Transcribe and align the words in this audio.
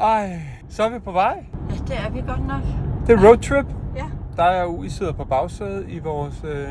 Ej, 0.00 0.40
så 0.68 0.82
er 0.82 0.88
vi 0.88 0.98
på 0.98 1.12
vej. 1.12 1.44
Ja, 1.70 1.74
det 1.74 1.96
er 2.06 2.10
vi 2.10 2.20
godt 2.20 2.46
nok. 2.46 2.62
Det 3.06 3.18
er 3.18 3.28
roadtrip. 3.28 3.66
Ja. 3.96 4.04
Der 4.36 4.42
er 4.42 4.62
jo, 4.62 4.82
I 4.82 4.88
sidder 4.88 5.12
på 5.12 5.24
bagsædet 5.24 5.84
i 5.88 5.98
vores 5.98 6.44
øh, 6.44 6.68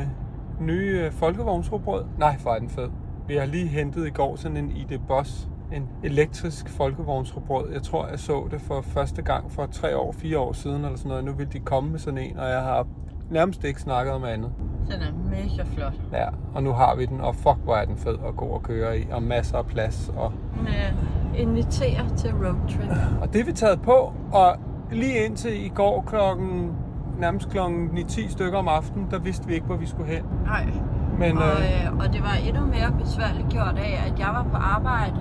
nye 0.60 1.00
øh, 1.04 1.12
folkevognsrobrød. 1.12 2.04
Nej, 2.18 2.36
hvor 2.42 2.50
er 2.50 2.58
den 2.58 2.68
fed. 2.70 2.88
Vi 3.28 3.36
har 3.36 3.46
lige 3.46 3.66
hentet 3.66 4.06
i 4.06 4.10
går 4.10 4.36
sådan 4.36 4.56
en 4.56 4.70
ID 4.70 4.98
Boss, 5.08 5.48
en 5.72 5.88
elektrisk 6.04 6.68
folkevognsrobrød. 6.68 7.72
Jeg 7.72 7.82
tror, 7.82 8.06
jeg 8.06 8.18
så 8.18 8.48
det 8.50 8.60
for 8.60 8.80
første 8.80 9.22
gang 9.22 9.52
for 9.52 9.66
tre 9.66 9.96
år, 9.96 10.12
fire 10.12 10.38
år 10.38 10.52
siden 10.52 10.84
eller 10.84 10.96
sådan 10.96 11.08
noget. 11.08 11.24
Nu 11.24 11.32
vil 11.32 11.52
de 11.52 11.58
komme 11.58 11.90
med 11.90 11.98
sådan 11.98 12.18
en, 12.18 12.38
og 12.38 12.48
jeg 12.48 12.62
har 12.62 12.86
nærmest 13.30 13.64
ikke 13.64 13.80
snakket 13.80 14.14
om 14.14 14.24
andet. 14.24 14.50
Den 14.86 15.00
er 15.02 15.12
mega 15.30 15.62
flot. 15.74 15.92
Ja, 16.12 16.26
og 16.54 16.62
nu 16.62 16.72
har 16.72 16.96
vi 16.96 17.06
den, 17.06 17.20
og 17.20 17.34
fuck, 17.34 17.56
hvor 17.64 17.74
er 17.76 17.84
den 17.84 17.96
fed 17.96 18.16
at 18.28 18.36
gå 18.36 18.44
og 18.44 18.62
køre 18.62 18.98
i, 18.98 19.06
og 19.12 19.22
masser 19.22 19.58
af 19.58 19.66
plads. 19.66 20.12
Og, 20.16 20.32
Den 20.58 20.66
øh, 20.66 21.40
inviterer 21.42 22.08
til 22.16 22.30
roadtrip. 22.34 22.90
og 23.22 23.32
det 23.32 23.40
er 23.40 23.44
vi 23.44 23.52
taget 23.52 23.82
på, 23.82 24.12
og 24.32 24.56
lige 24.92 25.24
indtil 25.24 25.64
i 25.66 25.68
går 25.68 26.04
klokken, 26.06 26.72
nærmest 27.18 27.48
klokken 27.50 27.88
9-10 27.98 28.30
stykker 28.30 28.58
om 28.58 28.68
aftenen, 28.68 29.06
der 29.10 29.18
vidste 29.18 29.46
vi 29.46 29.54
ikke, 29.54 29.66
hvor 29.66 29.76
vi 29.76 29.86
skulle 29.86 30.10
hen. 30.12 30.24
Nej. 30.44 30.66
Men 31.18 31.38
Og, 31.38 31.42
øh, 31.44 31.86
øh, 31.92 31.98
og 31.98 32.12
det 32.12 32.22
var 32.22 32.34
endnu 32.48 32.66
mere 32.66 32.92
besværligt 33.00 33.48
gjort 33.48 33.74
af, 33.78 34.04
at 34.06 34.18
jeg 34.18 34.28
var 34.28 34.42
på 34.50 34.56
arbejde 34.56 35.16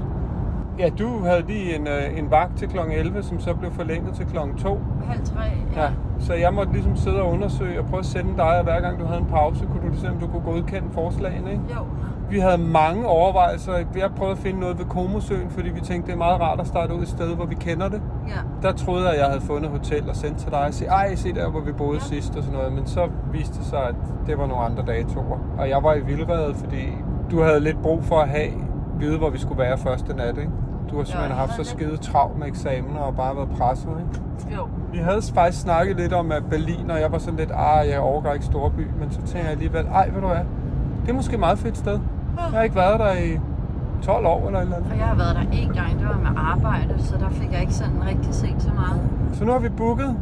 ja, 0.80 0.90
du 0.90 1.26
havde 1.26 1.44
lige 1.48 1.76
en, 1.76 1.88
øh, 1.88 2.20
en 2.20 2.32
vagt 2.32 2.58
til 2.58 2.68
klokken 2.68 2.96
11, 2.96 3.24
som 3.24 3.40
så 3.40 3.54
blev 3.54 3.72
forlænget 3.72 4.16
til 4.16 4.26
klokken 4.26 4.58
2. 4.58 4.80
halv 5.08 5.26
tre. 5.26 5.44
Ja, 5.76 5.90
så 6.20 6.34
jeg 6.34 6.54
måtte 6.54 6.74
ligesom 6.74 6.96
sidde 6.96 7.22
og 7.22 7.32
undersøge 7.32 7.80
og 7.80 7.86
prøve 7.86 8.00
at 8.00 8.06
sende 8.06 8.38
dig, 8.38 8.58
og 8.58 8.64
hver 8.64 8.82
gang 8.82 9.00
du 9.00 9.06
havde 9.06 9.20
en 9.20 9.28
pause, 9.28 9.66
kunne 9.66 9.82
du 9.82 9.88
ligesom, 9.88 10.18
du 10.18 10.28
kunne 10.28 10.44
godkende 10.44 10.88
forslagene, 10.92 11.52
ikke? 11.52 11.64
Jo. 11.70 11.86
Vi 12.30 12.40
havde 12.40 12.58
mange 12.58 13.08
overvejelser. 13.08 13.74
Har 14.02 14.12
prøvet 14.16 14.32
at 14.32 14.38
finde 14.38 14.60
noget 14.60 14.80
ved 14.80 14.86
Komosøen, 14.86 15.50
fordi 15.50 15.70
vi 15.70 15.80
tænkte, 15.80 16.08
det 16.08 16.14
er 16.14 16.18
meget 16.18 16.42
rart 16.42 16.60
at 16.60 16.68
starte 16.68 16.96
ud 16.96 17.02
et 17.02 17.08
sted, 17.08 17.36
hvor 17.36 17.46
vi 17.46 17.56
kender 17.56 17.90
det. 17.90 18.02
Ja. 18.28 18.68
Der 18.68 18.74
troede 18.74 19.04
jeg, 19.04 19.14
at 19.14 19.20
jeg 19.20 19.28
havde 19.28 19.42
fundet 19.42 19.72
hotel 19.72 20.10
og 20.10 20.16
sendt 20.16 20.38
til 20.38 20.52
dig 20.52 20.60
og 20.60 20.74
sige, 20.74 20.90
ej, 20.90 21.16
se 21.16 21.34
der, 21.34 21.50
hvor 21.50 21.60
vi 21.60 21.72
boede 21.72 21.98
ja. 21.98 22.04
sidst 22.04 22.36
og 22.36 22.44
sådan 22.44 22.58
noget. 22.58 22.74
Men 22.74 22.88
så 22.88 23.08
viste 23.32 23.58
det 23.58 23.66
sig, 23.66 23.80
at 23.80 23.96
det 24.28 24.38
var 24.38 24.48
nogle 24.48 24.64
andre 24.64 24.84
datoer. 24.88 25.40
Og 25.58 25.70
jeg 25.70 25.84
var 25.84 25.94
i 25.94 26.02
vildrede, 26.02 26.54
fordi 26.54 26.88
du 27.32 27.42
havde 27.42 27.60
lidt 27.60 27.82
brug 27.82 28.04
for 28.04 28.20
at 28.20 28.30
have, 28.30 28.52
vide, 29.00 29.18
hvor 29.18 29.30
vi 29.30 29.38
skulle 29.38 29.60
være 29.60 29.78
første 29.78 30.16
nat, 30.16 30.38
ikke? 30.38 30.52
Du 30.92 30.98
har 30.98 31.04
simpelthen 31.04 31.30
jeg 31.30 31.38
haft 31.38 31.56
så 31.56 31.64
skide 31.64 31.98
travlt 31.98 32.40
med 32.40 32.48
eksamener 32.48 33.00
og 33.00 33.16
bare 33.16 33.36
været 33.36 33.50
presset, 33.58 33.90
ikke? 33.90 34.56
Jo. 34.56 34.68
Vi 34.92 34.98
havde 34.98 35.22
faktisk 35.34 35.62
snakket 35.62 35.96
lidt 35.98 36.14
om 36.14 36.32
at 36.32 36.44
Berlin, 36.50 36.92
og 36.92 37.00
jeg 37.02 37.12
var 37.12 37.18
sådan 37.18 37.40
lidt, 37.40 37.52
ah, 37.54 37.88
jeg 37.90 38.00
overgår 38.00 38.34
ikke 38.34 38.46
storby, 38.46 38.88
men 39.00 39.12
så 39.12 39.22
tænker 39.22 39.40
jeg 39.40 39.52
alligevel, 39.52 39.86
ej, 39.86 40.10
ved 40.14 40.22
du 40.22 40.28
hvad, 40.28 40.40
det 41.04 41.10
er 41.10 41.14
måske 41.14 41.34
et 41.34 41.40
meget 41.40 41.60
fedt 41.60 41.78
sted. 41.78 42.00
Jeg 42.38 42.44
har 42.58 42.62
ikke 42.64 42.76
været 42.76 43.00
der 43.00 43.14
i 43.14 43.40
12 44.02 44.26
år 44.26 44.48
eller 44.48 44.60
eller 44.60 44.76
andet. 44.76 44.92
Og 44.92 44.98
jeg 44.98 45.06
har 45.06 45.16
været 45.16 45.36
der 45.36 45.42
en 45.52 45.70
gang, 45.74 46.00
det 46.00 46.08
var 46.08 46.18
med 46.18 46.32
arbejde, 46.38 47.04
så 47.04 47.18
der 47.18 47.30
fik 47.30 47.52
jeg 47.52 47.62
ikke 47.62 47.74
sådan 47.74 48.04
rigtig 48.08 48.34
set 48.34 48.56
så 48.60 48.70
meget. 48.74 49.02
Så 49.34 49.46
nu 49.46 49.52
har 49.52 49.60
vi 49.60 49.70
booket 49.70 50.16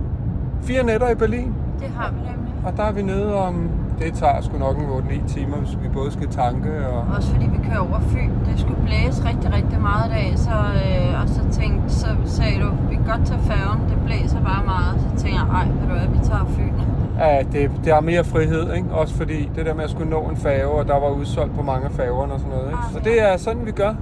fire 0.61 0.83
nætter 0.83 1.09
i 1.09 1.15
Berlin, 1.15 1.53
Det 1.79 1.89
har 1.97 2.11
vi 2.11 2.19
nemlig. 2.19 2.53
og 2.65 2.77
der 2.77 2.83
er 2.83 2.91
vi 2.91 3.01
nede 3.01 3.35
om, 3.35 3.69
det 3.99 4.13
tager 4.13 4.41
sgu 4.41 4.57
nok 4.57 4.77
en 4.77 4.83
8-9 4.83 5.27
timer, 5.27 5.57
hvis 5.57 5.77
vi 5.81 5.87
både 5.87 6.11
skal 6.11 6.27
tanke 6.27 6.87
og... 6.87 7.05
Også 7.15 7.31
fordi 7.31 7.45
vi 7.45 7.59
kører 7.69 7.79
over 7.79 7.99
Fyn. 7.99 8.29
Det 8.45 8.59
skulle 8.59 8.81
blæse 8.85 9.25
rigtig, 9.29 9.53
rigtig 9.53 9.81
meget 9.81 10.05
i 10.09 10.13
dag, 10.13 10.33
så, 10.35 10.51
øh, 10.85 11.21
og 11.21 11.29
så 11.29 11.41
tænkte, 11.59 11.89
så 11.89 12.07
sagde 12.25 12.59
du, 12.61 12.69
vi 12.89 12.95
kan 12.95 13.05
godt 13.05 13.25
tage 13.27 13.39
færgen, 13.39 13.79
det 13.89 13.97
blæser 14.05 14.41
bare 14.41 14.63
meget. 14.65 15.01
Så 15.01 15.23
tænker 15.23 15.39
jeg, 15.39 15.47
ej, 15.59 15.65
ved 15.67 15.87
du 15.89 15.93
hvad, 15.97 16.07
vi 16.07 16.19
tager 16.29 16.45
Fyn. 16.45 16.73
Ja, 17.19 17.39
det, 17.51 17.71
det 17.83 17.93
er 17.93 18.01
mere 18.01 18.23
frihed, 18.23 18.73
ikke? 18.73 18.87
Også 18.91 19.15
fordi 19.15 19.49
det 19.55 19.65
der 19.65 19.73
med 19.73 19.83
at 19.83 19.89
skulle 19.89 20.09
nå 20.09 20.21
en 20.29 20.37
færge, 20.37 20.67
og 20.67 20.87
der 20.87 20.99
var 20.99 21.09
udsolgt 21.09 21.55
på 21.55 21.61
mange 21.61 21.85
af 21.85 21.91
færgerne 21.91 22.33
og 22.33 22.39
sådan 22.39 22.53
noget, 22.55 22.67
ikke? 22.67 22.77
Ah, 22.85 22.91
Så 22.93 22.99
ja. 23.05 23.09
det 23.09 23.33
er 23.33 23.37
sådan, 23.37 23.65
vi 23.65 23.71
gør. 23.71 23.93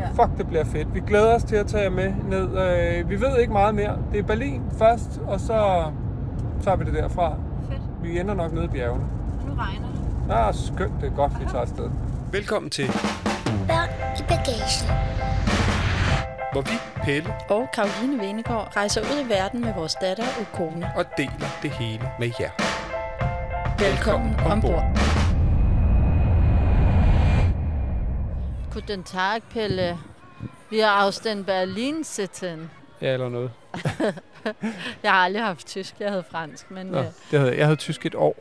Ja. 0.00 0.06
Fuck, 0.24 0.38
det 0.38 0.46
bliver 0.46 0.64
fedt. 0.64 0.94
Vi 0.94 1.00
glæder 1.06 1.34
os 1.34 1.44
til 1.44 1.56
at 1.56 1.66
tage 1.66 1.90
med 1.90 2.12
ned. 2.30 2.48
Øh, 2.48 3.10
vi 3.10 3.20
ved 3.20 3.38
ikke 3.40 3.52
meget 3.52 3.74
mere. 3.74 3.92
Det 4.12 4.18
er 4.18 4.22
Berlin 4.22 4.62
først, 4.78 5.20
og 5.26 5.40
så 5.40 5.54
tager 6.62 6.76
vi 6.76 6.84
det 6.84 6.94
derfra. 6.94 7.32
Fedt. 7.68 7.80
Vi 8.02 8.20
ender 8.20 8.34
nok 8.34 8.52
nede 8.52 8.64
i 8.64 8.68
bjergene. 8.68 9.04
Det. 9.64 10.34
Ah, 10.34 10.54
skønt. 10.54 10.92
Det 11.00 11.12
er 11.12 11.16
godt, 11.16 11.32
vi 11.40 11.44
tager 11.44 11.60
afsted. 11.60 11.90
Velkommen 12.32 12.70
til, 12.70 12.86
Børn 13.68 13.88
i 14.18 14.22
bagagen. 14.28 14.86
hvor 16.52 16.60
vi, 16.60 16.76
Pelle, 17.04 17.34
og 17.48 17.68
Karoline 17.74 18.18
Venegård 18.22 18.76
rejser 18.76 19.00
ud 19.00 19.26
i 19.26 19.28
verden 19.28 19.60
med 19.60 19.74
vores 19.74 19.94
datter 19.94 20.24
og 20.40 20.46
kone. 20.52 20.90
og 20.96 21.04
deler 21.16 21.58
det 21.62 21.70
hele 21.70 22.10
med 22.18 22.30
jer. 22.40 22.50
Velkommen 23.78 24.34
ombord. 24.40 24.84
Guten 28.72 29.02
Tag, 29.04 29.42
Pelle. 29.50 29.98
Vi 30.70 30.80
er 30.80 30.88
aus 31.04 31.18
den 31.18 31.44
Berlin 31.44 32.04
sitten. 32.04 32.70
Ja, 33.00 33.12
eller 33.12 33.28
noget. 33.28 33.50
Jeg 35.02 35.10
har 35.12 35.18
aldrig 35.24 35.42
haft 35.44 35.66
tysk, 35.66 35.94
jeg 36.00 36.10
havde 36.10 36.24
fransk, 36.30 36.70
men 36.70 36.86
Nå, 36.86 36.98
øh, 36.98 37.04
det 37.30 37.38
havde, 37.40 37.56
jeg 37.56 37.66
havde 37.66 37.76
tysk 37.76 38.06
et 38.06 38.14
år. 38.14 38.36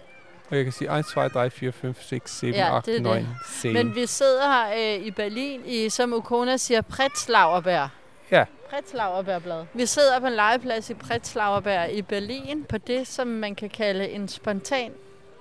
Og 0.50 0.56
jeg 0.58 0.64
kan 0.64 0.74
sige 0.74 1.00
1, 1.00 1.06
2, 1.06 1.28
3, 1.30 1.50
4, 1.50 1.72
5, 1.72 1.96
6, 2.02 2.38
7, 2.38 2.48
Ja, 2.48 2.76
8, 2.78 2.92
det 2.92 3.00
er 3.08 3.14
9, 3.14 3.20
det. 3.20 3.28
10. 3.62 3.74
Men 3.74 3.96
vi 3.96 4.06
sidder 4.06 4.42
her 4.52 4.96
øh, 4.98 5.06
i 5.06 5.12
Berlin 5.12 5.62
i, 5.66 5.90
som 5.90 6.14
Ukona 6.14 6.58
siger, 6.58 6.82
Pretzlauerberg. 6.82 7.90
Ja. 8.32 8.44
Pretzlauerbergblad. 8.70 9.66
Vi 9.74 9.86
sidder 9.86 10.20
på 10.20 10.26
en 10.26 10.34
legeplads 10.34 10.90
i 10.90 10.94
Pretzlauerberg 10.94 11.92
i 11.92 12.02
Berlin 12.02 12.66
på 12.70 12.78
det, 12.78 13.08
som 13.08 13.28
man 13.28 13.56
kan 13.56 13.70
kalde 13.70 14.10
en 14.10 14.28
spontan 14.28 14.92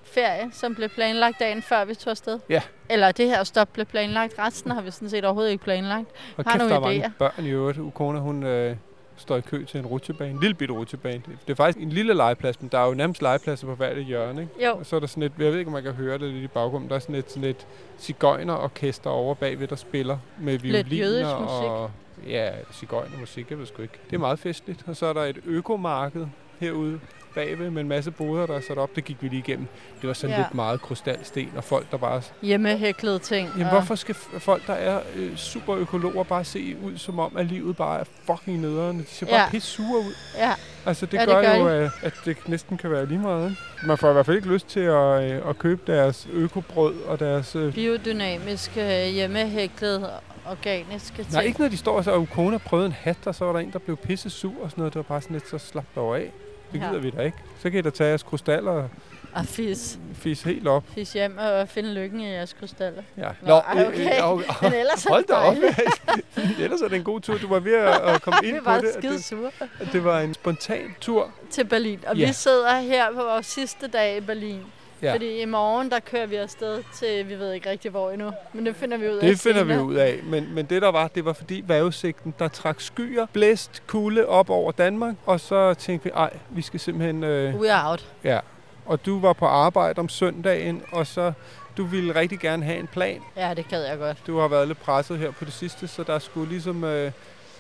ferie, 0.05 0.51
som 0.53 0.75
blev 0.75 0.89
planlagt 0.89 1.41
dagen 1.41 1.63
før 1.63 1.85
vi 1.85 1.95
tog 1.95 2.11
afsted. 2.11 2.39
Ja. 2.49 2.63
Eller 2.91 3.13
det 3.13 3.27
her 3.27 3.45
stop 3.45 3.69
blev 3.73 3.87
planlagt. 3.87 4.35
Resten 4.39 4.71
har 4.71 4.81
vi 4.83 4.91
sådan 4.91 5.11
set 5.11 5.25
overhovedet 5.25 5.51
ikke 5.51 5.65
planlagt. 5.65 6.07
Og 6.37 6.45
Har 6.45 6.53
kæft, 6.53 6.59
nogle 6.59 6.71
der 6.75 6.77
er 6.77 6.81
mange 6.81 7.05
idéer. 7.07 7.11
børn 7.19 7.47
i 7.47 7.49
øvrigt. 7.51 7.79
Ukona, 7.79 8.19
hun 8.19 8.43
øh, 8.43 8.77
står 9.19 9.37
i 9.37 9.41
kø 9.41 9.65
til 9.65 9.81
en 9.81 9.87
rutsjebane. 9.87 10.31
En 10.31 10.41
lille 10.41 10.55
bitte 10.55 10.75
rutsjebane. 10.75 11.23
Det 11.47 11.51
er 11.51 11.55
faktisk 11.55 11.85
en 11.85 11.91
lille 11.91 12.15
legeplads, 12.15 12.61
men 12.61 12.69
der 12.73 12.79
er 12.79 12.87
jo 12.87 12.95
nærmest 12.95 13.23
legepladser 13.23 13.67
på 13.67 13.75
hvert 13.75 14.05
hjørne. 14.05 14.41
Ikke? 14.41 14.67
Jo, 14.67 14.77
Og 14.77 14.87
så 14.87 14.97
er 14.97 15.01
der 15.01 15.07
sådan 15.07 15.23
et, 15.23 15.33
jeg 15.39 15.53
ved 15.53 15.59
ikke, 15.59 15.69
om 15.69 15.73
man 15.73 15.83
kan 15.83 15.93
høre 15.93 16.19
det 16.19 16.33
lidt 16.33 16.45
i 16.45 16.47
baggrunden, 16.47 16.89
der 16.91 16.97
er 16.97 17.01
sådan 17.01 17.15
et, 17.15 17.31
sådan 17.31 17.49
et 17.49 17.67
cigøjnerorkester 17.99 19.11
over 19.11 19.35
bagved, 19.35 19.69
der 19.69 19.77
spiller 19.77 20.19
med 20.41 20.59
violiner 20.59 21.29
og 21.29 21.91
ja, 22.27 22.51
cigøjnermusik, 22.73 23.51
jeg 23.51 23.59
ved 23.59 23.67
sgu 23.67 23.83
ikke. 23.83 23.95
Det 24.11 24.17
er 24.17 24.21
meget 24.21 24.39
festligt. 24.39 24.85
Og 24.87 24.97
så 24.97 25.07
er 25.07 25.13
der 25.13 25.23
et 25.23 25.39
økomarked 25.47 26.27
herude 26.61 27.01
bagved 27.39 27.71
med 27.71 27.83
en 27.83 27.89
masse 27.89 28.11
boder, 28.11 28.47
der 28.47 28.55
er 28.55 28.61
sat 28.61 28.79
op. 28.79 28.97
Det 28.97 29.05
gik 29.05 29.17
vi 29.21 29.29
lige 29.29 29.39
igennem. 29.39 29.67
Det 30.01 30.09
var 30.09 30.15
sådan 30.15 30.37
Ja. 30.37 30.43
lidt 30.43 30.55
meget 30.55 30.81
krystalsten, 30.81 31.53
og 31.57 31.65
folk, 31.65 31.91
der 31.91 31.97
bare 31.97 32.23
hjemmehæklede 32.43 33.19
ting. 33.19 33.49
Jamen, 33.49 33.65
og- 33.67 33.71
hvorfor 33.71 33.95
skal 33.95 34.15
folk, 34.39 34.67
der 34.67 34.73
er 34.73 35.01
øh, 35.17 35.37
super 35.37 35.77
økologer, 35.77 36.25
bare 36.25 36.45
se 36.45 36.77
ud 36.85 36.97
som 36.99 37.19
om, 37.19 37.37
at 37.37 37.47
livet 37.47 37.77
bare 37.77 38.01
er 38.01 38.05
fucking 38.27 38.61
nederen? 38.61 38.99
De 38.99 39.05
ser 39.09 39.27
bare 39.27 39.35
Ja. 39.37 39.43
ja. 39.43 39.51
pisse 39.51 39.69
sure 39.71 39.99
ud. 39.99 40.15
Ja, 40.39 40.53
Altså, 40.87 41.07
det 41.07 41.15
Ja, 41.15 41.21
det 41.21 41.29
gør, 41.29 41.43
gør 41.43 41.55
jo, 41.57 41.69
de. 41.69 41.85
øh, 41.85 41.91
at 42.03 42.15
det 42.25 42.37
næsten 42.49 42.77
kan 42.77 42.91
være 42.91 43.07
lige 43.07 43.19
meget. 43.19 43.57
Man 43.87 43.99
får 43.99 44.11
i 44.11 44.13
hvert 44.13 44.27
fald 44.27 44.37
ikke 44.37 44.49
lyst 44.49 44.69
til 44.69 44.81
at, 44.81 45.33
øh, 45.33 45.49
at 45.49 45.59
købe 45.59 45.93
deres 45.93 46.29
økobrød 46.33 46.95
og 47.03 47.21
deres... 47.21 47.57
Øh, 47.57 47.73
biodynamiske, 47.75 49.09
hjemmehæklede, 49.11 50.11
organiske 50.47 51.17
ting. 51.17 51.33
nej, 51.33 51.43
ikke 51.43 51.61
når 51.61 51.69
de 51.69 51.77
står 51.77 51.97
og 51.97 52.05
så, 52.05 52.11
og 52.11 52.21
Ukona 52.21 52.59
prøvede 52.59 52.87
en 52.87 52.93
hat, 52.93 53.17
og 53.27 53.35
så 53.35 53.45
var 53.45 53.53
der 53.53 53.61
en, 53.61 53.73
der 53.73 53.79
blev 53.79 53.97
pisse 53.97 54.31
sur 54.31 54.53
og 54.63 54.71
sådan 54.71 54.81
noget. 54.81 54.93
Det 54.95 54.99
var 54.99 55.03
bare 55.03 55.21
sådan 55.23 55.35
lidt, 55.35 55.49
så 55.51 55.59
slap 55.59 55.85
dog 55.97 56.17
af. 56.19 56.33
Det 56.73 56.81
Ja. 56.81 56.87
gider 56.89 57.01
vi 57.01 57.11
da 57.11 57.23
ikke. 57.23 57.37
Så 57.63 57.71
kan 57.71 57.79
I 57.79 57.83
da 57.83 57.91
tage 57.91 58.09
jeres 58.09 58.23
krystaller 58.23 58.89
og 59.33 59.47
fis, 59.47 59.99
fisse 60.15 60.45
helt 60.45 60.69
op. 60.69 60.85
fis 60.95 61.13
hjem 61.13 61.39
og 61.39 61.69
finde 61.69 61.95
lykken 61.95 62.21
i 62.21 62.33
jeres 62.33 62.53
krystaller. 62.53 63.03
Ja. 63.17 63.29
Nå, 63.43 63.55
ej, 63.55 63.87
okay. 63.87 64.21
Men 64.63 64.73
ellers 64.75 65.07
er 65.07 65.11
Hold 65.11 65.23
det 65.23 65.29
da 65.31 65.35
op. 65.35 65.55
Ellers 66.65 66.81
er 66.81 66.89
det 66.89 66.97
en 66.97 67.05
god 67.05 67.21
tur. 67.21 67.39
Du 67.39 67.49
var 67.49 67.59
ved 67.61 67.75
at 67.75 68.23
komme 68.23 68.39
Vi 68.43 68.49
ind 68.49 68.65
på 68.65 68.71
det. 68.73 68.93
skide 68.99 69.13
det. 69.13 69.25
sure 69.25 69.51
Det 69.93 70.05
var 70.05 70.21
en 70.21 70.35
spontan 70.35 70.95
tur. 71.01 71.31
til 71.51 71.65
Berlin. 71.65 72.01
Og 72.07 72.17
Ja. 72.17 72.27
vi 72.27 72.33
sidder 72.33 72.79
her 72.79 73.13
på 73.13 73.23
vores 73.23 73.47
sidste 73.47 73.87
dag 73.89 74.17
i 74.17 74.21
Berlin. 74.21 74.63
Ja. 75.03 75.13
Fordi 75.15 75.41
i 75.41 75.45
morgen, 75.45 75.91
der 75.91 76.01
kører 76.01 76.27
vi 76.27 76.37
afsted 76.37 76.83
til, 76.95 77.29
vi 77.29 77.35
ved 77.35 77.53
ikke 77.53 77.71
rigtig 77.71 77.91
hvor 77.91 78.11
endnu. 78.11 78.31
Men 78.53 78.67
det 78.67 78.77
finder 78.77 78.97
vi 78.97 79.09
ud 79.09 79.17
af 79.17 79.21
Det 79.29 79.39
finder 79.41 79.65
vi 79.65 79.73
senere. 79.73 79.85
ud 79.87 79.95
af. 79.95 80.21
Men, 80.25 80.55
men 80.55 80.67
det 80.67 80.83
der 80.83 80.89
var, 80.89 81.09
det 81.09 81.25
var 81.25 81.33
fordi 81.33 81.65
vejrudsigten, 81.67 82.35
der 82.39 82.49
trak 82.49 82.81
skyer, 82.81 83.27
blæst, 83.33 83.83
kulde 83.87 84.27
op 84.27 84.51
over 84.51 84.73
Danmark. 84.73 85.15
Og 85.27 85.41
så 85.41 85.75
tænkte 85.75 86.05
vi, 86.05 86.11
ej, 86.15 86.31
vi 86.51 86.63
skal 86.63 86.81
simpelthen... 86.81 87.25
Øh, 87.25 87.55
We 87.61 87.73
are 87.73 87.91
out. 87.91 88.07
ja. 88.25 88.41
og 88.87 89.07
du 89.07 89.21
var 89.21 89.33
på 89.33 89.47
arbejde 89.47 89.99
om 89.99 90.09
søndagen, 90.09 90.83
og 90.93 91.07
så 91.07 91.33
du 91.77 91.85
ville 91.85 92.15
rigtig 92.15 92.39
gerne 92.39 92.65
have 92.65 92.79
en 92.79 92.87
plan. 92.87 93.21
Ja, 93.37 93.55
det 93.55 93.69
gad 93.69 93.85
jeg 93.85 93.99
godt. 93.99 94.17
Du 94.27 94.39
har 94.39 94.49
været 94.49 94.69
lidt 94.69 94.83
presset 94.83 95.19
her 95.19 95.31
på 95.31 95.45
det 95.45 95.53
sidste, 95.53 95.89
så 95.89 96.03
der 96.03 96.19
skulle 96.19 96.49
ligesom... 96.49 96.85
Øh, 96.85 97.13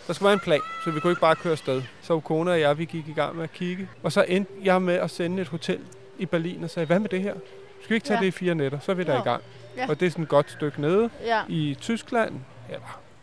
der 0.06 0.12
skulle 0.14 0.26
være 0.26 0.34
en 0.34 0.40
plan, 0.40 0.60
så 0.84 0.90
vi 0.90 1.00
kunne 1.00 1.10
ikke 1.12 1.20
bare 1.20 1.36
køre 1.36 1.52
afsted. 1.52 1.82
Så 2.02 2.20
kone 2.20 2.50
og 2.50 2.60
jeg, 2.60 2.78
vi 2.78 2.84
gik 2.84 3.08
i 3.08 3.12
gang 3.12 3.36
med 3.36 3.44
at 3.44 3.52
kigge. 3.52 3.88
Og 4.02 4.12
så 4.12 4.24
endte 4.28 4.52
jeg 4.64 4.82
med 4.82 4.94
at 4.94 5.10
sende 5.10 5.42
et 5.42 5.48
hotel 5.48 5.78
i 6.18 6.26
Berlin 6.26 6.64
og 6.64 6.70
sagde, 6.70 6.86
hvad 6.86 6.98
med 6.98 7.08
det 7.08 7.22
her? 7.22 7.34
Skal 7.82 7.90
vi 7.90 7.94
ikke 7.94 8.06
tage 8.06 8.16
Ja. 8.18 8.20
det 8.20 8.28
i 8.28 8.30
fire 8.30 8.54
nætter? 8.54 8.78
Så 8.80 8.92
er 8.92 8.96
vi 8.96 9.04
der 9.04 9.14
Jo. 9.14 9.20
i 9.20 9.24
gang. 9.24 9.42
Ja. 9.76 9.88
Og 9.88 10.00
det 10.00 10.06
er 10.06 10.10
sådan 10.10 10.22
et 10.22 10.28
godt 10.28 10.50
stykke 10.50 10.80
nede 10.80 11.10
Ja. 11.24 11.40
i 11.48 11.76
Tyskland. 11.80 12.34
Ja, 12.70 12.74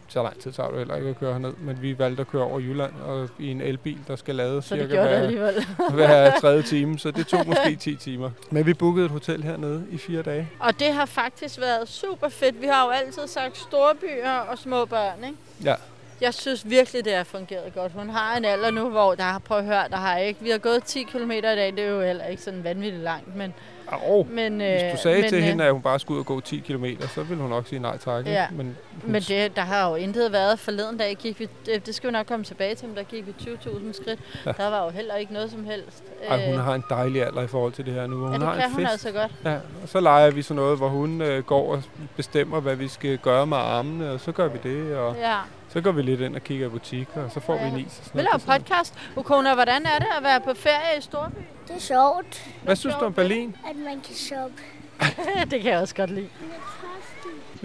så 0.08 0.24
lang 0.24 0.40
tid 0.40 0.52
tager 0.52 0.70
du 0.70 0.78
heller 0.78 0.96
ikke 0.96 1.10
at 1.10 1.20
køre 1.20 1.32
herned, 1.32 1.54
men 1.60 1.82
vi 1.82 2.00
valgte 2.00 2.22
at 2.22 2.28
køre 2.28 2.44
over 2.44 2.60
Jylland 2.60 2.94
og 3.06 3.30
i 3.40 3.52
en 3.52 3.62
elbil, 3.62 3.98
der 4.08 4.16
skal 4.16 4.36
lade 4.36 4.62
Så 4.62 4.76
det 4.76 4.82
cirka 4.84 5.02
det 5.02 5.10
hver, 5.10 5.18
alligevel. 5.20 5.66
hver 5.94 6.32
tredje 6.42 6.62
time, 6.62 7.00
så 7.00 7.12
det 7.12 7.28
tog 7.28 7.48
måske 7.48 7.76
10 7.76 7.96
timer. 7.96 8.32
Men 8.52 8.66
vi 8.66 8.74
bookede 8.74 9.06
et 9.06 9.12
hotel 9.12 9.44
hernede 9.44 9.86
i 9.92 9.98
fire 9.98 10.22
dage. 10.22 10.50
Og 10.60 10.80
det 10.80 10.94
har 10.94 11.06
faktisk 11.06 11.60
været 11.60 11.88
super 11.90 12.30
fedt. 12.30 12.62
Vi 12.62 12.68
har 12.68 12.86
jo 12.86 12.90
altid 12.92 13.28
sagt 13.28 13.58
store 13.58 13.96
byer 14.02 14.32
og 14.32 14.58
små 14.58 14.86
børn, 14.86 15.24
ikke? 15.24 15.36
Ja. 15.64 15.76
Jeg 16.22 16.34
synes 16.34 16.70
virkelig, 16.70 17.06
det 17.06 17.14
har 17.16 17.24
fungeret 17.24 17.74
godt. 17.76 17.92
Hun 17.92 18.10
har 18.10 18.38
en 18.38 18.46
alder 18.46 18.72
nu, 18.72 18.90
hvor 18.90 19.16
der 19.16 19.24
har, 19.24 19.40
prøv 19.40 19.58
at 19.58 19.66
høre, 19.66 19.84
der 19.90 19.96
har 19.98 20.18
ikke, 20.18 20.40
vi 20.44 20.50
har 20.50 20.58
gået 20.58 20.84
10 20.84 21.04
km 21.04 21.32
i 21.32 21.42
dag, 21.42 21.72
det 21.72 21.80
er 21.80 21.88
jo 21.90 22.02
heller 22.02 22.26
ikke 22.26 22.44
sådan 22.44 22.64
vanvittigt 22.64 23.04
langt, 23.04 23.36
men, 23.36 23.54
Og 23.88 24.28
men, 24.32 24.54
hvis 24.60 24.82
du 24.92 24.98
sagde 24.98 25.22
men, 25.22 25.30
til 25.30 25.38
øh, 25.38 25.44
hende, 25.44 25.64
at 25.64 25.72
hun 25.74 25.82
bare 25.82 26.00
skulle 26.00 26.16
ud 26.16 26.20
og 26.20 26.26
gå 26.26 26.40
10 26.42 26.58
km, 26.60 26.86
så 27.16 27.24
ville 27.24 27.42
hun 27.42 27.50
nok 27.50 27.68
sige 27.68 27.80
nej 27.80 27.98
tak. 27.98 28.26
Ja. 28.28 28.46
Men, 28.52 28.78
hun, 29.04 29.12
men 29.12 29.22
det, 29.22 29.56
der 29.56 29.62
har 29.62 29.90
jo 29.90 29.96
intet 29.96 30.32
været 30.32 30.60
forleden 30.60 30.98
dag, 30.98 31.16
gik 31.16 31.40
vi, 31.40 31.50
det, 31.66 31.86
det 31.86 31.96
skal 31.96 32.08
vi 32.08 32.12
nok 32.12 32.26
komme 32.26 32.46
tilbage 32.46 32.76
til, 32.76 32.88
men 32.88 32.98
der 32.98 33.04
gik 33.04 33.28
vi 33.28 33.34
20.000 33.40 33.94
skridt. 34.04 34.20
Ja. 34.46 34.52
Der 34.52 34.70
var 34.70 34.84
jo 34.84 34.90
heller 34.90 35.16
ikke 35.16 35.34
noget 35.34 35.52
som 35.52 35.66
helst. 35.66 36.04
ej, 36.30 36.46
hun 36.46 36.54
Øh, 36.56 36.64
har 36.64 36.76
en 36.76 36.84
dejlig 36.90 37.24
alder 37.26 37.42
i 37.42 37.48
forhold 37.48 37.74
til 37.74 37.86
det 37.86 37.94
her 37.94 38.08
nu. 38.08 38.16
Hun 38.18 38.28
ja, 38.32 38.34
det 38.38 38.44
har 38.48 38.56
kan 38.56 38.64
en 38.66 38.72
hun 38.72 38.82
fest. 38.82 38.92
altså 38.92 39.12
godt. 39.12 39.32
Ja, 39.46 39.54
og 39.84 39.90
så 39.90 40.00
leger 40.00 40.32
vi 40.32 40.42
sådan 40.42 40.56
noget, 40.56 40.78
hvor 40.78 40.88
hun 40.90 41.22
øh, 41.22 41.44
går 41.44 41.72
og 41.76 41.84
bestemmer, 42.16 42.60
hvad 42.60 42.76
vi 42.76 42.88
skal 42.88 43.18
gøre 43.18 43.48
med 43.48 43.58
armene, 43.58 44.12
og 44.12 44.20
så 44.20 44.32
gør 44.32 44.48
vi 44.48 44.58
det, 44.64 44.96
og 44.96 45.16
Ja. 45.16 45.38
Så 45.76 45.82
går 45.82 45.92
vi 45.92 46.02
lidt 46.02 46.22
ind 46.22 46.36
og 46.36 46.44
kigger 46.44 46.68
i 46.68 46.70
butikker, 46.70 47.24
og 47.24 47.32
så 47.32 47.40
får 47.40 47.56
Ja. 47.56 47.64
vi 47.64 47.68
en 47.80 47.86
is. 47.86 48.00
Og 48.00 48.06
sådan 48.06 48.18
Vi 48.22 48.22
laver 48.22 48.38
podcast. 48.60 48.94
Ukona, 49.16 49.54
hvordan 49.54 49.86
er 49.86 50.00
det 50.00 50.08
at 50.18 50.24
være 50.24 50.40
på 50.42 50.54
ferie 50.56 50.98
i 50.98 51.02
Storby? 51.02 51.40
Det 51.68 51.76
er 51.76 51.80
sjovt, 51.80 52.50
Hvad 52.64 52.76
synes 52.76 52.96
du 53.00 53.06
om 53.06 53.14
Berlin? 53.14 53.56
at 53.70 53.76
man 53.76 54.02
kan 54.02 54.16
shoppe. 54.16 54.56
det 55.52 55.62
kan 55.62 55.72
jeg 55.72 55.80
også 55.80 55.96
godt 55.96 56.10
lide. 56.10 56.28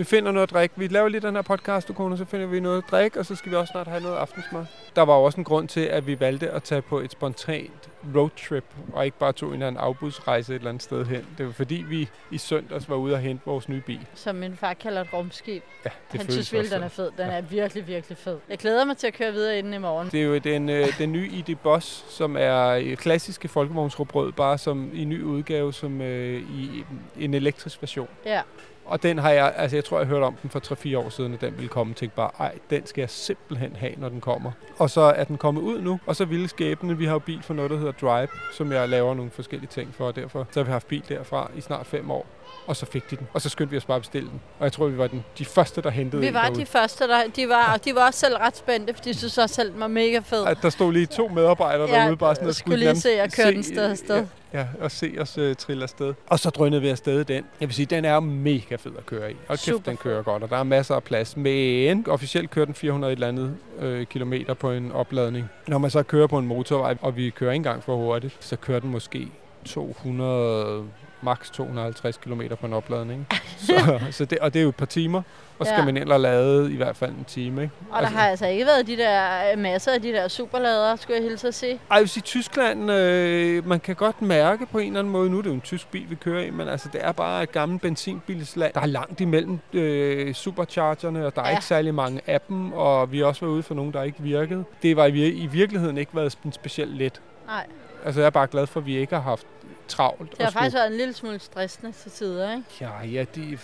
Vi 0.00 0.05
finder 0.05 0.32
noget 0.32 0.47
at 0.47 0.50
drikke. 0.50 0.75
Vi 0.79 0.87
laver 0.87 1.08
lige 1.08 1.20
den 1.20 1.35
her 1.35 1.43
podcast, 1.43 1.88
du 1.88 1.93
kone, 1.93 2.19
så 2.19 2.25
finder 2.25 2.47
vi 2.47 2.61
noget 2.61 2.79
at 2.79 2.91
drikke, 2.91 3.19
og 3.19 3.26
så 3.26 3.35
skal 3.35 3.50
vi 3.50 3.56
også 3.56 3.70
snart 3.70 3.87
have 3.87 4.02
noget 4.02 4.17
aftensmad. 4.17 4.64
Der 4.97 5.02
var 5.02 5.17
jo 5.17 5.23
også 5.23 5.41
en 5.41 5.44
grund 5.44 5.69
til, 5.69 5.81
at 5.81 6.06
vi 6.06 6.20
valgte 6.20 6.50
at 6.50 6.62
tage 6.62 6.82
på 6.82 7.00
et 7.00 7.12
spontant 7.12 7.91
roadtrip, 8.17 8.64
og 8.93 9.05
ikke 9.05 9.19
bare 9.19 9.32
tog 9.32 9.49
en 9.49 9.55
eller 9.55 9.67
anden 9.67 9.81
afbudsrejse 9.81 10.52
et 10.52 10.56
eller 10.56 10.69
andet 10.69 10.82
sted 10.82 11.06
hen. 11.06 11.26
Det 11.38 11.47
var 11.47 11.52
fordi, 11.52 11.85
vi 11.88 12.08
i 12.31 12.38
søndags 12.38 12.88
var 12.88 12.97
ude 12.97 13.14
og 13.14 13.20
hente 13.20 13.43
vores 13.47 13.69
nye 13.69 13.81
bil. 13.81 14.06
Som 14.14 14.37
min 14.37 14.56
far 14.56 14.75
kalder 14.75 15.00
et 15.00 15.08
rumskib. 15.12 15.62
Ja, 15.85 15.91
det 16.12 16.20
Han 16.20 16.31
synes 16.31 16.52
også 16.52 16.75
den 16.75 16.82
er 16.82 16.88
fed. 16.88 17.11
Den 17.19 17.26
er 17.26 17.41
virkelig, 17.41 17.87
virkelig 17.87 18.19
fed. 18.19 18.38
Jeg 18.49 18.58
glæder 18.58 18.85
mig 18.85 18.97
til 18.97 19.06
at 19.06 19.14
køre 19.14 19.32
videre 19.32 19.58
inden 19.58 19.75
i 19.75 19.79
morgen. 19.79 20.08
Det 20.12 20.20
er 20.20 20.25
jo 20.25 20.38
den, 20.38 20.69
øh, 20.69 20.99
den 20.99 21.12
nye 21.12 21.29
ID 21.29 21.56
Boss, 21.62 22.05
som 22.08 22.37
er 22.37 22.73
et 22.73 22.99
klassiske 22.99 23.49
folkevognsrugbrød, 23.49 24.32
bare 24.32 24.58
som 24.58 24.91
i 24.94 25.05
ny 25.05 25.23
udgave, 25.23 25.73
som 25.73 26.00
øh, 26.00 26.43
i 26.43 26.85
en 27.19 27.35
elektrisk 27.35 27.82
version. 27.82 28.08
Ja. 28.26 28.41
Og 28.84 29.02
den 29.02 29.18
har 29.18 29.30
jeg, 29.30 29.52
altså 29.56 29.76
jeg 29.76 29.84
tror, 29.84 29.98
jeg 29.98 30.06
hørte 30.06 30.24
om 30.24 30.34
den 30.42 30.50
for 30.50 30.60
3-4 30.60 30.98
år 30.98 31.08
siden, 31.08 31.34
at 31.34 31.40
den 31.40 31.52
ville 31.56 31.68
komme. 31.68 31.94
Tænkte 31.94 32.16
bare, 32.16 32.30
ej, 32.38 32.58
den 32.70 32.86
skal 32.86 33.02
jeg 33.02 33.10
simpelthen 33.10 33.76
have, 33.76 33.92
når 33.96 34.08
den 34.08 34.20
kommer. 34.20 34.52
Og 34.78 34.90
så 34.90 35.00
er 35.00 35.24
den 35.24 35.36
kommet 35.36 35.62
ud 35.62 35.80
nu, 35.80 36.00
og 36.06 36.16
så 36.16 36.24
ville 36.24 36.48
skæbne, 36.48 36.98
vi 36.98 37.04
har 37.04 37.12
jo 37.12 37.18
bil 37.18 37.42
for 37.42 37.54
noget, 37.54 37.70
der 37.70 37.76
hedder 37.76 37.92
Drive, 37.92 38.28
som 38.52 38.72
jeg 38.72 38.88
laver 38.88 39.14
nogle 39.14 39.30
forskellige 39.30 39.70
ting 39.70 39.94
for, 39.94 40.06
og 40.06 40.16
derfor 40.16 40.46
så 40.50 40.60
har 40.60 40.64
vi 40.64 40.70
haft 40.72 40.88
bil 40.88 41.02
derfra 41.08 41.50
i 41.56 41.60
snart 41.60 41.86
5 41.86 42.10
år. 42.10 42.26
Og 42.67 42.76
så 42.76 42.87
fik 42.87 43.11
de 43.11 43.17
den, 43.17 43.26
og 43.35 43.41
så 43.43 43.49
skyndte 43.49 43.70
vi 43.70 43.76
os 43.76 43.85
bare 43.85 43.97
at 43.97 44.02
bestille 44.02 44.29
den. 44.31 44.41
Og 44.58 44.64
jeg 44.64 44.73
tror, 44.73 44.87
vi 44.87 44.99
var 44.99 45.06
den, 45.06 45.25
de 45.38 45.44
første, 45.44 45.82
der 45.82 45.91
hentede 45.91 46.23
Vi 46.23 46.35
var 46.35 46.43
derude. 46.44 46.61
de 46.61 46.67
første, 46.67 47.08
der, 47.08 47.23
de 47.37 47.49
var, 47.49 47.73
og 47.73 47.85
de 47.85 47.94
var 47.94 48.06
også 48.06 48.20
selv 48.20 48.35
ret 48.37 48.56
spændte, 48.56 48.94
fordi 48.94 49.08
de 49.12 49.19
synes 49.19 49.38
også 49.38 49.55
selv, 49.55 49.73
den 49.73 49.81
var 49.81 49.87
mega 49.88 50.19
fed. 50.19 50.47
At 50.47 50.58
der 50.62 50.70
stod 50.70 50.93
lige 50.93 51.06
to 51.06 51.29
medarbejdere 51.29 51.91
Ja, 51.91 52.00
derude, 52.02 52.17
bare 52.17 52.35
sådan 52.35 52.49
og 52.49 52.55
skulle 52.55 52.76
lige 52.79 52.97
se 53.00 53.11
at 53.20 53.35
køre 53.37 53.52
den 53.52 53.62
sted 53.62 53.91
afsted. 53.91 54.26
Ja, 54.52 54.58
ja, 54.58 54.67
og 54.81 54.91
se 54.91 55.14
os 55.20 55.38
uh, 55.38 55.55
trille 55.55 55.82
afsted. 55.82 56.14
Og 56.26 56.38
så 56.38 56.50
drønede 56.50 56.81
vi 56.82 56.88
afsted 56.88 57.20
i 57.20 57.25
den. 57.25 57.44
Jeg 57.61 57.69
vil 57.69 57.75
sige, 57.75 57.87
den 57.87 58.05
er 58.05 58.20
mega 58.20 58.75
fed 58.76 58.93
at 58.99 59.06
køre 59.06 59.32
i. 59.32 59.35
Og 59.49 59.49
kæft, 59.49 59.64
Super 59.64 59.85
den 59.91 59.97
kører 59.97 60.23
godt, 60.23 60.43
og 60.43 60.50
der 60.50 60.56
er 60.56 60.62
masser 60.62 60.94
af 60.94 61.02
plads. 61.02 61.37
Men 61.37 62.05
officielt 62.08 62.50
kører 62.50 62.64
den 62.64 62.75
400 62.75 63.12
et 63.12 63.17
eller 63.17 63.29
andet 63.29 63.56
øh, 63.81 64.06
kilometer 64.06 64.55
på 64.55 64.70
en 64.70 64.93
opladning. 64.93 65.50
Når 65.67 65.79
man 65.79 65.91
så 65.91 66.02
kører 66.02 66.26
på 66.26 66.38
en 66.38 66.47
motorvej, 66.47 66.97
og 67.00 67.17
vi 67.17 67.31
kører 67.31 67.52
ikke 67.52 67.56
engang 67.56 67.85
for 67.85 67.97
hurtigt, 67.97 68.37
så 68.41 68.56
kører 68.56 68.81
den 68.81 68.91
måske 68.91 69.29
200 69.64 70.85
max 71.22 71.50
250 71.50 72.17
km 72.17 72.43
på 72.61 72.67
en 72.67 72.72
opladning. 72.72 73.26
så, 73.67 74.00
så 74.11 74.25
det, 74.25 74.38
og 74.38 74.52
det 74.55 74.58
er 74.58 74.62
jo 74.62 74.69
et 74.69 74.76
par 74.76 74.87
timer, 74.87 75.22
og 75.58 75.67
så 75.67 75.72
skal 75.72 75.81
Ja. 75.81 75.84
man 75.84 75.96
ind 75.96 76.08
og 76.08 76.20
lade 76.20 76.72
i 76.72 76.76
hvert 76.76 76.96
fald 76.96 77.11
en 77.11 77.25
time. 77.25 77.62
Ikke? 77.62 77.75
Og 77.90 78.02
der 78.02 78.08
har 78.08 78.28
altså 78.28 78.46
ikke 78.46 78.67
været 78.67 78.87
de 78.87 78.96
der 78.96 79.56
masser 79.56 79.93
af 79.93 80.02
de 80.02 80.12
der 80.12 80.28
superladere, 80.28 80.96
skulle 80.99 81.17
jeg 81.20 81.28
hilse 81.28 81.49
at 81.49 81.55
sige. 81.55 81.81
Ej, 81.90 82.05
sige, 82.06 82.22
Tyskland, 82.22 82.90
øh, 82.93 83.67
man 83.69 83.81
kan 83.81 83.94
godt 83.94 84.22
mærke 84.22 84.67
på 84.67 84.78
en 84.78 84.87
eller 84.87 84.99
anden 85.00 85.12
måde, 85.12 85.31
nu 85.31 85.38
er 85.38 85.43
det 85.43 85.49
jo 85.50 85.55
en 85.55 85.61
tysk 85.61 85.90
bil, 85.90 86.11
vi 86.11 86.14
kører 86.14 86.43
i, 86.44 86.50
men 86.50 86.69
altså, 86.69 86.88
det 86.93 87.00
er 87.05 87.12
bare 87.12 87.43
et 87.43 87.52
gammelt 87.52 87.82
benzinbilsland. 87.82 88.73
Der 88.75 88.81
er 88.81 88.87
langt 88.87 89.20
imellem 89.20 89.58
øh, 89.73 90.34
superchargerne, 90.34 91.26
og 91.26 91.37
der 91.37 91.43
er 91.43 91.46
Ja. 91.49 91.52
ikke 91.52 91.64
særlig 91.64 91.94
mange 91.94 92.20
af 92.26 92.40
dem, 92.49 92.73
og 92.73 93.12
vi 93.12 93.19
har 93.19 93.25
også 93.26 93.40
været 93.40 93.52
ude 93.52 93.62
for 93.62 93.75
nogen, 93.75 93.93
der 93.93 94.02
ikke 94.02 94.23
virkede. 94.23 94.64
Det 94.82 94.96
var 94.96 95.06
i, 95.06 95.11
vir- 95.11 95.34
i 95.43 95.46
virkeligheden 95.46 95.99
ikke 95.99 96.16
været 96.16 96.37
specielt 96.52 96.96
let. 96.96 97.20
Nej, 97.46 97.66
Altså, 98.05 98.20
jeg 98.20 98.26
er 98.26 98.31
bare 98.31 98.46
glad 98.46 98.66
for, 98.66 98.81
at 98.81 98.87
vi 98.87 98.96
ikke 98.96 99.14
har 99.14 99.23
haft 99.23 99.46
travlt. 99.90 100.31
det 100.31 100.38
har 100.44 100.50
faktisk 100.50 100.70
skulle- 100.70 100.81
været 100.81 100.90
en 100.92 100.96
lille 100.96 101.14
smule 101.14 101.38
stressende 101.38 101.92
til 101.92 102.10
tider, 102.10 102.52
ikke? 102.52 102.64
Ja, 102.81 103.06
ja 103.06 103.25
det, 103.34 103.58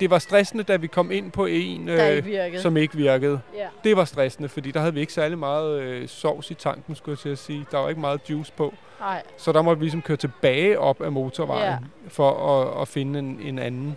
det 0.00 0.10
var 0.10 0.18
stressende, 0.18 0.64
da 0.64 0.76
vi 0.76 0.86
kom 0.86 1.10
ind 1.10 1.32
på 1.32 1.46
en, 1.46 1.88
Der 1.88 2.06
øh, 2.10 2.16
ikke 2.16 2.28
virkede. 2.28 2.62
som 2.62 2.76
ikke 2.76 2.96
virkede. 2.96 3.40
Ja. 3.56 3.66
Det 3.84 3.96
var 3.96 4.04
stressende, 4.04 4.48
fordi 4.48 4.70
der 4.70 4.80
havde 4.80 4.94
vi 4.94 5.00
ikke 5.00 5.12
særlig 5.12 5.38
meget 5.38 5.80
øh, 5.80 6.08
sovs 6.08 6.50
i 6.50 6.54
tanken, 6.54 6.94
skulle 6.94 7.12
jeg 7.12 7.18
til 7.18 7.28
at 7.28 7.38
sige. 7.38 7.66
Der 7.70 7.78
var 7.78 7.88
ikke 7.88 8.00
meget 8.00 8.20
juice 8.30 8.52
på. 8.56 8.74
Nej, 9.00 9.22
Så 9.36 9.52
der 9.52 9.62
måtte 9.62 9.78
vi 9.80 9.84
ligesom 9.84 10.02
køre 10.02 10.16
tilbage 10.16 10.78
op 10.78 11.00
ad 11.02 11.10
motorvejen 11.10 11.62
ja. 11.70 11.78
for 12.08 12.60
at, 12.60 12.82
at 12.82 12.88
finde 12.88 13.18
en, 13.18 13.40
en 13.42 13.58
anden. 13.58 13.96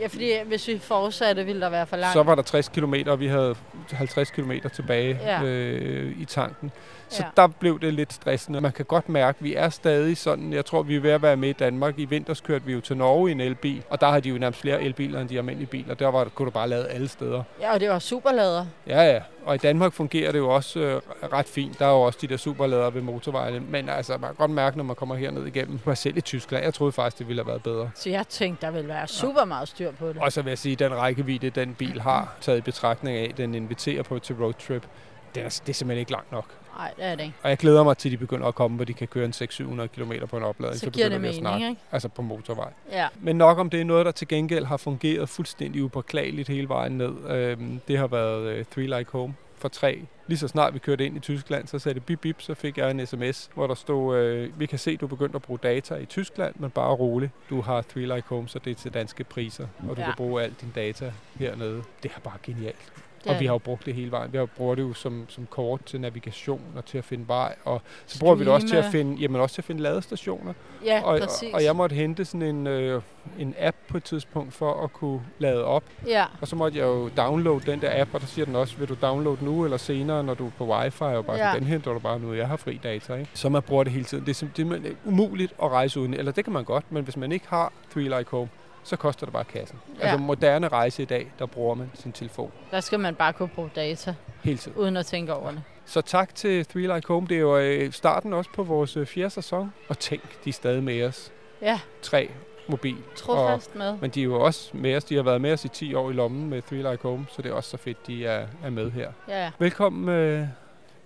Ja, 0.00 0.06
fordi 0.06 0.32
hvis 0.46 0.68
vi 0.68 0.78
fortsatte, 0.78 1.44
ville 1.44 1.60
der 1.60 1.68
være 1.68 1.86
for 1.86 1.96
langt. 1.96 2.12
Så 2.12 2.22
var 2.22 2.34
der 2.34 2.42
60 2.42 2.68
km, 2.68 2.94
og 3.06 3.20
vi 3.20 3.26
havde 3.26 3.54
50 3.92 4.30
km 4.30 4.52
tilbage 4.74 5.18
Ja. 5.22 5.42
øh, 5.42 6.20
i 6.20 6.24
tanken. 6.24 6.72
Så 7.08 7.22
Ja. 7.22 7.42
der 7.42 7.46
blev 7.46 7.80
det 7.80 7.94
lidt 7.94 8.12
stressende. 8.12 8.60
Man 8.60 8.72
kan 8.72 8.84
godt 8.84 9.08
mærke, 9.08 9.36
at 9.40 9.44
vi 9.44 9.54
er 9.54 9.68
stadig 9.68 10.16
sådan, 10.16 10.52
jeg 10.52 10.64
tror, 10.64 10.82
vi 10.82 10.96
er 10.96 11.00
ved 11.00 11.10
at 11.10 11.22
være 11.22 11.36
med 11.36 11.48
i 11.48 11.52
Danmark. 11.52 11.98
I 11.98 12.04
vinters 12.04 12.40
kørte 12.40 12.64
vi 12.64 12.72
jo 12.72 12.80
til 12.80 12.96
Norge 12.96 13.28
i 13.28 13.32
en 13.32 13.40
elbil, 13.40 13.82
og 13.90 14.00
der 14.00 14.06
har 14.06 14.20
de 14.20 14.28
jo 14.28 14.38
nærmest 14.38 14.60
flere 14.60 14.82
elbiler 14.82 15.20
end 15.20 15.28
de 15.28 15.38
almindelige 15.38 15.68
biler. 15.68 15.94
Der 15.94 16.08
var, 16.08 16.24
kunne 16.24 16.46
du 16.46 16.50
bare 16.50 16.68
lade 16.68 16.88
alle 16.88 17.08
steder. 17.08 17.42
Ja, 17.60 17.72
og 17.74 17.80
det 17.80 17.88
var 17.88 17.98
superlader. 17.98 18.66
Ja, 18.86 19.02
ja. 19.02 19.20
Og 19.44 19.54
i 19.54 19.58
Danmark 19.58 19.92
fungerer 19.92 20.32
det 20.32 20.38
jo 20.38 20.48
også 20.54 20.78
øh, 20.80 21.00
ret 21.32 21.46
fint. 21.46 21.78
Der 21.78 21.86
er 21.86 21.90
jo 21.90 22.00
også 22.00 22.18
de 22.22 22.26
der 22.26 22.36
superladere 22.36 22.94
ved 22.94 23.02
motorvejene. 23.02 23.60
Men 23.60 23.88
altså, 23.88 24.12
man 24.12 24.28
kan 24.28 24.34
godt 24.36 24.50
mærke, 24.50 24.76
når 24.76 24.84
man 24.84 24.96
kommer 24.96 25.14
herned 25.14 25.46
igennem. 25.46 25.80
Selv 25.94 26.16
i 26.16 26.20
Tyskland. 26.20 26.64
Jeg 26.64 26.74
troede 26.74 26.92
faktisk, 26.92 27.18
det 27.18 27.28
ville 27.28 27.42
have 27.42 27.48
været 27.48 27.62
bedre. 27.62 27.90
Så 27.94 28.10
jeg 28.10 28.28
tænkte, 28.28 28.66
der 28.66 28.72
ville 28.72 28.88
være 28.88 29.06
super 29.08 29.44
meget 29.44 29.68
styr 29.68 29.83
på 29.92 30.08
det. 30.08 30.16
Og 30.16 30.32
så 30.32 30.42
vil 30.42 30.50
jeg 30.50 30.58
sige, 30.58 30.72
at 30.72 30.78
den 30.78 30.94
rækkevidde, 30.94 31.50
den 31.50 31.74
bil 31.74 32.00
har 32.00 32.34
taget 32.40 32.58
i 32.58 32.60
betragtning 32.60 33.16
af, 33.16 33.32
den 33.36 33.54
inviterer 33.54 34.02
på 34.02 34.18
til 34.18 34.36
roadtrip, 34.36 34.86
det 35.34 35.42
er, 35.42 35.48
det 35.48 35.68
er 35.68 35.72
simpelthen 35.72 35.98
ikke 35.98 36.12
langt 36.12 36.32
nok. 36.32 36.46
Nej, 36.76 36.92
det 36.96 37.04
er 37.04 37.14
det 37.14 37.24
ikke. 37.24 37.34
Og 37.42 37.50
jeg 37.50 37.58
glæder 37.58 37.82
mig 37.82 37.98
til, 37.98 38.08
at 38.08 38.12
de 38.12 38.16
begynder 38.16 38.46
at 38.46 38.54
komme, 38.54 38.76
hvor 38.76 38.84
de 38.84 38.92
kan 38.92 39.08
køre 39.08 39.24
en 39.24 39.30
600-700 39.30 39.86
km 39.86 40.12
på 40.30 40.36
en 40.36 40.42
opladning. 40.42 40.80
Så 40.80 40.90
giver 40.90 41.06
begynder 41.06 41.08
det 41.08 41.20
mening, 41.20 41.38
snakke. 41.38 41.68
ikke? 41.68 41.80
Altså 41.92 42.08
på 42.08 42.22
motorvej. 42.22 42.72
Ja. 42.92 43.08
Men 43.20 43.36
nok 43.36 43.58
om 43.58 43.70
det 43.70 43.80
er 43.80 43.84
noget, 43.84 44.06
der 44.06 44.12
til 44.12 44.28
gengæld 44.28 44.64
har 44.64 44.76
fungeret 44.76 45.28
fuldstændig 45.28 45.82
upåklageligt 45.82 46.48
hele 46.48 46.68
vejen 46.68 46.98
ned. 46.98 47.30
Øhm, 47.30 47.80
det 47.88 47.98
har 47.98 48.06
været 48.06 48.58
uh, 48.58 48.64
Three 48.64 48.98
Like 48.98 49.12
Home 49.12 49.34
for 49.58 49.68
tre. 49.68 50.02
Lige 50.26 50.38
så 50.38 50.48
snart 50.48 50.74
vi 50.74 50.78
kørte 50.78 51.06
ind 51.06 51.16
i 51.16 51.20
Tyskland, 51.20 51.66
så 51.66 51.78
sagde 51.78 51.94
det 51.94 52.04
bip 52.06 52.20
bip, 52.20 52.40
så 52.42 52.54
fik 52.54 52.78
jeg 52.78 52.90
en 52.90 53.06
sms, 53.06 53.50
hvor 53.54 53.66
der 53.66 53.74
stod, 53.74 54.16
øh, 54.16 54.60
vi 54.60 54.66
kan 54.66 54.78
se, 54.78 54.96
du 54.96 55.06
er 55.06 55.08
begyndt 55.08 55.34
at 55.34 55.42
bruge 55.42 55.58
data 55.62 55.94
i 55.94 56.04
Tyskland, 56.04 56.54
men 56.58 56.70
bare 56.70 56.94
rolig. 56.94 57.30
Du 57.50 57.60
har 57.60 57.82
Three 57.82 58.14
Like 58.14 58.28
Home, 58.28 58.48
så 58.48 58.58
det 58.58 58.70
er 58.70 58.74
til 58.74 58.94
danske 58.94 59.24
priser, 59.24 59.66
og 59.88 59.96
du 59.96 60.00
Ja. 60.00 60.06
kan 60.06 60.14
bruge 60.16 60.42
al 60.42 60.52
din 60.60 60.72
data 60.74 61.12
hernede. 61.38 61.82
Det 62.02 62.10
er 62.16 62.20
bare 62.20 62.38
genialt. 62.42 62.92
Det 63.24 63.32
og 63.32 63.40
vi 63.40 63.46
har 63.46 63.54
jo 63.54 63.58
brugt 63.58 63.86
det 63.86 63.94
hele 63.94 64.10
vejen. 64.10 64.32
Vi 64.32 64.38
har 64.38 64.46
brugt 64.46 64.76
det 64.76 64.82
jo 64.82 64.92
som, 64.94 65.24
som 65.28 65.46
kort 65.50 65.84
til 65.84 66.00
navigation 66.00 66.60
og 66.76 66.84
til 66.84 66.98
at 66.98 67.04
finde 67.04 67.28
vej. 67.28 67.54
Og 67.64 67.82
så 68.06 68.18
bruger 68.18 68.34
vi 68.34 68.44
det 68.44 68.52
også 68.52 68.68
til 68.68 68.76
at 68.76 68.84
finde, 68.92 69.16
jamen 69.20 69.40
også 69.40 69.54
til 69.54 69.60
at 69.60 69.66
finde 69.66 69.82
ladestationer. 69.82 70.52
Ja, 70.84 71.02
og, 71.04 71.18
præcis. 71.20 71.54
og 71.54 71.64
jeg 71.64 71.76
måtte 71.76 71.94
hente 71.96 72.24
sådan 72.24 72.42
en, 72.42 72.66
øh, 72.66 73.02
en 73.38 73.54
app 73.58 73.76
på 73.88 73.96
et 73.96 74.04
tidspunkt 74.04 74.54
for 74.54 74.84
at 74.84 74.92
kunne 74.92 75.20
lade 75.38 75.64
op. 75.64 75.82
Ja, 76.06 76.24
Og 76.40 76.48
så 76.48 76.56
måtte 76.56 76.78
jeg 76.78 76.84
jo 76.84 77.10
downloade 77.16 77.70
den 77.70 77.80
der 77.80 78.00
app, 78.00 78.14
og 78.14 78.20
der 78.20 78.26
siger 78.26 78.44
den 78.44 78.56
også, 78.56 78.76
vil 78.76 78.88
du 78.88 78.96
downloade 79.02 79.44
nu 79.44 79.64
eller 79.64 79.76
senere, 79.76 80.24
når 80.24 80.34
du 80.34 80.46
er 80.46 80.50
på 80.58 80.66
wifi, 80.74 81.02
og 81.02 81.24
bare 81.26 81.36
Ja. 81.36 81.48
ja. 81.48 81.54
den 81.54 81.64
henter 81.64 81.92
du 81.92 81.98
bare 81.98 82.18
nu, 82.20 82.32
jeg 82.34 82.48
har 82.48 82.56
fri 82.56 82.80
data, 82.82 83.14
ikke? 83.14 83.30
Så 83.34 83.48
man 83.48 83.62
bruger 83.62 83.84
det 83.84 83.92
hele 83.92 84.04
tiden. 84.04 84.24
Det 84.24 84.30
er 84.30 84.34
simpelthen 84.34 84.96
umuligt 85.04 85.52
at 85.62 85.70
rejse 85.70 86.00
uden, 86.00 86.14
eller 86.14 86.32
det 86.32 86.44
kan 86.44 86.52
man 86.52 86.64
godt, 86.64 86.92
men 86.92 87.04
hvis 87.04 87.16
man 87.16 87.32
ikke 87.32 87.46
har 87.48 87.72
Three 87.92 88.18
Like 88.18 88.30
Home, 88.30 88.48
så 88.84 88.96
koster 88.96 89.26
det 89.26 89.32
bare 89.32 89.44
kassen. 89.44 89.78
Ja. 89.98 90.02
Altså 90.02 90.18
moderne 90.18 90.68
rejse 90.68 91.02
i 91.02 91.06
dag, 91.06 91.32
der 91.38 91.46
bruger 91.46 91.74
man 91.74 91.90
sin 91.94 92.12
telefon 92.12 92.52
Der 92.70 92.80
skal 92.80 93.00
man 93.00 93.14
bare 93.14 93.32
kunne 93.32 93.48
bruge 93.48 93.70
data, 93.76 94.14
hele 94.44 94.58
tiden. 94.58 94.78
uden 94.78 94.96
at 94.96 95.06
tænke 95.06 95.34
over 95.34 95.50
det. 95.50 95.62
Så 95.86 96.00
tak 96.00 96.34
til 96.34 96.66
Three 96.66 96.94
Like 96.94 97.08
Home. 97.08 97.26
Det 97.26 97.36
er 97.36 97.40
jo 97.40 97.58
øh, 97.58 97.92
starten 97.92 98.32
også 98.32 98.50
på 98.54 98.62
vores 98.62 98.96
øh, 98.96 99.06
fjerde 99.06 99.30
sæson. 99.30 99.72
Og 99.88 99.98
tænk, 99.98 100.44
de 100.44 100.48
er 100.48 100.52
stadig 100.52 100.82
med 100.82 101.04
os. 101.04 101.32
Ja, 101.62 101.80
Tre 102.02 102.30
mobil. 102.68 102.96
trofast 103.16 103.74
med. 103.76 103.96
Men 104.00 104.10
de 104.10 104.20
er 104.20 104.24
jo 104.24 104.40
også 104.40 104.70
med 104.72 104.96
os. 104.96 105.04
De 105.04 105.16
har 105.16 105.22
været 105.22 105.40
med 105.40 105.52
os 105.52 105.64
i 105.64 105.68
10 105.68 105.94
år 105.94 106.10
i 106.10 106.12
lommen 106.12 106.50
med 106.50 106.62
Three 106.62 106.90
Like 106.90 107.02
Home, 107.02 107.26
så 107.30 107.42
det 107.42 107.50
er 107.50 107.54
også 107.54 107.70
så 107.70 107.76
fedt, 107.76 108.06
de 108.06 108.26
er, 108.26 108.46
er 108.64 108.70
med 108.70 108.90
her. 108.90 109.12
Ja, 109.28 109.44
ja. 109.44 109.50
Velkommen 109.58 110.08
øh, 110.08 110.46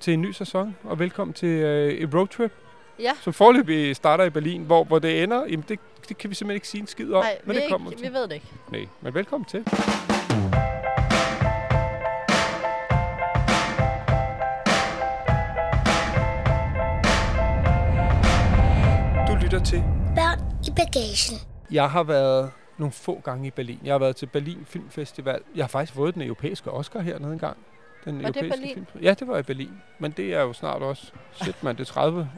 til 0.00 0.14
en 0.14 0.20
ny 0.22 0.30
sæson, 0.32 0.76
og 0.84 0.98
velkommen 0.98 1.34
til 1.34 1.48
øh, 1.48 1.92
et 1.92 2.14
roadtrip, 2.14 2.52
Ja, 3.00 3.12
som 3.20 3.32
forløbig 3.32 3.96
starter 3.96 4.24
i 4.24 4.30
Berlin, 4.30 4.62
hvor, 4.62 4.84
hvor 4.84 4.98
det 4.98 5.22
ender. 5.22 5.44
Jamen, 5.46 5.64
det, 5.68 5.78
det 6.08 6.18
kan 6.18 6.30
vi 6.30 6.34
simpelthen 6.34 6.54
ikke 6.56 6.68
sige 6.68 6.80
en 6.80 6.86
skid 6.86 7.12
om, 7.12 7.22
nej, 7.24 7.38
men 7.44 7.50
vi, 7.50 7.56
det 7.56 7.62
ikke, 7.64 7.72
kommer 7.72 7.90
til. 7.90 8.02
vi 8.02 8.12
ved 8.14 8.22
det 8.22 8.32
ikke. 8.32 8.46
Nej, 8.72 8.86
men 9.00 9.14
velkommen 9.14 9.44
til. 9.44 9.64
Du 19.28 19.34
lytter 19.42 19.60
til 19.64 19.82
Børn 20.16 20.38
i 20.66 20.70
bagagen. 20.76 21.36
Jeg 21.70 21.90
har 21.90 22.02
været 22.02 22.50
nogle 22.78 22.92
få 22.92 23.20
gange 23.24 23.46
i 23.46 23.50
Berlin. 23.50 23.78
Jeg 23.84 23.94
har 23.94 23.98
været 23.98 24.16
til 24.16 24.26
Berlin 24.26 24.64
Filmfestival. 24.66 25.40
Jeg 25.54 25.62
har 25.64 25.68
faktisk 25.68 25.92
fået 25.94 26.14
den 26.14 26.22
europæiske 26.22 26.70
Oscar 26.70 27.00
hernede 27.00 27.32
engang. 27.32 27.56
Den 28.04 28.22
Var 28.22 28.30
det 28.30 28.36
europæiske 28.42 28.60
Berlin? 28.60 28.86
Film. 28.92 29.04
Ja, 29.04 29.14
det 29.14 29.28
var 29.28 29.38
i 29.38 29.42
Berlin. 29.42 29.70
Men 29.98 30.10
det 30.10 30.34
er 30.34 30.40
jo 30.40 30.52
snart 30.52 30.82
også, 30.82 31.12
shit 31.32 31.62
man, 31.62 31.76
det 31.76 31.80
er 31.80 31.92
30, 31.92 32.28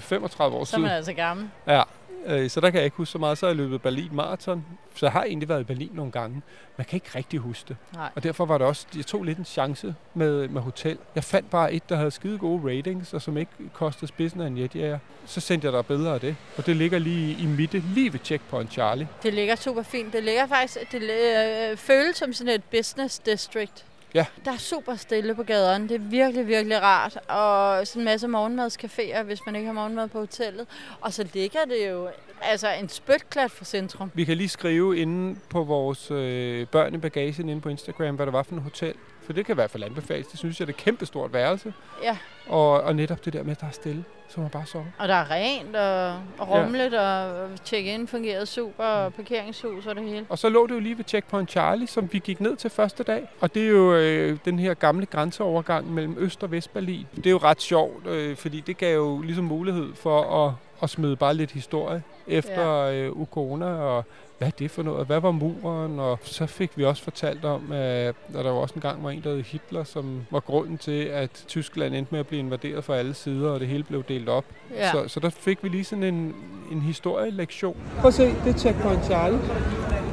35 0.00 0.56
år 0.56 0.64
Så 0.64 0.76
er 0.76 0.80
man 0.80 0.88
siden. 0.88 0.96
altså 0.96 1.12
gammel. 1.12 1.50
Ja, 1.66 1.82
øh, 2.26 2.50
så 2.50 2.60
der 2.60 2.70
kan 2.70 2.78
jeg 2.78 2.84
ikke 2.84 2.96
huske 2.96 3.12
så 3.12 3.18
meget. 3.18 3.38
Så 3.38 3.46
har 3.46 3.50
jeg 3.50 3.56
løbet 3.56 3.82
Berlin 3.82 4.08
Marathon. 4.12 4.64
Så 4.94 5.06
jeg 5.06 5.12
har 5.12 5.24
egentlig 5.24 5.48
været 5.48 5.60
i 5.60 5.64
Berlin 5.64 5.90
nogle 5.92 6.12
gange. 6.12 6.42
Man 6.76 6.84
kan 6.84 6.96
ikke 6.96 7.10
rigtig 7.14 7.40
huske 7.40 7.64
det. 7.68 7.76
Nej. 7.94 8.10
Og 8.14 8.22
derfor 8.22 8.44
var 8.44 8.58
det 8.58 8.66
også, 8.66 8.86
jeg 8.96 9.06
tog 9.06 9.24
lidt 9.24 9.38
en 9.38 9.44
chance 9.44 9.94
med, 10.14 10.48
med 10.48 10.62
hotel. 10.62 10.98
Jeg 11.14 11.24
fandt 11.24 11.50
bare 11.50 11.72
et, 11.72 11.88
der 11.88 11.96
havde 11.96 12.10
skide 12.10 12.38
gode 12.38 12.78
ratings, 12.78 13.14
og 13.14 13.22
som 13.22 13.36
ikke 13.36 13.52
kostede 13.72 14.06
spidsen 14.06 14.40
af 14.40 14.46
en 14.46 14.58
jetjager. 14.58 14.98
Så 15.26 15.40
sendte 15.40 15.66
jeg 15.66 15.72
der 15.72 15.82
billeder 15.82 16.14
af 16.14 16.20
det. 16.20 16.36
Og 16.56 16.66
det 16.66 16.76
ligger 16.76 16.98
lige 16.98 17.36
i 17.42 17.46
midte, 17.46 17.82
lige 17.94 18.12
ved 18.12 18.20
Checkpoint 18.24 18.72
Charlie. 18.72 19.08
Det 19.22 19.34
ligger 19.34 19.56
super 19.56 19.82
fint. 19.82 20.12
Det 20.12 20.24
ligger 20.24 20.46
faktisk, 20.46 20.92
det 20.92 21.02
øh, 21.02 21.76
føles 21.76 22.16
som 22.16 22.32
sådan 22.32 22.54
et 22.54 22.64
business 22.64 23.18
district. 23.18 23.84
Ja. 24.14 24.26
Der 24.44 24.52
er 24.52 24.56
super 24.56 24.94
stille 24.94 25.34
på 25.34 25.42
gaderne. 25.42 25.88
Det 25.88 25.94
er 25.94 25.98
virkelig, 25.98 26.46
virkelig 26.46 26.82
rart. 26.82 27.16
Og 27.28 27.86
sådan 27.86 28.00
en 28.00 28.04
masse 28.04 28.26
morgenmadscaféer, 28.26 29.22
hvis 29.22 29.38
man 29.46 29.56
ikke 29.56 29.66
har 29.66 29.74
morgenmad 29.74 30.08
på 30.08 30.18
hotellet. 30.18 30.66
Og 31.00 31.12
så 31.12 31.26
ligger 31.34 31.64
det 31.64 31.88
jo 31.90 32.08
altså 32.42 32.68
en 32.80 32.88
spytklat 32.88 33.50
fra 33.50 33.64
centrum. 33.64 34.10
Vi 34.14 34.24
kan 34.24 34.36
lige 34.36 34.48
skrive 34.48 34.98
inde 34.98 35.38
på 35.50 35.64
vores 35.64 36.10
øh, 36.10 36.66
børn 36.66 36.94
i 36.94 36.98
bagagen 36.98 37.48
inde 37.48 37.62
på 37.62 37.68
Instagram, 37.68 38.14
hvad 38.14 38.26
det 38.26 38.32
var 38.32 38.42
for 38.42 38.52
en 38.54 38.60
hotel. 38.60 38.94
For 39.26 39.32
det 39.32 39.46
kan 39.46 39.52
i 39.52 39.54
hvert 39.54 39.70
fald 39.70 39.82
anbefales. 39.82 40.26
Det 40.26 40.38
synes 40.38 40.60
jeg, 40.60 40.66
det 40.66 40.72
er 40.72 40.78
et 40.78 40.84
kæmpestort 40.84 41.32
værelse. 41.32 41.72
Ja, 42.02 42.16
Og, 42.48 42.70
og 42.82 42.96
netop 42.96 43.24
det 43.24 43.32
der 43.32 43.42
med, 43.42 43.50
at 43.50 43.60
der 43.60 43.66
er 43.66 43.70
stille, 43.70 44.04
så 44.28 44.40
man 44.40 44.50
bare 44.50 44.66
sove. 44.66 44.86
og 44.98 45.08
der 45.08 45.14
er 45.14 45.30
rent 45.30 45.76
og, 45.76 46.08
og 46.38 46.48
rummeligt, 46.50 46.94
og 46.94 47.48
check-in 47.64 48.08
fungerede 48.08 48.46
super, 48.46 48.84
og 48.84 49.14
parkeringshus 49.14 49.86
og 49.86 49.94
det 49.94 50.04
hele. 50.04 50.26
Og 50.28 50.38
så 50.38 50.48
lå 50.48 50.66
det 50.66 50.74
jo 50.74 50.80
lige 50.80 50.98
ved 50.98 51.04
Checkpoint 51.08 51.50
Charlie, 51.50 51.86
som 51.86 52.08
vi 52.12 52.18
gik 52.18 52.40
ned 52.40 52.56
til 52.56 52.70
første 52.70 53.02
dag. 53.02 53.28
Og 53.40 53.54
det 53.54 53.62
er 53.64 53.68
jo 53.68 53.94
øh, 53.94 54.38
den 54.44 54.58
her 54.58 54.74
gamle 54.74 55.06
grænseovergang 55.06 55.92
mellem 55.92 56.16
Øst- 56.18 56.42
og 56.42 56.50
Vestberlin. 56.50 57.06
Det 57.16 57.26
er 57.26 57.30
jo 57.30 57.38
ret 57.38 57.62
sjovt, 57.62 58.06
øh, 58.06 58.36
fordi 58.36 58.60
det 58.60 58.78
gav 58.78 58.94
jo 58.96 59.20
ligesom 59.22 59.44
mulighed 59.44 59.94
for 59.94 60.46
at, 60.46 60.52
at 60.82 60.90
smide 60.90 61.16
bare 61.16 61.34
lidt 61.34 61.50
historie 61.50 62.02
efter 62.26 62.84
ja. 62.86 62.92
øh, 62.94 63.12
Ukona, 63.20 63.66
og 63.66 64.04
hvad 64.38 64.48
er 64.48 64.52
det 64.58 64.70
for 64.70 64.82
noget, 64.82 65.06
hvad 65.06 65.20
var 65.20 65.30
muren, 65.30 65.98
og 65.98 66.18
så 66.22 66.46
fik 66.46 66.70
vi 66.76 66.84
også 66.84 67.02
fortalt 67.02 67.44
om, 67.44 67.72
at 67.72 68.14
der 68.32 68.42
var 68.42 68.50
også 68.50 68.74
en 68.74 68.80
gang 68.80 69.04
var 69.04 69.10
en, 69.10 69.22
der 69.24 69.30
hed 69.30 69.42
Hitler, 69.42 69.84
som 69.84 70.26
var 70.30 70.40
grunden 70.40 70.78
til, 70.78 71.02
at 71.04 71.30
Tyskland 71.48 71.94
endte 71.94 72.12
med 72.12 72.20
at 72.20 72.26
blive 72.26 72.38
invaderet 72.38 72.84
fra 72.84 72.96
alle 72.96 73.14
sider, 73.14 73.50
og 73.50 73.60
det 73.60 73.68
hele 73.68 73.84
blev 73.84 74.04
delt 74.08 74.28
op. 74.28 74.44
Ja. 74.76 74.92
Så, 74.92 75.08
så 75.08 75.20
der 75.20 75.30
fik 75.30 75.58
vi 75.62 75.68
lige 75.68 75.84
sådan 75.84 76.04
en, 76.04 76.34
en 76.72 76.80
historielektion. 76.80 77.76
Prøv 77.98 78.08
at 78.08 78.14
se, 78.14 78.24
det 78.44 78.54
er 78.54 78.58
Checkpoint 78.58 79.04
Charlie. 79.04 79.38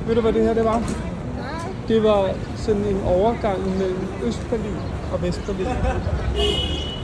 Ved 0.07 0.15
du, 0.15 0.21
hvad 0.21 0.33
det 0.33 0.43
her 0.43 0.53
det 0.53 0.65
var? 0.65 0.83
Det 1.87 2.03
var 2.03 2.35
sådan 2.55 2.85
en 2.85 3.01
overgang 3.05 3.77
mellem 3.77 4.07
Østberlin 4.23 4.77
og 5.13 5.21
Vestberlin. 5.21 5.67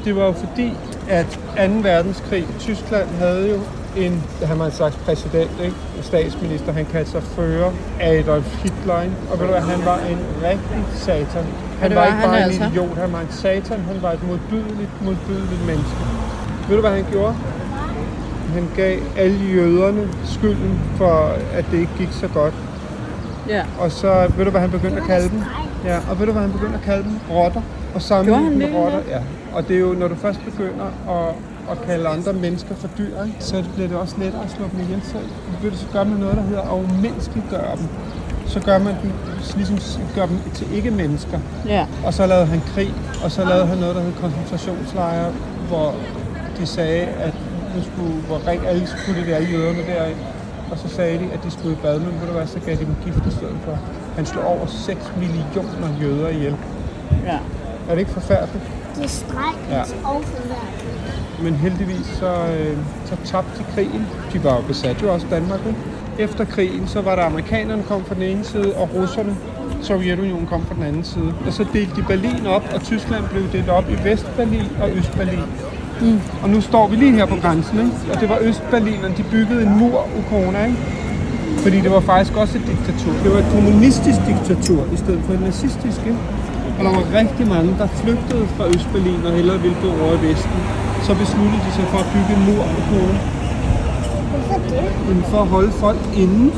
Det 0.06 0.16
var 0.16 0.26
jo 0.26 0.32
fordi, 0.32 0.72
at 1.10 1.40
2. 1.58 1.74
verdenskrig, 1.82 2.48
Tyskland 2.60 3.10
havde 3.10 3.50
jo 3.50 3.60
en, 4.06 4.24
han 4.44 4.60
var 4.60 4.66
en 4.66 4.72
slags 4.72 4.96
præsident, 4.96 5.52
ikke? 5.64 5.76
Statsminister, 6.02 6.72
han 6.74 6.86
kaldte 6.86 7.12
sig 7.12 7.24
fører 7.24 7.72
Adolf 8.02 8.64
Hitler, 8.64 9.02
ikke? 9.02 9.16
og 9.32 9.40
ved 9.40 9.46
du 9.48 9.52
hvad, 9.52 9.62
han 9.62 9.86
var 9.86 9.98
en 9.98 10.20
rigtig 10.44 10.82
satan. 10.96 11.46
Han 11.82 11.96
var 11.96 12.06
ikke 12.06 12.18
bare 12.24 12.40
er 12.40 12.46
en 12.46 12.52
altså? 12.52 12.64
idiot, 12.72 12.98
han 12.98 13.14
var 13.14 13.20
en 13.20 13.32
satan, 13.32 13.80
han 13.80 14.02
var 14.02 14.12
et 14.12 14.24
modbydeligt, 14.28 15.02
modbydeligt 15.02 15.66
menneske. 15.66 15.96
Ved 16.68 16.76
du, 16.76 16.82
hvad 16.82 16.92
han 16.92 17.06
gjorde? 17.12 17.36
Han 18.54 18.68
gav 18.76 19.00
alle 19.18 19.40
jøderne 19.56 20.10
skylden 20.26 20.80
for, 20.96 21.32
at 21.54 21.66
det 21.72 21.78
ikke 21.80 21.92
gik 21.98 22.10
så 22.12 22.28
godt. 22.28 22.54
ja. 23.50 23.64
Og 23.80 23.92
så, 23.92 24.28
ved 24.38 24.46
du 24.46 24.52
hvad 24.52 24.62
han 24.62 24.72
begyndte 24.72 24.98
at 25.02 25.08
kalde 25.08 25.30
dem? 25.30 25.42
Ja, 25.86 25.98
og 26.10 26.20
ved 26.20 26.26
du 26.26 26.32
hvad 26.32 26.42
han 26.42 26.52
begyndte 26.52 26.76
at 26.78 26.84
kalde 26.84 27.04
dem? 27.04 27.20
Rotter. 27.32 27.62
Og 27.96 28.02
sammenligne 28.02 28.50
dem 28.50 28.58
med 28.58 28.80
rotter. 28.80 29.00
Ja. 29.10 29.20
Og 29.54 29.68
det 29.68 29.76
er 29.76 29.80
jo, 29.80 29.94
når 29.94 30.08
du 30.08 30.16
først 30.16 30.40
begynder 30.46 30.86
at, 31.10 31.34
at 31.72 31.82
kalde 31.86 32.08
andre 32.08 32.34
mennesker 32.34 32.76
for 32.76 32.90
dyr, 32.98 33.24
ikke? 33.24 33.36
så 33.40 33.64
bliver 33.76 33.88
det 33.88 33.98
også 33.98 34.16
lettere 34.20 34.44
at 34.44 34.52
slå 34.52 34.66
dem 34.72 34.80
ihjel 34.80 35.02
selv. 35.04 35.30
Så 35.78 35.86
gør 35.94 36.04
man 36.04 36.18
noget, 36.18 36.38
der 36.38 36.44
hedder 36.44 36.62
at 36.62 36.84
umenneskeliggøre 36.84 37.76
dem. 37.78 37.88
Så 38.48 38.60
gør 38.60 38.78
man 38.78 38.96
dem, 39.04 39.12
ligesom 39.56 39.78
gør 40.16 40.26
dem 40.26 40.40
til 40.54 40.68
ikke-mennesker. 40.76 41.40
Ja. 41.68 41.86
Og 42.06 42.14
så 42.14 42.26
lavede 42.28 42.46
han 42.46 42.62
krig, 42.76 42.94
og 43.24 43.32
så 43.32 43.44
lavede 43.46 43.66
han 43.66 43.78
noget, 43.78 43.96
der 43.96 44.02
hed 44.02 44.14
koncentrationslejre, 44.22 45.32
hvor 45.68 45.96
de 46.60 46.66
sagde, 46.66 47.02
at 47.06 47.34
nu 47.76 47.82
skulle, 47.84 48.14
hvor 48.22 48.48
ring 48.48 48.68
alle 48.68 48.88
skulle 48.88 49.26
det 49.26 49.34
alle 49.34 49.50
jøderne 49.50 49.78
derind. 49.88 50.18
Og 50.72 50.78
så 50.78 50.88
sagde 50.90 51.18
de, 51.20 51.24
at 51.34 51.40
de 51.44 51.52
skulle 51.52 51.74
i 51.74 51.78
bad, 51.82 52.00
men 52.00 52.20
ved 52.22 52.28
du 52.28 52.34
hvad, 52.34 52.48
så 52.48 52.60
gav 52.60 52.76
de 52.76 52.80
dem 52.86 52.96
gift 53.06 53.18
i 53.28 53.32
stedet 53.32 53.58
for. 53.66 53.80
Han 54.16 54.26
slog 54.26 54.46
over 54.46 54.66
6 54.66 55.12
millioner 55.20 55.90
jøder 56.02 56.28
ihjel. 56.30 56.56
ja. 57.26 57.38
Er 57.90 57.92
det 57.92 58.00
ikke 58.00 58.12
forfærdeligt? 58.12 58.64
Det 58.96 59.04
er 59.04 59.08
strengt 59.08 59.60
Ja. 59.72 59.82
og 59.82 60.22
forværligt. 60.24 60.67
Men 61.44 61.54
heldigvis 61.54 62.06
så, 62.06 62.32
øh, 62.60 62.78
så 63.06 63.16
tabte 63.26 63.60
de 63.60 63.66
krigen. 63.76 64.08
De 64.34 64.44
var 64.44 64.56
jo 64.56 64.62
besat 64.68 65.02
jo 65.04 65.14
også 65.14 65.28
Danmark, 65.30 65.60
ikke? 65.68 65.80
Efter 66.20 66.46
krigen, 66.46 66.88
så 66.88 67.02
var 67.02 67.16
der 67.16 67.24
amerikanerne 67.24 67.84
kom 67.84 68.06
fra 68.06 68.16
den 68.16 68.24
ene 68.24 68.44
side, 68.44 68.74
og 68.76 68.90
russerne, 68.96 69.36
Sovjetunionen 69.82 70.48
kom 70.48 70.66
fra 70.66 70.76
den 70.76 70.84
anden 70.84 71.04
side. 71.04 71.34
Og 71.48 71.54
så 71.54 71.66
delte 71.74 71.96
de 71.96 72.04
Berlin 72.08 72.48
op, 72.48 72.64
og 72.76 72.82
Tyskland 72.82 73.24
blev 73.32 73.44
delt 73.52 73.70
op 73.70 73.90
i 73.90 74.10
Vestberlin 74.10 74.68
og 74.82 74.90
Østberlin. 74.98 75.44
Mm. 76.02 76.20
Og 76.44 76.50
nu 76.50 76.62
står 76.62 76.88
vi 76.88 76.96
lige 76.96 77.12
her 77.12 77.26
på 77.26 77.36
grænsen, 77.36 77.80
ikke? 77.80 78.14
og 78.14 78.22
det 78.22 78.30
var 78.30 78.38
Østberlinerne, 78.42 79.16
de 79.18 79.24
byggede 79.32 79.62
en 79.62 79.80
mur, 79.80 80.08
Ukona, 80.20 80.66
ikke? 80.66 80.78
Fordi 81.64 81.82
det 81.82 81.92
var 81.92 82.00
faktisk 82.00 82.38
også 82.38 82.58
et 82.58 82.66
diktatur. 82.68 83.14
Det 83.24 83.32
var 83.34 83.40
et 83.40 83.50
kommunistisk 83.56 84.20
diktatur 84.28 84.82
i 84.94 84.98
stedet 84.98 85.22
for 85.26 85.34
et 85.34 85.42
nazistisk. 85.42 86.00
Ikke? 86.06 86.20
Og 86.78 86.86
der 86.86 86.92
var 86.92 87.20
rigtig 87.20 87.48
mange, 87.48 87.76
der 87.80 87.88
flygtede 87.88 88.48
fra 88.56 88.68
Østberlin 88.68 89.26
og 89.26 89.32
hellere 89.32 89.60
ville 89.60 89.78
bo 89.82 89.88
over 89.88 90.14
i 90.14 90.22
Vesten. 90.28 90.60
Så 91.08 91.14
besluttede 91.24 91.62
de 91.66 91.72
sig 91.78 91.86
for 91.94 92.00
at 92.06 92.10
bygge 92.14 92.32
en 92.38 92.44
mur 92.48 92.64
på 92.76 92.80
Polen. 92.90 93.18
Hvorfor 94.32 94.60
det? 94.74 94.86
Men 95.08 95.24
for 95.32 95.40
at 95.42 95.48
holde 95.48 95.72
folk 95.72 96.02
inde. 96.24 96.52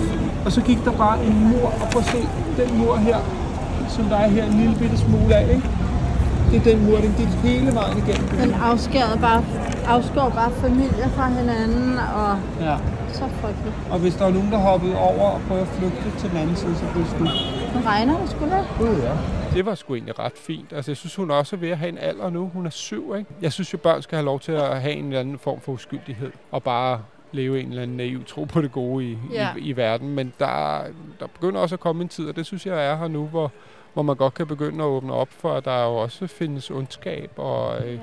Og 0.45 0.51
så 0.51 0.61
gik 0.61 0.79
der 0.85 0.91
bare 0.91 1.17
en 1.25 1.35
mur, 1.49 1.67
og 1.81 1.87
prøv 1.91 2.01
at 2.05 2.07
se 2.15 2.21
den 2.61 2.77
mur 2.79 2.95
her, 2.95 3.17
som 3.89 4.03
der 4.05 4.15
er 4.15 4.29
her 4.29 4.43
en 4.45 4.53
lille 4.61 4.75
bitte 4.79 4.97
smule 4.97 5.35
af, 5.35 5.47
ikke? 5.55 5.69
Det 6.51 6.57
er 6.61 6.75
den 6.75 6.85
mur, 6.85 6.97
den 6.97 7.13
gik 7.17 7.27
hele 7.27 7.75
vejen 7.75 7.97
igennem. 7.97 8.27
Den 8.43 8.53
afskærer 8.63 9.15
bare, 9.21 9.43
afskår 9.87 10.29
bare 10.39 10.51
familier 10.61 11.09
fra 11.15 11.25
hinanden, 11.39 11.93
og 12.15 12.31
Ja. 12.65 12.75
så 13.13 13.23
frygteligt. 13.41 13.75
Og 13.91 13.99
hvis 13.99 14.15
der 14.15 14.23
var 14.25 14.31
nogen, 14.31 14.51
der 14.51 14.57
hoppede 14.57 14.95
over 14.97 15.25
og 15.35 15.39
prøvede 15.47 15.65
at 15.67 15.71
flygte 15.77 16.19
til 16.19 16.29
den 16.29 16.37
anden 16.37 16.55
side, 16.55 16.75
så 16.75 16.83
blev 16.93 17.03
det 17.03 17.11
skudt. 17.11 17.31
Nu 17.75 17.79
regner 17.91 18.13
det 18.21 18.29
sgu 18.29 18.45
da. 18.55 18.59
Gud, 18.79 18.95
ja. 19.07 19.13
Det 19.53 19.65
var 19.65 19.75
sgu 19.75 19.93
egentlig 19.95 20.19
ret 20.19 20.33
fint. 20.37 20.73
Altså, 20.73 20.91
jeg 20.91 20.97
synes, 20.97 21.15
hun 21.15 21.31
er 21.31 21.35
også 21.35 21.55
ved 21.55 21.69
at 21.69 21.77
have 21.77 21.89
en 21.89 21.97
alder 21.97 22.29
nu. 22.29 22.49
Hun 22.53 22.65
er 22.65 22.69
syv, 22.69 23.15
ikke? 23.17 23.29
Jeg 23.41 23.53
synes 23.53 23.73
jo, 23.73 23.77
børn 23.77 24.01
skal 24.01 24.15
have 24.15 24.25
lov 24.25 24.39
til 24.39 24.51
at 24.51 24.81
have 24.81 24.93
en 24.93 25.05
eller 25.05 25.19
anden 25.19 25.39
form 25.39 25.61
for 25.61 25.71
uskyldighed. 25.71 26.31
Og 26.51 26.63
bare 26.63 27.01
leve 27.31 27.61
en 27.61 27.69
eller 27.69 27.81
anden 27.81 27.97
naiv 27.97 28.25
tro 28.25 28.43
på 28.43 28.61
det 28.61 28.71
gode 28.71 29.05
i, 29.05 29.17
Ja. 29.33 29.49
i, 29.57 29.59
i 29.59 29.77
verden. 29.77 30.15
Men 30.15 30.33
der, 30.39 30.81
der 31.19 31.27
begynder 31.27 31.61
også 31.61 31.75
at 31.75 31.79
komme 31.79 32.01
en 32.03 32.09
tid, 32.09 32.29
og 32.29 32.35
det 32.35 32.45
synes 32.45 32.65
jeg 32.65 32.85
er 32.85 32.97
her 32.97 33.07
nu, 33.07 33.25
hvor, 33.27 33.51
hvor 33.93 34.03
man 34.03 34.15
godt 34.15 34.33
kan 34.33 34.47
begynde 34.47 34.83
at 34.83 34.87
åbne 34.87 35.13
op 35.13 35.29
for, 35.31 35.53
at 35.53 35.65
der 35.65 35.83
jo 35.83 35.95
også 35.95 36.27
findes 36.27 36.71
ondskab, 36.71 37.31
og, 37.37 37.87
øh, 37.87 37.93
Ja. 37.93 37.99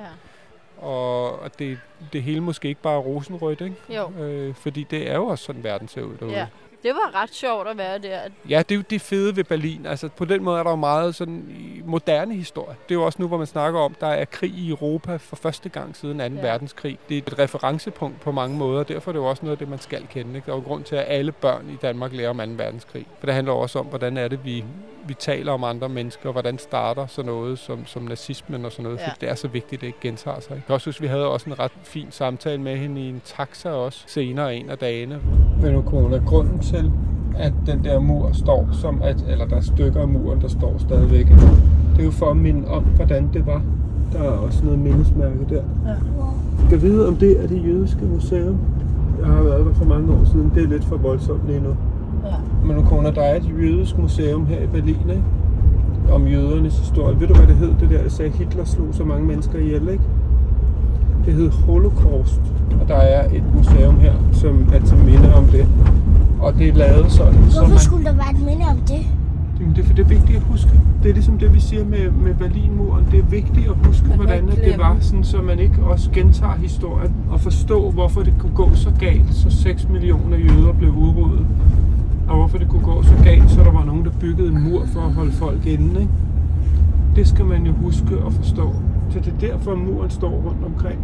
og 0.87 1.45
at 1.45 1.59
det, 1.59 1.79
det 2.13 2.23
hele 2.23 2.41
måske 2.41 2.69
ikke 2.69 2.83
bare 2.83 2.95
er 2.95 2.99
rosenrødt, 3.01 3.61
ikke? 3.61 3.77
Jo. 3.89 4.11
Øh, 4.25 4.55
fordi 4.55 4.87
det 4.91 5.11
er 5.11 5.15
jo 5.15 5.27
også 5.27 5.45
sådan, 5.45 5.65
verden 5.65 5.89
ser 5.89 6.03
ud 6.03 6.17
derude. 6.17 6.35
Ja. 6.35 6.47
Det 6.87 6.95
var 6.95 7.23
ret 7.23 7.35
sjovt 7.35 7.69
at 7.69 7.79
være 7.79 7.99
der. 7.99 8.19
Ja, 8.49 8.59
det 8.59 8.75
er 8.75 8.77
jo 8.77 8.83
det 8.91 9.01
fede 9.01 9.37
ved 9.37 9.45
Berlin. 9.45 9.87
Altså, 9.87 10.09
på 10.09 10.25
den 10.25 10.43
måde 10.43 10.59
er 10.59 10.63
der 10.63 10.71
jo 10.71 10.77
meget 10.77 11.15
sådan 11.15 11.45
i 11.49 11.83
moderne 11.85 12.35
historie. 12.35 12.77
Det 12.89 12.95
er 12.95 12.99
jo 12.99 13.05
også 13.05 13.23
nu, 13.23 13.29
hvor 13.29 13.39
man 13.39 13.47
snakker 13.47 13.81
om, 13.81 13.95
der 14.01 14.07
er 14.07 14.25
krig 14.25 14.51
i 14.51 14.71
Europa 14.71 15.17
for 15.17 15.37
første 15.37 15.69
gang 15.69 15.97
siden 15.97 16.19
2. 16.19 16.25
Ja. 16.25 16.29
verdenskrig. 16.29 16.99
Det 17.09 17.19
er 17.19 17.23
et 17.27 17.39
referencepunkt 17.39 18.21
på 18.21 18.33
mange 18.33 18.57
måder, 18.57 18.79
og 18.79 18.89
derfor 18.89 19.11
er 19.11 19.13
det 19.13 19.21
jo 19.21 19.25
også 19.25 19.43
noget 19.45 19.53
af 19.53 19.59
det, 19.59 19.69
man 19.69 19.79
skal 19.79 20.07
kende. 20.07 20.37
Ikke? 20.37 20.47
Der 20.47 20.53
er 20.53 20.57
jo 20.57 20.63
grund 20.63 20.85
til, 20.85 20.97
at 20.97 21.05
alle 21.09 21.33
børn 21.33 21.71
i 21.71 21.77
Danmark 21.83 22.13
lærer 22.13 22.31
om 22.31 22.39
2. 22.39 22.45
verdenskrig. 22.45 23.07
For 23.19 23.27
det 23.27 23.35
handler 23.35 23.53
også 23.53 23.79
om, 23.79 23.87
hvordan 23.87 24.17
er 24.17 24.29
det, 24.29 24.45
vi, 24.45 24.65
vi 25.07 25.15
taler 25.15 25.53
om 25.53 25.65
andre 25.65 25.89
mennesker, 25.89 26.29
og 26.29 26.33
hvordan 26.33 26.59
starter 26.59 27.07
sådan 27.07 27.27
noget 27.27 27.59
som, 27.59 27.87
som 27.87 28.03
nazismen 28.03 28.65
og 28.65 28.73
sådan 28.73 28.83
noget. 28.83 28.99
Ja. 28.99 29.09
For 29.09 29.17
det 29.21 29.29
er 29.29 29.35
så 29.35 29.49
vigtigt, 29.49 29.75
at 29.75 29.81
det 29.81 29.87
ikke 29.87 29.99
gentager 30.03 30.41
sig. 30.41 30.63
Jeg 30.69 30.75
også 30.75 30.89
huske, 30.89 31.03
vi 31.03 31.09
havde 31.09 31.27
også 31.27 31.51
en 31.51 31.59
ret 31.59 31.73
fin 31.83 32.07
samtale 32.11 32.61
med 32.61 32.77
hende 32.77 33.01
i 33.01 33.09
en 33.09 33.23
taxa 33.25 33.71
også 33.71 34.05
senere 34.07 34.57
en 34.57 34.71
af 34.71 34.79
dagene. 34.79 35.21
Men 35.63 35.73
nu, 35.73 35.83
Kona, 35.83 36.17
grunden 36.17 36.61
til, 36.61 36.76
at 37.39 37.53
den 37.67 37.85
der 37.85 38.01
mur 38.01 38.29
står 38.33 38.69
som, 38.73 39.01
at, 39.05 39.25
eller 39.29 39.47
der 39.47 39.57
er 39.57 39.61
stykker 39.61 40.01
af 40.01 40.09
muren, 40.09 40.41
der 40.41 40.49
står 40.49 40.75
stadigvæk. 40.79 41.27
Det 41.27 42.01
er 42.01 42.05
jo 42.05 42.11
for 42.11 42.31
at 42.31 42.37
minde 42.37 42.69
om, 42.69 42.83
hvordan 42.83 43.29
det 43.33 43.47
var. 43.47 43.63
Der 44.13 44.19
er 44.19 44.29
også 44.31 44.65
noget 44.65 44.79
mindesmærke 44.79 45.47
der. 45.49 45.63
Ja. 45.87 45.95
Skal 46.67 46.83
vide, 46.83 47.09
om 47.09 47.17
det 47.17 47.43
er 47.43 47.47
det 47.47 47.65
jødiske 47.67 48.05
museum. 48.05 48.57
Jeg 49.21 49.27
har 49.27 49.43
været 49.43 49.67
der 49.67 49.75
for 49.75 49.85
mange 49.85 50.13
år 50.13 50.25
siden. 50.25 50.53
Det 50.55 50.63
er 50.63 50.69
lidt 50.69 50.85
for 50.85 50.97
voldsomt 50.97 51.41
lige 51.47 51.61
nu. 51.61 51.69
Ja. 52.25 52.35
Men 52.67 52.77
nu 52.77 52.83
kommer 52.83 53.11
der 53.11 53.23
er 53.23 53.37
et 53.37 53.51
jødisk 53.61 53.99
museum 53.99 54.47
her 54.47 54.63
i 54.63 54.67
Berlin, 54.67 55.11
ikke? 55.11 55.23
Om 56.13 56.27
jødernes 56.27 56.79
historie. 56.79 57.21
Ved 57.21 57.29
du, 57.29 57.35
hvad 57.35 57.47
det 57.47 57.57
hed, 57.57 57.73
det 57.81 57.91
der? 57.91 58.03
Jeg 58.03 58.11
sagde, 58.11 58.31
Hitler 58.31 58.65
slog 58.65 58.89
så 58.93 59.05
mange 59.05 59.27
mennesker 59.27 59.59
ihjel, 59.59 59.89
ikke? 59.89 60.05
Det 61.25 61.35
hed 61.35 61.51
Holocaust. 61.51 62.41
Og 62.81 62.89
der 62.89 62.95
er 62.97 63.29
et 63.29 63.45
museum 63.57 63.97
her, 63.97 64.13
som 64.33 64.69
er 64.75 64.81
til 64.81 64.97
minde 64.97 65.35
om 65.35 65.45
det. 65.45 65.67
Og 66.47 66.59
det 66.59 66.69
er 66.69 66.75
lavet 66.75 67.13
sådan, 67.13 67.35
Hvorfor 67.35 67.51
så 67.51 67.69
man... 67.69 67.79
skulle 67.79 68.05
der 68.05 68.15
være 68.15 68.31
et 68.31 68.43
minde 68.45 68.65
om 68.71 68.79
det? 68.79 69.07
Jamen, 69.61 69.77
det 69.77 69.83
er 69.83 69.87
for 69.87 69.95
det 69.95 70.05
er 70.05 70.09
vigtigt 70.09 70.37
at 70.37 70.43
huske. 70.43 70.71
Det 71.03 71.09
er 71.09 71.15
ligesom 71.15 71.39
det, 71.39 71.55
vi 71.55 71.61
siger 71.61 71.85
med, 71.85 72.11
med 72.11 72.35
Berlinmuren. 72.35 73.07
Det 73.11 73.19
er 73.19 73.25
vigtigt 73.25 73.69
at 73.69 73.75
huske, 73.87 74.09
Man 74.09 74.17
hvordan 74.17 74.49
at 74.49 74.57
det 74.65 74.79
var, 74.79 74.97
sådan, 75.01 75.25
så 75.25 75.43
man 75.43 75.59
ikke 75.59 75.83
også 75.83 76.11
gentager 76.11 76.55
historien. 76.55 77.15
Og 77.31 77.41
forstå, 77.41 77.91
hvorfor 77.91 78.23
det 78.23 78.35
kunne 78.39 78.55
gå 78.55 78.75
så 78.75 78.91
galt, 78.99 79.35
så 79.35 79.51
6 79.51 79.89
millioner 79.89 80.37
jøder 80.37 80.73
blev 80.73 80.91
udryddet. 80.91 81.47
Og 82.29 82.37
hvorfor 82.37 82.59
det 82.59 82.69
kunne 82.69 82.83
gå 82.85 83.03
så 83.03 83.15
galt, 83.25 83.51
så 83.51 83.61
der 83.65 83.73
var 83.73 83.85
nogen, 83.85 84.05
der 84.05 84.11
byggede 84.21 84.49
en 84.49 84.71
mur 84.71 84.87
for 84.87 85.01
at 85.01 85.13
holde 85.13 85.33
folk 85.33 85.67
inde. 85.67 86.01
Ikke? 86.01 86.13
Det 87.17 87.29
skal 87.29 87.45
man 87.45 87.67
jo 87.67 87.73
huske 87.73 88.19
og 88.19 88.33
forstå. 88.33 88.75
Så 89.11 89.19
det 89.21 89.33
er 89.33 89.49
derfor, 89.49 89.75
muren 89.75 90.11
står 90.11 90.31
rundt 90.31 90.65
omkring. 90.65 90.99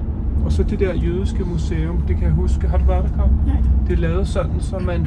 Og 0.44 0.52
så 0.52 0.62
det 0.62 0.80
der 0.80 0.94
jødiske 0.94 1.44
museum, 1.44 1.96
det 2.08 2.16
kan 2.16 2.24
jeg 2.24 2.32
huske. 2.32 2.68
Har 2.68 2.78
du 2.78 2.84
været 2.84 3.04
der, 3.04 3.16
Kav? 3.16 3.28
Nej. 3.46 3.56
Det 3.86 3.92
er 3.92 4.00
lavet 4.00 4.28
sådan, 4.28 4.60
så 4.60 4.78
man, 4.78 5.06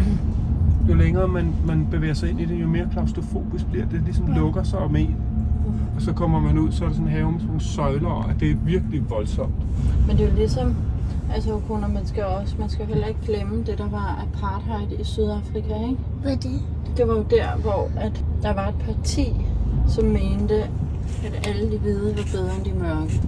jo 0.90 0.94
længere 0.94 1.28
man, 1.28 1.54
man 1.66 1.88
bevæger 1.92 2.14
sig 2.14 2.30
ind 2.30 2.40
i 2.40 2.46
det, 2.46 2.62
jo 2.62 2.68
mere 2.68 2.88
klaustrofobisk 2.92 3.66
bliver 3.66 3.86
det. 3.86 3.94
Det 3.94 4.02
ligesom 4.04 4.28
lukker 4.28 4.64
sig 4.64 4.80
om 4.80 4.96
en. 4.96 5.16
Og 5.96 6.02
så 6.02 6.14
kommer 6.14 6.40
man 6.40 6.58
ud, 6.58 6.72
så 6.72 6.84
er 6.84 6.88
der 6.88 6.96
sådan 6.96 7.08
en 7.08 7.14
have 7.14 7.26
med 7.26 7.34
sådan 7.34 7.48
nogle 7.48 7.62
søjler, 7.62 8.10
og 8.10 8.40
det 8.40 8.52
er 8.52 8.56
virkelig 8.56 9.10
voldsomt. 9.10 9.54
Men 10.08 10.18
det 10.18 10.26
er 10.26 10.30
jo 10.30 10.36
ligesom, 10.36 10.76
altså 11.34 11.54
Okona, 11.54 11.88
man 11.88 12.06
skal 12.06 12.24
også, 12.24 12.56
man 12.60 12.70
skal 12.70 12.86
heller 12.86 13.08
ikke 13.08 13.20
glemme 13.26 13.58
det, 13.58 13.78
der 13.78 13.90
var 13.90 14.26
apartheid 14.28 15.00
i 15.00 15.04
Sydafrika, 15.04 15.74
ikke? 15.74 15.98
Hvad 16.22 16.32
er 16.32 16.38
det? 16.38 16.62
Det 16.98 17.08
var 17.08 17.14
jo 17.14 17.26
der, 17.30 17.58
hvor 17.62 17.90
at 17.96 18.26
der 18.42 18.54
var 18.54 18.68
et 18.68 18.76
parti, 18.76 19.34
som 19.88 20.06
mente, 20.06 20.64
at 21.26 21.48
alle 21.48 21.72
de 21.72 21.78
hvide 21.78 22.18
var 22.18 22.24
bedre 22.34 22.56
end 22.58 22.66
de 22.66 22.80
mørke. 22.80 23.22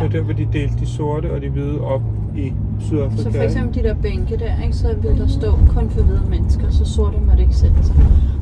Nå, 0.00 0.04
Det 0.06 0.14
Ja. 0.14 0.18
er 0.18 0.20
der, 0.20 0.24
hvor 0.24 0.32
de 0.32 0.46
delte 0.52 0.74
de 0.80 0.86
sorte 0.86 1.32
og 1.34 1.40
de 1.42 1.48
hvide 1.48 1.80
op 1.80 2.02
i 2.36 2.52
Sydafrika. 2.80 3.22
Så 3.22 3.30
for 3.32 3.42
eksempel 3.42 3.74
de 3.82 3.88
der 3.88 3.94
bænke 3.94 4.36
der, 4.36 4.62
ikke, 4.64 4.76
så 4.76 4.88
ville 5.02 5.18
der 5.18 5.26
stå 5.28 5.50
kun 5.74 5.90
for 5.90 6.02
hvide 6.02 6.22
mennesker, 6.30 6.70
så 6.70 6.84
sorte 6.84 7.16
måtte 7.26 7.42
ikke 7.42 7.54
sætte 7.56 7.82
sig. 7.82 7.94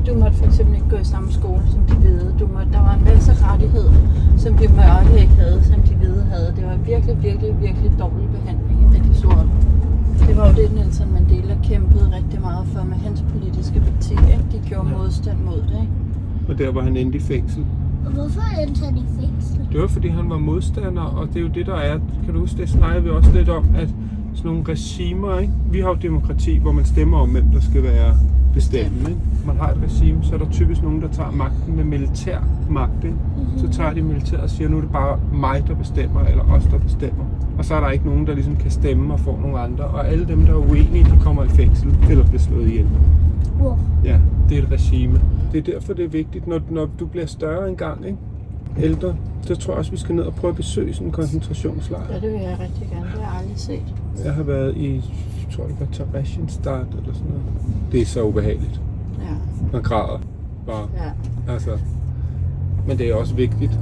Du 0.07 0.13
måtte 0.21 0.37
for 0.37 0.45
eksempel 0.45 0.75
ikke 0.75 0.89
gå 0.89 0.95
i 0.95 1.03
samme 1.03 1.31
skole 1.31 1.61
som 1.71 1.81
de 1.89 1.93
hvide. 1.95 2.35
Du 2.39 2.45
måtte, 2.55 2.71
der 2.71 2.79
var 2.87 2.93
en 2.99 3.03
masse 3.03 3.31
rettigheder, 3.47 3.93
som 4.37 4.53
de 4.53 4.67
mørke 4.81 5.13
ikke 5.23 5.35
havde, 5.43 5.63
som 5.63 5.81
de 5.81 5.93
hvide 5.95 6.23
havde. 6.33 6.49
Det 6.57 6.63
var 6.69 6.77
virkelig, 6.91 7.15
virkelig, 7.23 7.51
virkelig 7.61 7.91
dårlig 7.99 8.27
behandling 8.37 8.95
af 8.95 9.01
de 9.07 9.13
sorte. 9.15 9.47
Det 10.27 10.37
var 10.37 10.45
jo 10.49 10.53
det, 10.61 10.67
Nelson 10.75 11.07
Mandela 11.13 11.55
kæmpede 11.63 12.07
rigtig 12.17 12.41
meget 12.41 12.65
for 12.73 12.83
med 12.83 12.97
hans 13.05 13.23
politiske 13.33 13.79
parti. 13.79 14.13
Ikke? 14.13 14.45
De 14.51 14.57
gjorde 14.69 14.89
Ja. 14.89 14.97
modstand 14.97 15.37
mod 15.49 15.61
det. 15.69 15.77
Ikke? 15.83 15.93
Og 16.49 16.57
der 16.59 16.71
var 16.71 16.81
han 16.81 16.97
endte 16.97 17.17
i 17.17 17.21
fængsel. 17.21 17.65
Og 18.05 18.11
hvorfor 18.11 18.41
endte 18.61 18.85
han 18.85 18.97
i 18.97 19.03
fængsel? 19.19 19.67
Det 19.71 19.81
var 19.81 19.87
fordi 19.87 20.07
han 20.07 20.29
var 20.29 20.37
modstander, 20.37 21.01
og 21.01 21.27
det 21.27 21.35
er 21.35 21.41
jo 21.41 21.47
det, 21.47 21.65
der 21.65 21.75
er. 21.75 21.99
Kan 22.25 22.33
du 22.33 22.39
huske, 22.39 22.57
det 22.57 22.69
snakker 22.69 23.01
vi 23.01 23.09
også 23.09 23.31
lidt 23.31 23.49
om, 23.49 23.65
at 23.75 23.89
sådan 24.33 24.51
nogle 24.51 24.63
regimer, 24.69 25.39
ikke? 25.39 25.53
Vi 25.71 25.79
har 25.79 25.89
jo 25.89 25.95
demokrati, 26.01 26.57
hvor 26.57 26.71
man 26.71 26.85
stemmer 26.85 27.17
om, 27.17 27.29
hvem 27.29 27.45
der 27.45 27.59
skal 27.59 27.83
være 27.83 28.13
bestemmende. 28.53 29.09
Ikke? 29.09 29.21
Man 29.45 29.57
har 29.57 29.69
et 29.69 29.77
regime, 29.83 30.23
så 30.23 30.35
er 30.35 30.39
der 30.39 30.49
typisk 30.51 30.83
nogen, 30.83 31.01
der 31.01 31.07
tager 31.07 31.31
magten 31.31 31.75
med 31.75 31.83
militær 31.83 32.39
magt. 32.69 33.03
Ikke? 33.03 33.17
Så 33.57 33.69
tager 33.69 33.93
de 33.93 34.01
militæret 34.01 34.43
og 34.43 34.49
siger, 34.49 34.69
nu 34.69 34.77
er 34.77 34.81
det 34.81 34.91
bare 34.91 35.19
mig, 35.33 35.63
der 35.67 35.75
bestemmer, 35.75 36.21
eller 36.21 36.43
os, 36.43 36.63
der 36.63 36.77
bestemmer. 36.77 37.23
Og 37.57 37.65
så 37.65 37.75
er 37.75 37.79
der 37.79 37.89
ikke 37.89 38.05
nogen, 38.05 38.27
der 38.27 38.33
ligesom 38.33 38.55
kan 38.55 38.71
stemme 38.71 39.13
og 39.13 39.19
få 39.19 39.39
nogle 39.41 39.59
andre. 39.59 39.83
Og 39.83 40.07
alle 40.07 40.27
dem, 40.27 40.45
der 40.45 40.53
er 40.53 40.69
uenige, 40.69 41.03
de 41.03 41.19
kommer 41.21 41.43
i 41.43 41.47
fængsel 41.47 41.95
eller 42.09 42.25
bliver 42.25 42.41
slået 42.41 42.67
ihjel. 42.67 42.87
Wow. 43.61 43.77
Ja, 44.03 44.17
det 44.49 44.57
er 44.57 44.61
et 44.61 44.71
regime. 44.71 45.21
Det 45.55 45.67
er 45.67 45.73
derfor, 45.73 45.93
det 45.93 46.05
er 46.05 46.09
vigtigt, 46.09 46.47
når, 46.47 46.61
når 46.69 46.89
du 46.99 47.05
bliver 47.05 47.25
større 47.25 47.69
engang, 47.69 48.05
ikke? 48.05 48.17
ældre, 48.77 49.15
så 49.41 49.55
tror 49.55 49.73
jeg 49.73 49.77
også, 49.79 49.91
vi 49.91 49.97
skal 49.97 50.15
ned 50.15 50.23
og 50.23 50.33
prøve 50.35 50.49
at 50.51 50.55
besøge 50.57 50.93
sådan 50.93 51.07
en 51.07 51.11
koncentrationslejr. 51.11 52.03
Ja, 52.13 52.19
det 52.19 52.31
vil 52.33 52.39
jeg 52.41 52.57
rigtig 52.59 52.87
gerne. 52.91 53.05
Det 53.05 53.09
har 53.11 53.19
jeg 53.31 53.39
aldrig 53.41 53.59
set. 53.59 53.93
Jeg 54.25 54.33
har 54.33 54.43
været 54.43 54.77
i, 54.77 54.93
jeg 54.95 55.55
tror 55.55 55.63
det 55.67 55.75
var 55.79 55.85
Theresienstadt 55.93 56.87
eller 56.99 57.13
sådan 57.13 57.27
noget. 57.29 57.43
Det 57.91 58.01
er 58.01 58.05
så 58.05 58.23
ubehageligt. 58.23 58.81
Ja, 59.21 59.35
Man 59.73 59.81
græder 59.81 60.19
bare. 60.67 60.87
ja. 61.47 61.53
Altså. 61.53 61.77
Men 62.87 62.97
det 62.97 63.09
er 63.09 63.15
også 63.15 63.35
vigtigt 63.35 63.79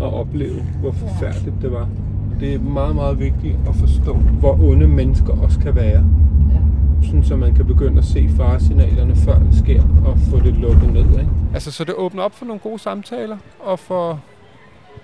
at 0.00 0.12
opleve, 0.14 0.62
hvor 0.80 0.92
forfærdeligt 0.92 1.56
det 1.62 1.72
var. 1.72 1.88
Det 2.40 2.54
er 2.54 2.58
meget, 2.58 2.94
meget 2.94 3.18
vigtigt 3.18 3.56
at 3.68 3.74
forstå, 3.74 4.14
hvor 4.14 4.58
onde 4.62 4.88
mennesker 4.88 5.32
også 5.42 5.58
kan 5.58 5.74
være. 5.74 6.04
Sådan 7.22 7.40
så 7.40 7.46
man 7.46 7.54
kan 7.54 7.66
begynde 7.66 7.98
at 7.98 8.04
se 8.04 8.28
faresignalerne, 8.36 9.16
før 9.16 9.38
det 9.38 9.58
sker, 9.58 9.82
og 10.06 10.18
få 10.30 10.40
det 10.40 10.54
lukket 10.54 10.92
ned. 10.92 11.18
Ikke? 11.20 11.30
Altså, 11.54 11.70
så 11.70 11.84
det 11.84 11.94
åbner 11.94 12.22
op 12.22 12.34
for 12.34 12.44
nogle 12.44 12.60
gode 12.60 12.78
samtaler, 12.78 13.36
og 13.60 13.78
for, 13.78 14.20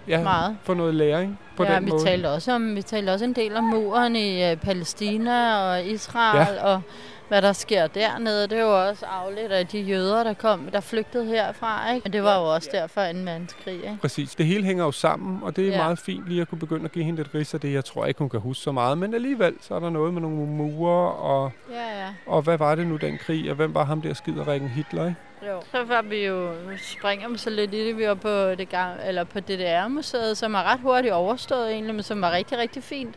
ja, 0.09 0.23
Meget. 0.23 0.57
for 0.63 0.75
noget 0.75 0.95
læring 0.95 1.39
på 1.57 1.65
ja, 1.65 1.75
den 1.75 1.87
vi 1.87 1.91
måde. 1.91 2.03
talte 2.05 2.31
også 2.31 2.53
om 2.53 2.77
vi 2.77 2.83
talte 2.83 3.11
også 3.11 3.25
en 3.25 3.33
del 3.33 3.57
om 3.57 3.65
muren 3.65 4.17
i 4.17 4.53
uh, 4.53 4.59
Palæstina 4.59 5.57
og 5.57 5.85
Israel 5.85 6.55
ja. 6.55 6.65
og 6.65 6.81
hvad 7.29 7.43
der 7.43 7.53
sker 7.53 7.87
dernede. 7.87 8.43
Det 8.43 8.59
er 8.59 8.63
jo 8.63 8.89
også 8.89 9.07
afledt 9.07 9.53
af 9.53 9.67
de 9.67 9.81
jøder, 9.81 10.25
der 10.25 10.35
kom, 10.35 10.69
der 10.73 10.81
flygtede 10.81 11.25
herfra, 11.27 11.93
ikke? 11.95 12.05
Men 12.05 12.13
det 12.13 12.23
var 12.23 12.39
jo 12.39 12.55
også 12.55 12.69
derfor 12.73 13.01
2. 13.01 13.19
verdenskrig, 13.19 13.75
ikke? 13.75 13.99
Præcis. 14.01 14.35
Det 14.35 14.47
hele 14.47 14.65
hænger 14.65 14.85
jo 14.85 14.93
sammen, 14.93 15.39
og 15.43 15.57
det 15.57 15.65
er 15.69 15.73
Ja. 15.73 15.77
meget 15.77 15.99
fint 15.99 16.29
lige 16.29 16.41
at 16.41 16.49
kunne 16.49 16.59
begynde 16.59 16.85
at 16.85 16.93
give 16.93 17.05
hende 17.05 17.17
lidt 17.23 17.35
ris 17.35 17.55
af 17.55 17.61
det. 17.61 17.73
Jeg 17.73 17.85
tror 17.85 18.07
ikke, 18.07 18.19
hun 18.19 18.29
kan 18.31 18.41
huske 18.41 18.63
så 18.63 18.73
meget, 18.73 18.99
men 18.99 19.15
alligevel 19.15 19.55
så 19.61 19.75
er 19.75 19.81
der 19.81 19.91
noget 19.91 20.13
med 20.15 20.23
nogle 20.23 20.37
mure, 20.37 21.13
og, 21.13 21.51
Ja, 21.71 22.01
ja. 22.05 22.09
og 22.27 22.43
hvad 22.43 22.59
var 22.59 22.75
det 22.75 22.87
nu, 22.87 22.97
den 22.97 23.19
krig, 23.19 23.51
og 23.51 23.57
hvem 23.57 23.75
var 23.75 23.85
ham 23.85 24.03
der 24.03 24.15
skiderikken 24.15 24.69
Hitler, 24.69 25.05
ikke? 25.05 25.17
Jo. 25.49 25.61
Så 25.73 25.85
var 25.85 26.03
vi 26.03 26.27
jo, 26.27 26.51
springer 26.99 27.37
så 27.37 27.51
lidt 27.51 27.75
i 27.75 27.87
det, 27.89 27.97
vi 27.97 28.07
var 28.07 28.15
på, 28.15 28.55
det 28.55 28.69
gang, 28.69 28.93
eller 29.07 29.25
på 29.25 29.41
DDR-museet, 29.41 30.37
som 30.37 30.55
er 30.55 30.63
ret 30.73 30.81
hurtigt 30.81 31.15
overstået 31.15 31.71
egentlig, 31.73 31.95
men 31.95 32.03
som 32.03 32.21
var 32.23 32.31
rigtig, 32.33 32.59
rigtig 32.59 32.83
fint. 32.83 33.15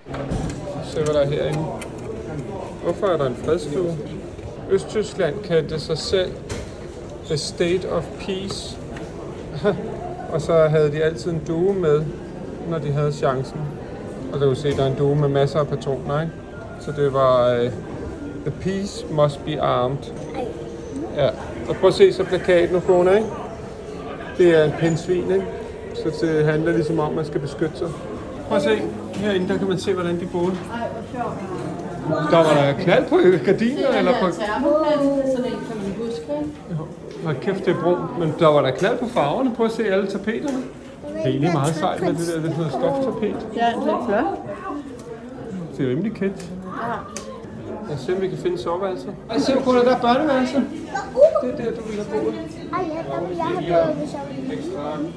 Se, 0.83 1.03
hvad 1.03 1.13
der 1.13 1.21
er 1.21 1.25
herinde. 1.29 1.65
Hvorfor 2.83 3.07
er 3.07 3.17
der 3.17 3.25
en 3.25 3.35
fredstue? 3.35 3.97
Østtyskland 4.71 5.35
kaldte 5.43 5.79
sig 5.79 5.97
selv 5.97 6.31
The 7.25 7.37
State 7.37 7.91
of 7.91 8.03
Peace. 8.19 8.77
og 10.33 10.41
så 10.41 10.53
havde 10.53 10.91
de 10.91 11.03
altid 11.03 11.31
en 11.31 11.41
due 11.47 11.73
med, 11.73 12.01
når 12.69 12.77
de 12.77 12.91
havde 12.91 13.11
chancen. 13.11 13.59
Og 14.33 14.39
der 14.39 14.47
kan 14.47 14.55
se, 14.55 14.71
der 14.71 14.83
er 14.83 14.87
en 14.87 14.97
due 14.97 15.15
med 15.15 15.27
masser 15.27 15.59
af 15.59 15.67
patroner, 15.67 16.21
ikke? 16.21 16.33
Så 16.79 16.91
det 16.91 17.13
var 17.13 17.59
uh, 17.59 17.71
The 18.45 18.51
Peace 18.61 19.05
Must 19.11 19.45
Be 19.45 19.61
Armed. 19.61 19.97
Ja, 21.15 21.27
og 21.69 21.75
prøv 21.75 21.87
at 21.87 21.93
se 21.93 22.13
så 22.13 22.23
plakaten 22.23 22.75
og 22.75 22.83
kone, 22.83 23.15
ikke? 23.15 23.27
Det 24.37 24.57
er 24.59 24.63
en 24.63 24.71
pindsvin, 24.79 25.31
ikke? 25.31 25.45
Så 25.95 26.25
det 26.25 26.45
handler 26.45 26.71
ligesom 26.71 26.99
om, 26.99 27.09
at 27.09 27.15
man 27.15 27.25
skal 27.25 27.41
beskytte 27.41 27.77
sig. 27.77 27.87
Prøv 28.47 28.57
at 28.57 28.63
se. 28.63 28.81
Herinde, 29.13 29.47
der 29.49 29.57
kan 29.57 29.67
man 29.67 29.79
se, 29.79 29.93
hvordan 29.93 30.19
de 30.19 30.25
boede. 30.25 30.51
Ej, 30.73 30.87
hvor 30.87 31.21
sjovt. 31.21 31.70
Der 32.31 32.37
var 32.37 32.53
der 32.53 32.73
knald 32.73 33.05
på 33.09 33.15
gardiner, 33.45 33.89
eller 33.97 34.11
på... 34.21 34.27
termoplante, 34.29 35.31
sådan 35.35 35.45
en 35.45 35.59
kan 35.67 35.77
man 35.81 35.91
huske, 35.97 36.23
ikke? 36.39 37.23
Hold 37.23 37.35
kæft, 37.41 37.65
det 37.65 37.75
er 37.75 37.81
brunt. 37.83 38.19
Men 38.19 38.33
der 38.39 38.47
var 38.47 38.61
der 38.61 38.71
knald 38.71 38.97
på 38.97 39.07
farverne. 39.07 39.55
Prøv 39.55 39.65
at 39.65 39.71
se 39.71 39.83
alle 39.85 40.07
tapeterne. 40.07 40.57
Det 40.57 41.21
er 41.23 41.29
egentlig 41.29 41.53
meget 41.53 41.75
sejt 41.75 42.01
med 42.01 42.13
det 42.13 42.17
der, 42.17 42.41
det 42.41 42.49
er 42.49 42.55
sådan 42.55 42.57
noget 42.57 42.71
stoftapet. 42.71 43.47
Ja, 43.55 43.65
det 43.65 43.91
er 43.91 44.05
flot. 44.07 44.23
Det 45.77 45.85
er 45.85 45.89
rimelig 45.89 46.13
kendt. 46.13 46.49
Lad 47.91 47.99
os 47.99 48.05
se, 48.05 48.15
om 48.15 48.21
vi 48.21 48.27
kan 48.27 48.37
finde 48.37 48.57
soveværelset. 48.57 49.15
Ej, 49.29 49.39
se, 49.39 49.53
Kuna, 49.65 49.79
der 49.79 49.95
er 49.95 50.01
børneværelse. 50.01 50.55
Det 51.43 51.51
er 51.51 51.55
der, 51.55 51.71
du 51.71 51.81
ville 51.81 52.03
have 52.03 52.21
boet. 52.21 52.33
Ej, 52.73 52.79
ja, 52.79 53.15
der 53.15 53.27
vil 53.27 53.37
jeg 53.37 53.45
have 53.45 53.85
boet, 53.85 53.95
hvis 53.95 54.13
jeg. 54.13 54.21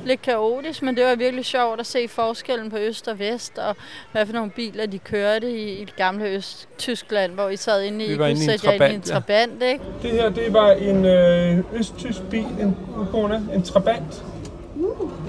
Lidt 0.05 0.23
kaotisk, 0.23 0.83
men 0.83 0.97
det 0.97 1.05
var 1.05 1.15
virkelig 1.15 1.45
sjovt 1.45 1.81
at 1.81 1.87
se 1.87 2.09
forskellen 2.09 2.71
på 2.71 2.77
øst 2.77 3.09
og 3.09 3.19
vest, 3.19 3.59
og 3.59 3.77
hvad 4.13 4.27
for 4.27 4.33
nogle 4.33 4.51
biler 4.51 4.87
de 4.87 4.99
kørte 4.99 5.51
i, 5.51 5.81
i 5.81 5.85
det 5.85 5.97
gamle 5.97 6.25
Øst-Tyskland, 6.25 7.33
hvor 7.33 7.49
I 7.49 7.57
sad 7.57 7.83
inde 7.83 8.05
i, 8.05 8.09
Vi 8.13 8.19
var 8.19 8.27
inde 8.27 8.41
i 8.41 8.45
en 8.45 8.51
i 8.51 8.55
en 8.55 8.59
Trabant, 8.59 9.05
trabant, 9.05 9.63
ikke? 9.63 9.85
Det 10.03 10.11
her, 10.11 10.29
det 10.29 10.53
var 10.53 10.71
en 10.71 11.05
øh, 11.05 11.59
østtysk 11.75 12.23
bil, 12.31 12.47
en 12.61 12.77
Ukona, 12.97 13.41
en 13.55 13.63
Trabant. 13.63 14.25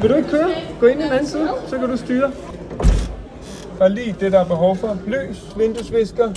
Vil 0.02 0.10
du 0.10 0.16
ikke 0.16 0.30
køre? 0.30 0.50
Gå 0.80 0.86
ind 0.86 1.00
i 1.00 1.04
den 1.04 1.12
anden 1.12 1.28
side, 1.28 1.50
så 1.68 1.78
kan 1.78 1.90
du 1.90 1.98
styre. 1.98 2.32
Der 3.78 3.86
er 3.86 3.90
lige 3.90 4.16
det, 4.20 4.32
der 4.32 4.40
er 4.40 4.46
behov 4.46 4.76
for. 4.76 4.98
Lys, 5.08 5.58
vinduesvisker, 5.58 6.34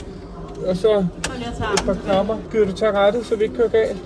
og 0.67 0.77
så 0.77 0.99
et 0.99 1.83
par 1.87 1.95
knapper. 2.05 2.39
Gider 2.53 2.67
du 2.67 2.73
tage 2.73 2.93
rettet, 2.93 3.27
så 3.27 3.37
vi 3.37 3.43
ikke 3.43 3.57
kører 3.57 3.69
galt? 3.69 3.97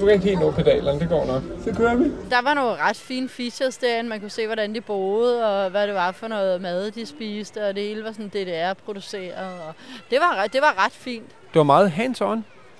Du 0.00 0.04
kan 0.04 0.14
ikke 0.14 0.24
helt 0.24 0.40
nå 0.40 0.50
pedalerne, 0.50 1.00
det 1.00 1.08
går 1.08 1.26
nok. 1.26 1.42
Så 1.64 1.74
kører 1.76 1.94
vi. 1.94 2.04
Der 2.30 2.42
var 2.42 2.54
nogle 2.54 2.70
ret 2.70 2.96
fine 2.96 3.28
features 3.28 3.76
derinde. 3.76 4.10
Man 4.10 4.20
kunne 4.20 4.30
se, 4.30 4.46
hvordan 4.46 4.74
de 4.74 4.80
boede, 4.80 5.46
og 5.64 5.70
hvad 5.70 5.86
det 5.86 5.94
var 5.94 6.12
for 6.12 6.28
noget 6.28 6.60
mad, 6.62 6.90
de 6.90 7.06
spiste, 7.06 7.66
og 7.68 7.74
det 7.74 7.82
hele 7.82 8.04
var 8.04 8.12
sådan 8.12 8.28
DDR-produceret. 8.28 9.34
Og 9.68 9.74
det, 10.10 10.18
var, 10.20 10.42
ret- 10.42 10.52
det 10.52 10.60
var 10.62 10.84
ret 10.84 10.92
fint. 10.92 11.26
Det 11.28 11.58
var 11.58 11.62
meget 11.62 11.90
hands-on 11.90 12.38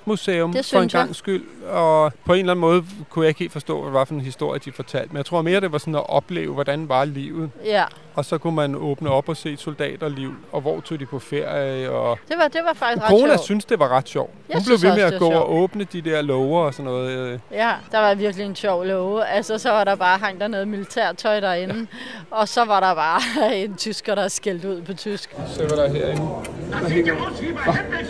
museum 0.09 0.53
Det 0.53 0.66
for 0.73 0.81
en 0.81 0.88
gang 0.88 1.16
skyld, 1.16 1.44
og 1.71 2.12
på 2.25 2.33
en 2.33 2.38
eller 2.38 2.53
anden 2.53 2.61
måde 2.61 2.85
kunne 3.11 3.23
jeg 3.25 3.29
ikke 3.29 3.38
helt 3.38 3.53
forstå, 3.53 3.79
hvad 3.81 3.87
det 3.87 3.94
var 3.94 4.05
for 4.05 4.14
en 4.14 4.21
historie, 4.21 4.61
de 4.64 4.73
fortalte. 4.73 5.09
Men 5.09 5.16
jeg 5.16 5.27
tror 5.27 5.42
mere, 5.42 5.61
det 5.61 5.73
var 5.73 5.79
sådan 5.79 5.94
at 5.94 6.11
opleve, 6.11 6.55
hvordan 6.55 6.88
var 6.88 7.05
livet. 7.05 7.51
Ja, 7.64 7.85
Og 8.14 8.25
så 8.25 8.38
kunne 8.38 8.55
man 8.57 8.75
åbne 8.77 9.11
op 9.11 9.29
og 9.29 9.37
se 9.37 9.57
soldaterliv, 9.57 10.35
og 10.53 10.61
hvor 10.61 10.81
tog 10.81 11.01
de 11.01 11.07
på 11.07 11.18
ferie, 11.18 11.90
og 11.90 12.18
det 12.29 12.37
var, 12.38 12.49
det 12.49 12.61
var 12.66 12.73
faktisk 12.75 13.03
ret 13.03 13.09
Kona 13.11 13.29
sjovt. 13.29 13.40
synes, 13.44 13.64
det 13.64 13.79
var 13.79 13.88
ret 13.88 14.09
sjovt. 14.09 14.31
Jeg 14.49 14.57
Hun 14.57 14.64
blev 14.64 14.83
ved 14.83 14.94
med 14.97 15.05
også, 15.05 15.14
at 15.14 15.21
gå 15.21 15.31
var 15.31 15.37
og 15.38 15.55
åbne 15.55 15.85
de 15.85 16.01
der 16.01 16.23
lover 16.23 16.61
og 16.64 16.75
sådan 16.75 16.85
noget. 16.85 17.11
øh. 17.33 17.38
Ja, 17.53 17.73
der 17.92 17.99
var 17.99 18.14
virkelig 18.14 18.47
en 18.47 18.57
sjov 18.57 18.85
love. 18.85 19.27
Altså, 19.27 19.59
så 19.59 19.71
var 19.71 19.85
der 19.85 19.94
bare 19.94 20.18
hang 20.18 20.40
der 20.40 20.49
noget 20.49 20.68
militærtøj 20.68 21.40
derinde, 21.40 21.87
og 22.31 22.49
så 22.49 22.64
var 22.64 22.81
der 22.81 22.94
bare 22.94 23.57
en 23.64 23.77
tysker, 23.77 24.14
der 24.14 24.29
skældte 24.29 24.68
ud 24.68 24.83
på 24.83 24.94
tysk. 24.94 25.37
Se, 25.55 25.61
hvad 25.66 25.77
der 25.77 25.85
er 25.85 25.92
herinde. 25.92 26.23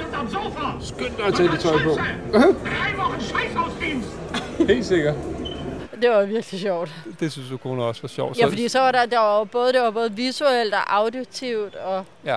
Unterm 0.06 0.30
Sofa. 0.30 0.66
Skynd 0.80 1.16
dig 1.16 1.26
at 1.26 1.34
tage 1.34 1.48
det 1.48 1.60
tøj 1.60 1.78
på. 1.84 1.87
Drei 1.92 2.94
Wochen 2.98 3.20
Scheißhausdienst. 3.20 4.08
Helt 4.68 4.86
sikkert. 4.86 5.14
Det 6.02 6.10
var 6.10 6.24
virkelig 6.24 6.60
sjovt. 6.60 6.90
Det 7.20 7.32
synes 7.32 7.48
du, 7.50 7.56
Kona 7.56 7.82
også 7.82 8.02
var 8.02 8.08
sjovt. 8.08 8.38
Ja, 8.38 8.42
Så- 8.42 8.48
fordi 8.48 8.68
så 8.68 8.80
var 8.80 8.92
der, 8.92 9.06
der 9.06 9.18
var 9.18 9.44
både, 9.44 9.72
det 9.72 9.80
var 9.80 9.90
både 9.90 10.12
visuelt 10.12 10.74
og 10.74 10.96
auditivt, 10.96 11.74
og 11.74 12.04
Ja. 12.24 12.36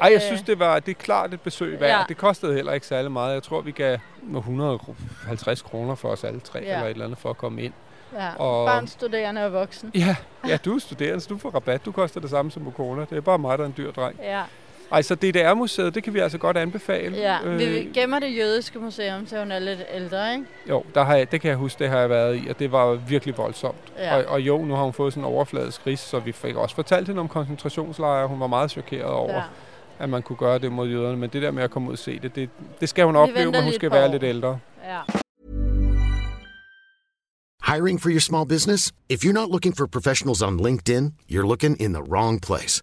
Ej, 0.00 0.08
jeg 0.08 0.14
Øh. 0.14 0.20
synes, 0.20 0.42
det 0.42 0.58
var 0.58 0.78
det 0.78 0.90
er 0.90 0.94
klart 1.02 1.34
et 1.34 1.40
besøg 1.40 1.80
værd. 1.80 1.98
Ja. 1.98 2.04
Det 2.08 2.16
kostede 2.16 2.54
heller 2.54 2.72
ikke 2.72 2.86
særlig 2.86 3.12
meget. 3.12 3.34
Jeg 3.34 3.42
tror, 3.42 3.60
vi 3.60 3.70
gav 3.70 3.98
150 4.22 5.62
kroner 5.62 5.94
for 5.94 6.08
os 6.08 6.24
alle 6.24 6.40
tre, 6.40 6.58
Ja. 6.58 6.72
eller 6.74 6.84
et 6.86 6.90
eller 6.90 7.04
andet, 7.04 7.18
for 7.18 7.30
at 7.30 7.38
komme 7.38 7.62
ind. 7.62 7.72
ja, 8.14 8.28
Og- 8.38 8.66
barn, 8.66 8.86
studerende 8.86 9.44
og 9.46 9.52
voksen. 9.52 9.90
Ja, 9.94 10.16
ja 10.48 10.56
du 10.64 10.74
er 10.74 10.78
studerende, 10.80 11.20
så 11.20 11.28
du 11.28 11.38
får 11.38 11.50
rabat. 11.50 11.84
Du 11.84 11.92
koster 11.92 12.20
det 12.20 12.30
samme 12.30 12.50
som 12.50 12.66
Ukona. 12.66 13.00
Det 13.10 13.16
er 13.16 13.20
bare 13.20 13.38
mig, 13.38 13.58
der 13.58 13.64
er 13.64 13.68
en 13.68 13.74
dyr 13.76 13.90
dreng. 13.92 14.16
Ja, 14.22 14.42
Ej, 14.92 15.02
så 15.02 15.14
DDR-museet, 15.14 15.94
det 15.94 16.02
kan 16.02 16.14
vi 16.14 16.18
altså 16.18 16.38
godt 16.38 16.56
anbefale. 16.56 17.16
ja. 17.16 17.38
Øh, 17.44 17.58
Vi 17.58 17.90
gemmer 17.94 18.18
det 18.18 18.36
jødiske 18.36 18.78
museum, 18.78 19.26
så 19.26 19.38
hun 19.38 19.52
er 19.52 19.58
lidt 19.58 19.78
ældre, 19.94 20.32
ikke? 20.34 20.44
Jo, 20.68 20.84
der 20.94 21.04
har 21.04 21.14
jeg, 21.16 21.32
det 21.32 21.40
kan 21.40 21.48
jeg 21.48 21.56
huske, 21.58 21.78
det 21.78 21.88
har 21.88 21.98
jeg 21.98 22.10
været 22.10 22.36
i, 22.36 22.48
og 22.48 22.58
det 22.58 22.72
var 22.72 22.94
virkelig 22.94 23.36
voldsomt. 23.38 23.76
Ja. 23.98 24.16
Og, 24.16 24.24
og 24.24 24.40
jo, 24.40 24.64
nu 24.64 24.74
har 24.74 24.84
hun 24.84 24.92
fået 24.92 25.12
sådan 25.12 25.22
en 25.24 25.34
overfladisk 25.34 25.86
ris, 25.86 26.00
så 26.00 26.18
vi 26.18 26.32
fik 26.32 26.56
også 26.56 26.74
fortalt 26.74 27.06
hende 27.08 27.20
om 27.20 27.28
koncentrationslejre. 27.28 28.28
Hun 28.28 28.40
var 28.40 28.46
meget 28.46 28.70
chokeret 28.70 29.04
over, 29.10 29.34
Ja. 29.34 29.42
at 29.98 30.08
man 30.08 30.22
kunne 30.22 30.36
gøre 30.36 30.58
det 30.58 30.72
mod 30.72 30.88
jøderne. 30.88 31.16
Men 31.16 31.30
det 31.30 31.42
der 31.42 31.50
med 31.50 31.62
at 31.62 31.70
komme 31.70 31.88
ud 31.88 31.92
og 31.92 31.98
se 31.98 32.18
det, 32.18 32.34
det, 32.36 32.50
det 32.80 32.88
skal 32.88 33.04
hun 33.04 33.14
Vi 33.14 33.18
opleve, 33.18 33.50
men 33.50 33.62
hun 33.64 33.72
skal 33.72 33.90
være 33.90 34.06
år. 34.08 34.12
lidt 34.12 34.22
ældre. 34.22 34.58
ja. 34.84 35.00
Hiring 37.74 38.00
for 38.02 38.10
your 38.10 38.20
small 38.20 38.46
business? 38.48 38.92
If 39.08 39.24
you're 39.24 39.32
not 39.32 39.48
looking 39.50 39.76
for 39.76 39.86
professionals 39.86 40.42
on 40.42 40.60
LinkedIn, 40.60 41.12
you're 41.32 41.46
looking 41.46 41.76
in 41.80 41.92
the 41.92 42.02
wrong 42.02 42.40
place. 42.40 42.82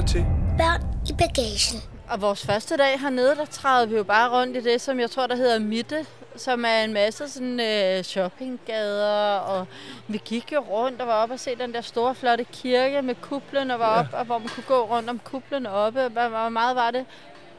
Lytter 0.00 0.12
til. 0.12 0.26
Børn 0.58 0.82
i 1.08 1.12
bagagen. 1.12 1.82
Og 2.10 2.20
vores 2.20 2.46
første 2.46 2.76
dag 2.76 3.00
hernede, 3.00 3.36
der 3.36 3.44
træder 3.44 3.86
vi 3.86 3.96
jo 3.96 4.02
bare 4.02 4.40
rundt 4.40 4.56
i 4.56 4.60
det, 4.60 4.80
som 4.80 5.00
jeg 5.00 5.10
tror, 5.10 5.26
der 5.26 5.36
hedder 5.36 5.58
Mitte, 5.58 6.06
som 6.36 6.64
er 6.64 6.84
en 6.84 6.92
masse 6.92 7.28
sådan 7.28 7.60
øh, 7.60 8.04
shoppinggader, 8.04 9.36
og 9.36 9.66
vi 10.08 10.20
gik 10.24 10.52
jo 10.52 10.60
rundt 10.60 11.00
og 11.00 11.06
var 11.06 11.22
oppe 11.22 11.34
og 11.34 11.40
se 11.40 11.50
den 11.60 11.72
der 11.74 11.80
store, 11.80 12.14
flotte 12.14 12.44
kirke 12.44 13.02
med 13.02 13.14
kuplen, 13.20 13.70
og 13.70 13.78
var 13.78 13.94
Ja. 13.94 14.00
op, 14.00 14.06
og 14.12 14.24
hvor 14.24 14.38
man 14.38 14.48
kunne 14.48 14.64
gå 14.68 14.80
rundt 14.84 15.10
om 15.10 15.20
kuplen 15.24 15.66
oppe. 15.66 16.08
Hvor, 16.08 16.48
meget 16.48 16.76
var 16.76 16.90
det? 16.90 17.04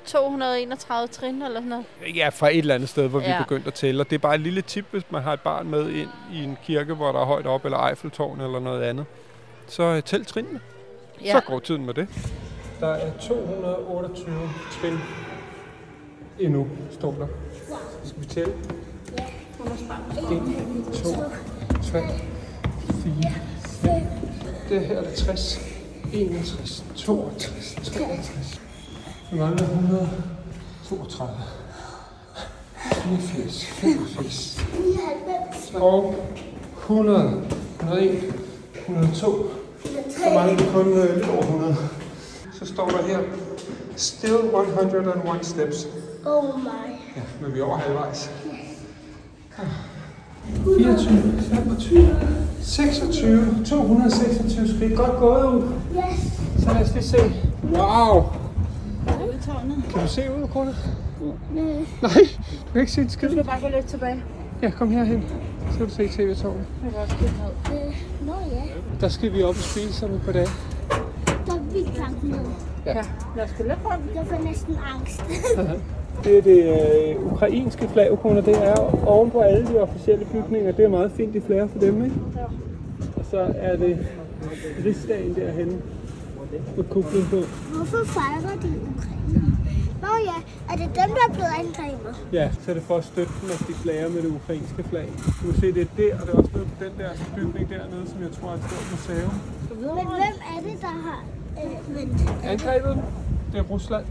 231 0.05 1.07
trin 1.07 1.41
eller 1.41 1.59
sådan 1.59 1.69
noget? 1.69 1.85
Ja, 2.15 2.29
fra 2.29 2.49
et 2.49 2.57
eller 2.57 2.75
andet 2.75 2.89
sted, 2.89 3.07
hvor 3.07 3.19
ja. 3.19 3.25
vi 3.25 3.31
Ja. 3.31 3.37
er 3.37 3.43
begyndt 3.43 3.67
at 3.67 3.73
tælle. 3.73 4.01
Og 4.01 4.09
det 4.09 4.15
er 4.15 4.19
bare 4.19 4.35
et 4.35 4.41
lille 4.41 4.61
tip, 4.61 4.85
hvis 4.91 5.03
man 5.09 5.21
har 5.23 5.33
et 5.33 5.41
barn 5.41 5.67
med 5.67 5.89
ind 5.89 6.09
i 6.33 6.43
en 6.43 6.57
kirke, 6.65 6.93
hvor 6.93 7.11
der 7.11 7.19
er 7.21 7.25
højt 7.25 7.45
op, 7.47 7.65
eller 7.65 7.77
Eiffeltårn 7.87 8.41
eller 8.41 8.59
noget 8.59 8.83
andet. 8.83 9.05
Så 9.67 9.83
øh, 9.83 10.03
tæl 10.03 10.25
trinene. 10.25 10.59
Ja. 11.25 11.39
Så 11.39 11.45
går 11.47 11.59
tiden 11.59 11.85
med 11.85 11.93
det. 11.93 12.07
Der 12.79 12.87
er 12.87 13.11
228 13.19 14.49
trin 14.71 14.97
endnu, 16.39 16.67
står 16.91 17.11
der. 17.11 17.27
Skal 18.03 18.21
vi 18.21 18.25
tælle. 18.25 18.53
1, 20.31 20.93
2, 20.93 21.09
3, 21.83 22.01
4, 23.03 23.13
5. 23.63 23.91
Det 24.69 24.81
her 24.81 24.97
er 24.97 25.03
der 25.03 25.15
60, 25.15 25.59
61, 26.13 26.83
62, 26.95 27.75
63. 27.83 28.61
Vi 29.31 29.37
mangler 29.39 29.63
132. 29.63 31.29
84, 32.83 33.65
85 33.65 34.61
og 35.75 36.15
100, 36.77 37.43
101, 37.79 38.33
102. 38.87 39.60
Så 40.23 40.33
mangler 40.33 40.57
vi 40.57 40.63
kun 40.73 40.87
øh, 40.87 41.15
lidt 41.15 41.29
over 41.29 41.41
100. 41.41 41.75
Så 42.53 42.65
står 42.65 42.87
der 42.89 43.07
her, 43.07 43.19
still 43.95 44.35
101 44.35 45.45
steps. 45.45 45.87
Oh 46.25 46.59
my. 46.59 46.67
Ja, 47.15 47.21
men 47.41 47.53
vi 47.53 47.59
er 47.59 47.63
over 47.63 47.77
halvvejs. 47.77 48.31
24, 50.77 51.41
25, 51.41 52.15
26, 52.61 53.65
226 53.65 54.67
skridt. 54.75 54.97
Godt 54.97 55.19
gået 55.19 55.45
ud. 55.45 55.61
Yes. 55.95 56.63
Så 56.63 56.73
lad 56.73 56.81
os 56.81 56.93
lige 56.93 57.03
se. 57.03 57.17
Wow! 57.63 58.23
Kan 59.89 60.01
du 60.01 60.07
se 60.07 60.21
ud, 60.21 60.47
Krone? 60.47 60.75
Nej, 62.01 62.11
du 62.67 62.71
kan 62.71 62.81
ikke 62.81 62.91
se 62.91 63.01
en 63.01 63.09
skid. 63.09 63.27
Du 63.27 63.33
skal 63.33 63.45
bare 63.45 63.61
gå 63.61 63.67
lidt 63.67 63.85
tilbage. 63.85 64.23
Ja, 64.61 64.69
kom 64.69 64.91
herhen. 64.91 65.23
Så 65.71 65.77
kan 65.77 65.87
du 65.87 65.93
se 65.93 66.07
tv-tårnet. 66.07 66.65
Øh, 67.73 67.95
Nå 68.25 68.33
ja. 68.51 68.61
Der 69.01 69.07
skal 69.07 69.33
vi 69.33 69.43
op 69.43 69.49
og 69.49 69.55
spise 69.55 69.93
sammen 69.93 70.19
på 70.25 70.31
dag. 70.31 70.47
Der 71.45 71.53
er 71.53 71.59
vildt 71.73 71.97
langt 71.97 72.23
ned. 72.23 72.45
Ja, 72.85 73.03
lad 73.35 73.43
os 73.45 73.51
gå 73.57 73.63
rundt. 73.63 74.15
Jeg 74.15 74.25
får 74.27 74.43
næsten 74.43 74.75
angst. 74.95 75.23
Det 76.23 76.37
er 76.37 76.41
det 76.41 76.61
øh, 77.17 77.33
ukrainske 77.33 77.89
flag, 77.93 78.11
Ukona. 78.11 78.41
Det 78.41 78.67
er 78.67 79.07
oven 79.07 79.31
på 79.31 79.39
alle 79.39 79.67
de 79.67 79.79
officielle 79.79 80.25
bygninger. 80.25 80.71
Det 80.71 80.85
er 80.85 80.89
meget 80.89 81.11
fint, 81.11 81.33
de 81.33 81.41
flager 81.41 81.67
for 81.67 81.79
dem, 81.79 82.03
ikke? 82.03 82.15
Ja. 82.35 82.43
Og 83.15 83.25
så 83.31 83.53
er 83.55 83.77
det 83.77 84.07
rigsdagen 84.85 85.35
derhenne 85.35 85.77
med 86.75 86.83
kuplen 86.83 87.25
på. 87.29 87.35
Hvorfor 87.75 88.05
fejrer 88.05 88.55
de 88.61 88.67
Ukraine? 88.95 89.57
Nå 90.01 90.07
ja, 90.29 90.37
er 90.71 90.75
det 90.81 90.87
dem, 90.99 91.09
der 91.17 91.23
er 91.29 91.33
blevet 91.37 91.53
angrebet? 91.61 92.13
Ja, 92.33 92.45
så 92.61 92.71
er 92.71 92.75
det 92.75 92.83
for 92.83 92.97
at 92.97 93.05
støtte 93.11 93.33
dem, 93.41 93.49
at 93.55 93.59
de 93.67 93.73
flager 93.73 94.09
med 94.09 94.21
det 94.21 94.29
ukrainske 94.39 94.83
flag. 94.83 95.07
Du 95.41 95.51
kan 95.51 95.61
se, 95.61 95.67
det 95.73 95.81
er 95.81 95.85
der, 95.97 96.11
og 96.19 96.21
det 96.27 96.33
er 96.33 96.37
også 96.37 96.51
nede 96.53 96.65
på 96.65 96.83
den 96.83 96.93
der 97.01 97.09
bygning 97.35 97.69
dernede, 97.69 98.03
som 98.11 98.17
jeg 98.25 98.31
tror 98.37 98.49
er 98.49 98.53
et 98.53 98.63
stort 98.69 98.85
museum. 98.93 99.33
Men 99.97 100.07
hvem 100.21 100.35
er 100.55 100.59
det, 100.67 100.75
der 100.81 100.93
har 101.07 101.19
øh, 101.63 101.95
vendt? 101.95 102.19
Angrebet 102.43 102.89
dem? 102.95 103.01
Det 103.51 103.59
er 103.59 103.63
Rusland. 103.63 104.05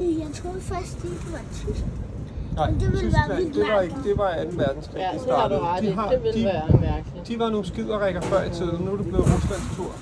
Jeg 0.00 0.28
troede 0.34 0.60
først, 0.60 1.02
de 1.02 1.08
var 1.32 1.40
tysk. 1.54 1.84
Nej, 2.56 2.70
Men 2.70 2.80
det 2.80 2.88
ville 2.92 3.02
være 3.04 3.10
Tyskland, 3.10 3.42
vildt 3.42 3.54
det 3.54 3.64
var, 3.72 3.80
ikke, 3.80 3.96
det 4.04 4.18
var 4.18 4.30
2. 4.44 4.48
verdenskrig, 4.64 4.98
Ja, 5.00 5.08
de 5.12 5.18
det 5.18 5.20
har 5.20 5.48
du 5.48 5.54
startede. 5.54 5.60
ret. 5.60 5.82
De, 5.82 5.92
har, 5.92 6.08
Det 6.10 6.22
ville 6.22 6.40
de, 6.40 6.44
være 6.44 6.68
mærkeligt. 6.80 7.28
de 7.28 7.38
var 7.38 7.48
nogle 7.50 7.66
skiderikker 7.66 8.20
før 8.20 8.42
i 8.42 8.50
tiden, 8.50 8.84
nu 8.84 8.92
er 8.92 8.96
det 8.96 9.06
blevet 9.06 9.24
Ruslands 9.34 9.68
tur. 9.76 9.92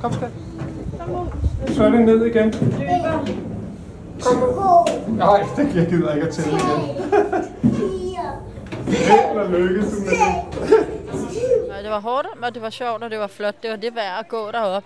Kom, 0.00 0.12
skat. 0.12 0.30
Så 1.76 1.84
er 1.84 1.90
det 1.90 2.00
ned 2.00 2.24
igen. 2.26 2.48
Nej, 5.08 5.44
det 5.56 5.76
jeg 5.76 5.86
gider 5.86 6.14
ikke 6.14 6.26
at 6.26 6.34
tælle 6.34 6.50
igen. 6.50 6.96
Held 8.86 9.38
og 9.38 9.50
lykke, 9.50 9.80
du 9.80 10.00
med 10.00 10.10
det. 10.10 11.68
Nej, 11.68 11.82
det 11.82 11.90
var 11.90 12.00
hårdt, 12.00 12.26
og 12.42 12.54
det 12.54 12.62
var 12.62 12.70
sjovt, 12.70 13.02
og 13.02 13.10
det 13.10 13.18
var 13.18 13.26
flot. 13.26 13.54
Det 13.62 13.70
var 13.70 13.76
det 13.76 13.94
værd 13.94 14.18
at 14.20 14.28
gå 14.28 14.50
derop. 14.52 14.84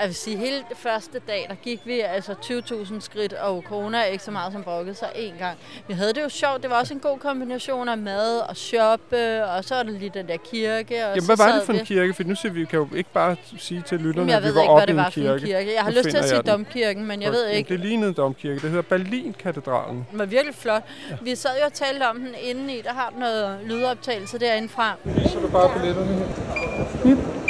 Jeg 0.00 0.06
vil 0.08 0.14
sige, 0.14 0.36
hele 0.36 0.56
det 0.56 0.76
første 0.76 1.18
dag, 1.28 1.46
der 1.48 1.54
gik 1.54 1.80
vi 1.84 2.00
altså 2.00 2.32
20.000 2.32 3.00
skridt, 3.00 3.32
og 3.32 3.64
corona 3.68 3.98
er 3.98 4.04
ikke 4.04 4.24
så 4.24 4.30
meget 4.30 4.52
som 4.52 4.62
brokket 4.62 4.96
sig 4.96 5.08
én 5.14 5.38
gang. 5.38 5.58
Vi 5.88 5.94
havde 5.94 6.12
det 6.12 6.22
jo 6.22 6.28
sjovt. 6.28 6.62
Det 6.62 6.70
var 6.70 6.78
også 6.80 6.94
en 6.94 7.00
god 7.00 7.18
kombination 7.18 7.88
af 7.88 7.98
mad 7.98 8.38
og 8.48 8.56
shoppe, 8.56 9.44
og 9.44 9.64
så 9.64 9.74
er 9.74 9.82
der 9.82 9.90
lige 9.90 10.10
den 10.14 10.28
der 10.28 10.36
kirke. 10.36 10.94
Og 11.06 11.14
Jamen, 11.16 11.24
hvad 11.26 11.36
var 11.36 11.52
det 11.52 11.62
for 11.66 11.72
en 11.72 11.78
vi- 11.78 11.84
kirke? 11.84 12.14
For 12.14 12.22
nu 12.24 12.34
siger 12.34 12.52
vi, 12.52 12.60
vi 12.60 12.66
kan 12.66 12.78
jo 12.78 12.88
ikke 12.96 13.10
bare 13.12 13.36
sige 13.58 13.82
til 13.82 13.98
lytterne, 13.98 14.18
Jamen, 14.18 14.28
jeg 14.28 14.36
at 14.36 14.42
vi 14.42 14.46
ved 14.48 14.54
var 14.54 14.60
ikke, 14.62 14.70
oppe 14.72 14.80
hvad 14.80 14.86
det 14.86 14.92
i 14.92 14.96
var 14.96 15.06
en 15.06 15.12
for 15.12 15.20
en 15.20 15.26
kirke. 15.40 15.46
kirke. 15.46 15.74
Jeg 15.74 15.82
har 15.82 15.90
Nu 15.90 15.96
lyst 15.96 16.08
til 16.10 16.16
at 16.16 16.24
sige 16.24 16.36
jeg 16.36 16.44
den. 16.44 16.52
domkirken, 16.52 17.06
men 17.06 17.22
jeg 17.22 17.32
ved 17.32 17.42
Jamen, 17.44 17.56
ikke. 17.58 17.68
Det 17.68 17.80
lignede 17.80 18.08
en 18.08 18.14
domkirke. 18.14 18.54
Det 18.60 18.68
hedder 18.70 18.82
Berlin-katedralen. 18.82 20.06
Den 20.10 20.18
var 20.18 20.24
virkelig 20.24 20.54
flot. 20.54 20.82
Vi 21.22 21.34
sad 21.34 21.50
jo 21.60 21.66
og 21.66 21.72
talte 21.72 22.08
om 22.08 22.18
den 22.20 22.34
indeni. 22.42 22.80
Der 22.84 22.92
har 22.92 23.12
noget 23.18 23.58
lydoptagelse 23.64 24.38
derinde 24.38 24.68
fra. 24.68 24.94
Så 25.26 25.38
du 25.38 25.48
bare 25.48 25.70
billetterne 25.78 26.14
her. 26.14 27.41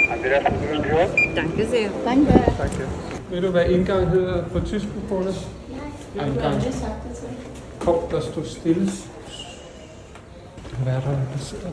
Danke 1.37 1.67
sehr. 1.67 1.89
Tak, 2.57 2.79
ja. 2.79 2.85
Ved 3.31 3.43
du, 3.43 3.51
hvad 3.51 3.65
indgang 3.69 4.09
hedder 4.09 4.49
på 4.49 4.61
tysk, 4.61 4.87
Bukola? 4.95 5.31
Nej. 6.17 6.27
Indgang. 6.27 6.63
Kom, 7.81 7.95
der 8.11 8.21
stod 8.21 8.45
stille. 8.45 8.91
Hvad 10.83 10.93
er 10.93 11.01
der, 11.01 11.11
der 11.33 11.39
sidder 11.39 11.65
der? 11.65 11.73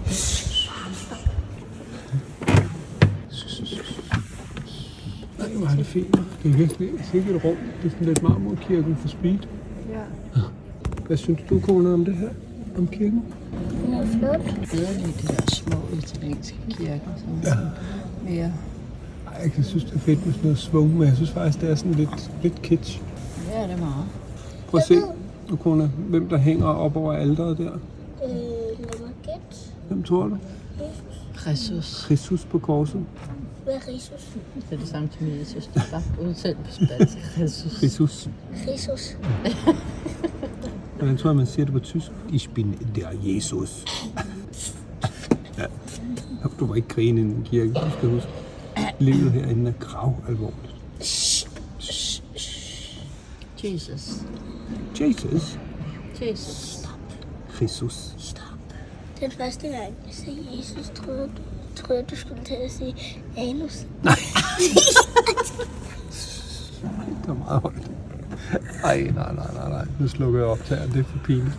Nej, 5.37 5.47
hvor 5.57 5.67
er 5.67 5.75
det 5.75 5.85
fint. 5.85 6.19
Det 6.43 6.51
er 6.51 6.57
virkelig 6.57 6.89
sikkert 7.11 7.35
et 7.35 7.43
rum. 7.43 7.55
Det 7.81 7.85
er 7.85 7.89
sådan 7.89 8.07
lidt 8.07 8.23
marmorkirken 8.23 8.97
for 9.01 9.07
speed. 9.07 9.39
Ja. 9.89 10.41
Hvad 11.07 11.17
synes 11.17 11.39
du, 11.49 11.59
kone, 11.59 11.93
om 11.93 12.05
det 12.05 12.15
her? 12.15 12.29
Om 12.79 12.87
kirken? 12.87 13.23
Den 13.85 13.93
er 13.93 14.05
flot. 14.05 14.41
bedre 14.71 14.93
lide 14.93 15.13
de 15.21 15.27
der 15.27 15.51
små 15.51 15.77
italienske 15.97 16.57
kirker, 16.69 16.99
som 17.17 17.27
Ja. 17.43 17.53
mere... 18.29 18.53
Ej, 19.27 19.51
jeg 19.57 19.65
synes, 19.65 19.83
det 19.83 19.93
er 19.95 19.99
fedt 19.99 20.25
med 20.25 20.33
sådan 20.33 20.43
noget 20.43 20.57
svung, 20.57 20.97
men 20.97 21.07
jeg 21.07 21.15
synes 21.15 21.31
faktisk, 21.31 21.61
det 21.61 21.71
er 21.71 21.75
sådan 21.75 21.93
lidt, 21.93 22.31
lidt 22.43 22.61
kitsch. 22.61 23.01
Ja, 23.51 23.63
det 23.63 23.71
er 23.71 23.77
meget. 23.77 24.05
Prøv 24.67 24.77
at 24.77 24.87
se, 24.87 24.95
nu, 25.49 25.55
kone, 25.55 25.87
hvem 26.09 26.29
der 26.29 26.37
hænger 26.37 26.65
op 26.65 26.95
over 26.95 27.13
alderet 27.13 27.57
der. 27.57 27.71
Øh, 27.73 28.29
lad 28.79 28.99
mig 28.99 29.13
gætte. 29.23 29.57
Hvem 29.87 30.03
tror 30.03 30.27
du? 30.27 30.37
Jesus. 31.47 32.03
Kristus 32.07 32.45
på 32.45 32.59
korset. 32.59 33.01
Hvad 33.63 33.73
er? 33.73 33.79
Det 33.89 34.11
er 34.71 34.77
det 34.77 34.87
samme 34.87 35.09
til 35.17 35.27
min 35.27 35.45
søster. 35.45 35.81
Bare 35.91 36.01
udtalt 36.27 36.57
på 36.57 36.71
spansk. 36.71 37.17
Jesus. 37.41 37.79
Kristus. 37.79 38.29
Risus. 38.67 39.17
Hvordan 40.99 41.17
tror 41.17 41.29
jeg, 41.29 41.37
man 41.37 41.45
siger 41.47 41.65
det 41.65 41.73
på 41.73 41.79
tysk? 41.79 42.11
Ich 42.33 42.49
bin 42.49 42.77
der 42.95 43.07
Jesus. 43.23 43.85
ja. 45.57 45.65
Du 46.59 46.65
må 46.65 46.73
ikke 46.73 46.87
grine 46.87 47.21
i 47.21 47.23
en 47.23 47.43
kirke, 47.49 47.73
du 47.73 47.91
skal 47.97 48.09
huske. 48.09 48.29
Livet 48.99 49.31
herinde 49.31 49.69
er 49.69 49.73
grav 49.85 50.15
alvorligt. 50.27 50.75
Jesus. 50.99 52.23
Jesus. 55.01 55.57
Jesus. 56.21 56.89
Kristus. 57.53 58.15
Den 59.19 59.31
første 59.31 59.67
gang, 59.67 59.93
jeg 60.07 60.13
sagde 60.13 60.37
Jesus, 60.57 60.91
troede, 60.95 61.23
du- 61.27 61.81
troede 61.83 62.03
du 62.11 62.15
skulle 62.15 62.43
til 62.43 62.53
at 62.65 62.71
sige 62.71 62.95
anus. 63.37 63.85
Det 66.81 67.27
var 67.27 67.33
meget 67.33 67.61
højt. 67.61 67.88
Ej, 68.83 68.97
nej, 68.97 69.33
nej, 69.33 69.53
nej, 69.53 69.69
nej. 69.69 69.85
Nu 69.99 70.07
slukker 70.07 70.39
jeg 70.39 70.47
optageren. 70.47 70.91
Det 70.91 70.99
er 70.99 71.03
for 71.03 71.17
pinligt. 71.25 71.57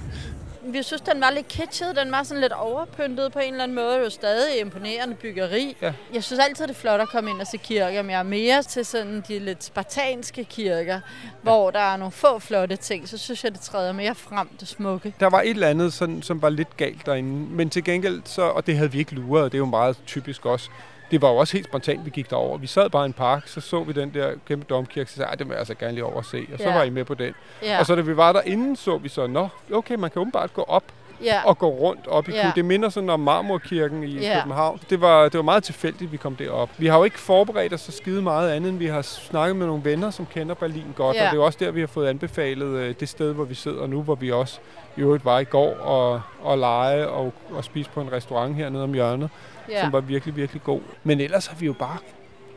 Vi 0.65 0.83
synes, 0.83 1.01
den 1.03 1.21
var 1.21 1.31
lidt 1.31 1.49
kitschet. 1.49 1.97
Den 1.97 2.13
var 2.13 2.23
sådan 2.23 2.41
lidt 2.41 2.53
overpyntet 2.53 3.33
på 3.33 3.39
en 3.39 3.53
eller 3.53 3.65
anden 3.65 3.75
måde. 3.75 3.95
Det 3.95 4.03
var 4.03 4.09
stadig 4.09 4.61
imponerende 4.61 5.15
byggeri. 5.15 5.77
Ja. 5.83 5.93
Jeg 6.15 6.25
synes 6.25 6.41
altid, 6.49 6.67
det 6.67 6.71
er 6.71 6.79
flot 6.81 7.01
at 7.01 7.09
komme 7.09 7.31
ind 7.31 7.41
og 7.41 7.47
se 7.47 7.57
kirker, 7.57 8.03
men 8.03 8.11
jeg 8.11 8.19
er 8.19 8.23
mere 8.23 8.63
til 8.63 8.85
sådan 8.87 9.25
de 9.29 9.39
lidt 9.39 9.65
spartanske 9.65 10.45
kirker, 10.45 11.01
hvor 11.43 11.71
der 11.71 11.79
er 11.79 11.97
nogle 11.97 12.13
få 12.13 12.39
flotte 12.39 12.77
ting. 12.77 13.09
Så 13.09 13.19
synes 13.19 13.45
jeg, 13.45 13.53
det 13.53 13.61
træder 13.61 13.93
mere 13.93 14.15
frem, 14.15 14.49
det 14.61 14.69
smukke. 14.69 15.15
Der 15.21 15.31
var 15.31 15.41
et 15.41 15.51
eller 15.51 15.69
andet, 15.69 15.93
sådan, 15.93 16.23
som 16.23 16.43
var 16.43 16.49
lidt 16.49 16.77
galt 16.77 17.07
derinde. 17.07 17.55
Men 17.55 17.71
til 17.71 17.85
gengæld, 17.85 18.23
så, 18.25 18.43
og 18.43 18.67
det 18.67 18.77
havde 18.77 18.93
vi 18.93 18.99
ikke 18.99 19.15
luret, 19.15 19.45
og 19.45 19.53
det 19.53 19.57
er 19.57 19.61
jo 19.61 19.67
meget 19.67 19.97
typisk 20.07 20.47
også. 20.47 20.71
Det 21.11 21.23
var 21.23 21.29
jo 21.31 21.37
også 21.37 21.53
helt 21.53 21.67
spontant, 21.67 22.05
vi 22.05 22.11
gik 22.11 22.31
derover. 22.31 22.59
Vi 22.59 22.67
sad 22.67 22.91
bare 22.91 23.05
i 23.05 23.07
en 23.07 23.13
park, 23.13 23.49
så 23.49 23.61
så 23.61 23.83
vi 23.85 23.93
den 23.93 24.15
der 24.15 24.33
kæmpe 24.49 24.67
domkirke, 24.71 25.11
så 25.11 25.17
sagde 25.17 25.27
jeg, 25.27 25.31
"Ej, 25.33 25.35
det 25.37 25.47
vil 25.47 25.53
jeg 25.53 25.59
altså 25.59 25.75
gerne 25.75 25.93
lige 25.93 26.05
over 26.05 26.19
at 26.19 26.25
se. 26.25 26.47
Og 26.53 26.59
så 26.59 26.69
Ja. 26.69 26.75
var 26.77 26.83
I 26.83 26.91
med 26.91 27.05
på 27.05 27.15
den. 27.15 27.35
Ja. 27.63 27.79
Og 27.79 27.87
så 27.87 27.95
da 27.95 28.01
vi 28.01 28.17
var 28.17 28.33
derinde, 28.33 28.77
så 28.77 28.99
vi 28.99 29.09
så, 29.09 29.27
nå, 29.27 29.49
okay, 29.73 29.95
man 29.95 30.11
kan 30.11 30.21
åbenbart 30.21 30.55
gå 30.55 30.63
op 30.63 30.85
Ja. 31.25 31.41
og 31.45 31.59
gå 31.59 31.69
rundt 31.69 32.07
op 32.07 32.29
i 32.29 32.33
Ja. 32.33 32.47
ja. 32.47 32.53
Det 32.55 32.65
minder 32.65 32.89
sådan 32.89 33.11
om 33.11 33.21
Marmorkirken 33.21 34.03
i 34.05 34.19
Ja. 34.19 34.35
København. 34.41 34.81
Det 34.91 35.01
var, 35.01 35.23
det 35.25 35.35
var 35.35 35.43
meget 35.43 35.65
tilfældigt, 35.65 36.13
vi 36.13 36.17
kom 36.17 36.37
derop. 36.37 36.71
Vi 36.79 36.87
har 36.87 36.99
jo 36.99 37.05
ikke 37.05 37.19
forberedt 37.21 37.73
os 37.73 37.81
så 37.81 37.93
skide 37.93 38.23
meget 38.23 38.51
andet, 38.51 38.69
end 38.69 38.79
vi 38.79 38.87
har 38.87 39.03
snakket 39.03 39.57
med 39.57 39.67
nogle 39.67 39.85
venner, 39.85 40.11
som 40.11 40.27
kender 40.27 40.55
Berlin 40.55 40.85
godt. 40.97 41.17
Ja. 41.17 41.21
Og 41.23 41.25
det 41.31 41.33
er 41.37 41.41
jo 41.41 41.45
også 41.45 41.59
der, 41.63 41.71
vi 41.71 41.81
har 41.81 41.87
fået 41.87 42.09
anbefalet 42.09 42.67
øh, 42.67 42.95
det 43.01 43.09
sted, 43.09 43.33
hvor 43.33 43.45
vi 43.45 43.55
sidder 43.55 43.87
nu, 43.87 44.03
hvor 44.03 44.15
vi 44.15 44.33
også 44.33 44.59
i 44.97 45.01
øvrigt 45.01 45.25
var 45.25 45.39
i 45.39 45.45
går 45.45 45.75
og, 45.75 46.21
og 46.43 46.59
lege 46.59 47.09
og, 47.09 47.33
og 47.51 47.65
spise 47.65 47.91
på 47.91 48.01
en 48.01 48.13
restaurant 48.13 48.55
hernede 48.57 48.83
om 48.83 48.95
hjørnet, 48.95 49.31
Ja. 49.69 49.81
som 49.83 49.93
var 49.93 50.01
virkelig, 50.01 50.37
virkelig 50.37 50.63
god. 50.63 50.81
Men 51.05 51.21
ellers 51.21 51.47
har 51.47 51.57
vi 51.57 51.67
jo 51.67 51.73
bare 51.73 51.97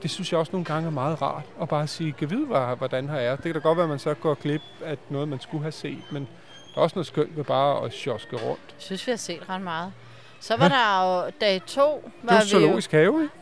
det 0.03 0.11
synes 0.11 0.31
jeg 0.31 0.39
også 0.39 0.51
nogle 0.51 0.65
gange 0.65 0.87
er 0.87 0.91
meget 0.91 1.21
rart, 1.21 1.43
at 1.61 1.69
bare 1.69 1.87
sige, 1.87 2.11
kan 2.11 2.29
vide, 2.29 2.45
hvad- 2.45 2.77
hvordan 2.77 3.09
her 3.09 3.17
er. 3.17 3.35
Det 3.35 3.43
kan 3.43 3.53
da 3.53 3.59
godt 3.59 3.77
være, 3.77 3.83
at 3.83 3.89
man 3.89 3.99
så 3.99 4.13
går 4.13 4.33
glip 4.33 4.61
af 4.85 4.97
noget, 5.09 5.27
man 5.27 5.39
skulle 5.39 5.61
have 5.61 5.71
set, 5.71 5.97
men 6.11 6.27
der 6.73 6.79
er 6.79 6.83
også 6.83 6.95
noget 6.95 7.07
skønt 7.07 7.37
ved 7.37 7.43
bare 7.43 7.85
at 7.85 7.93
sjoske 7.93 8.35
rundt. 8.35 8.61
Jeg 8.69 8.75
synes, 8.79 9.07
vi 9.07 9.11
har 9.11 9.17
set 9.17 9.49
ret 9.49 9.61
meget. 9.61 9.93
Så 10.39 10.57
var 10.57 10.67
der 10.67 11.23
jo 11.25 11.31
dag 11.41 11.61
to. 11.67 12.03
Det 12.05 12.11
Var 12.23 12.33
er 12.33 12.37
jo 12.37 12.43
vi 12.43 12.49
zoologisk 12.49 12.91
have, 12.91 13.23
ikke? 13.23 13.33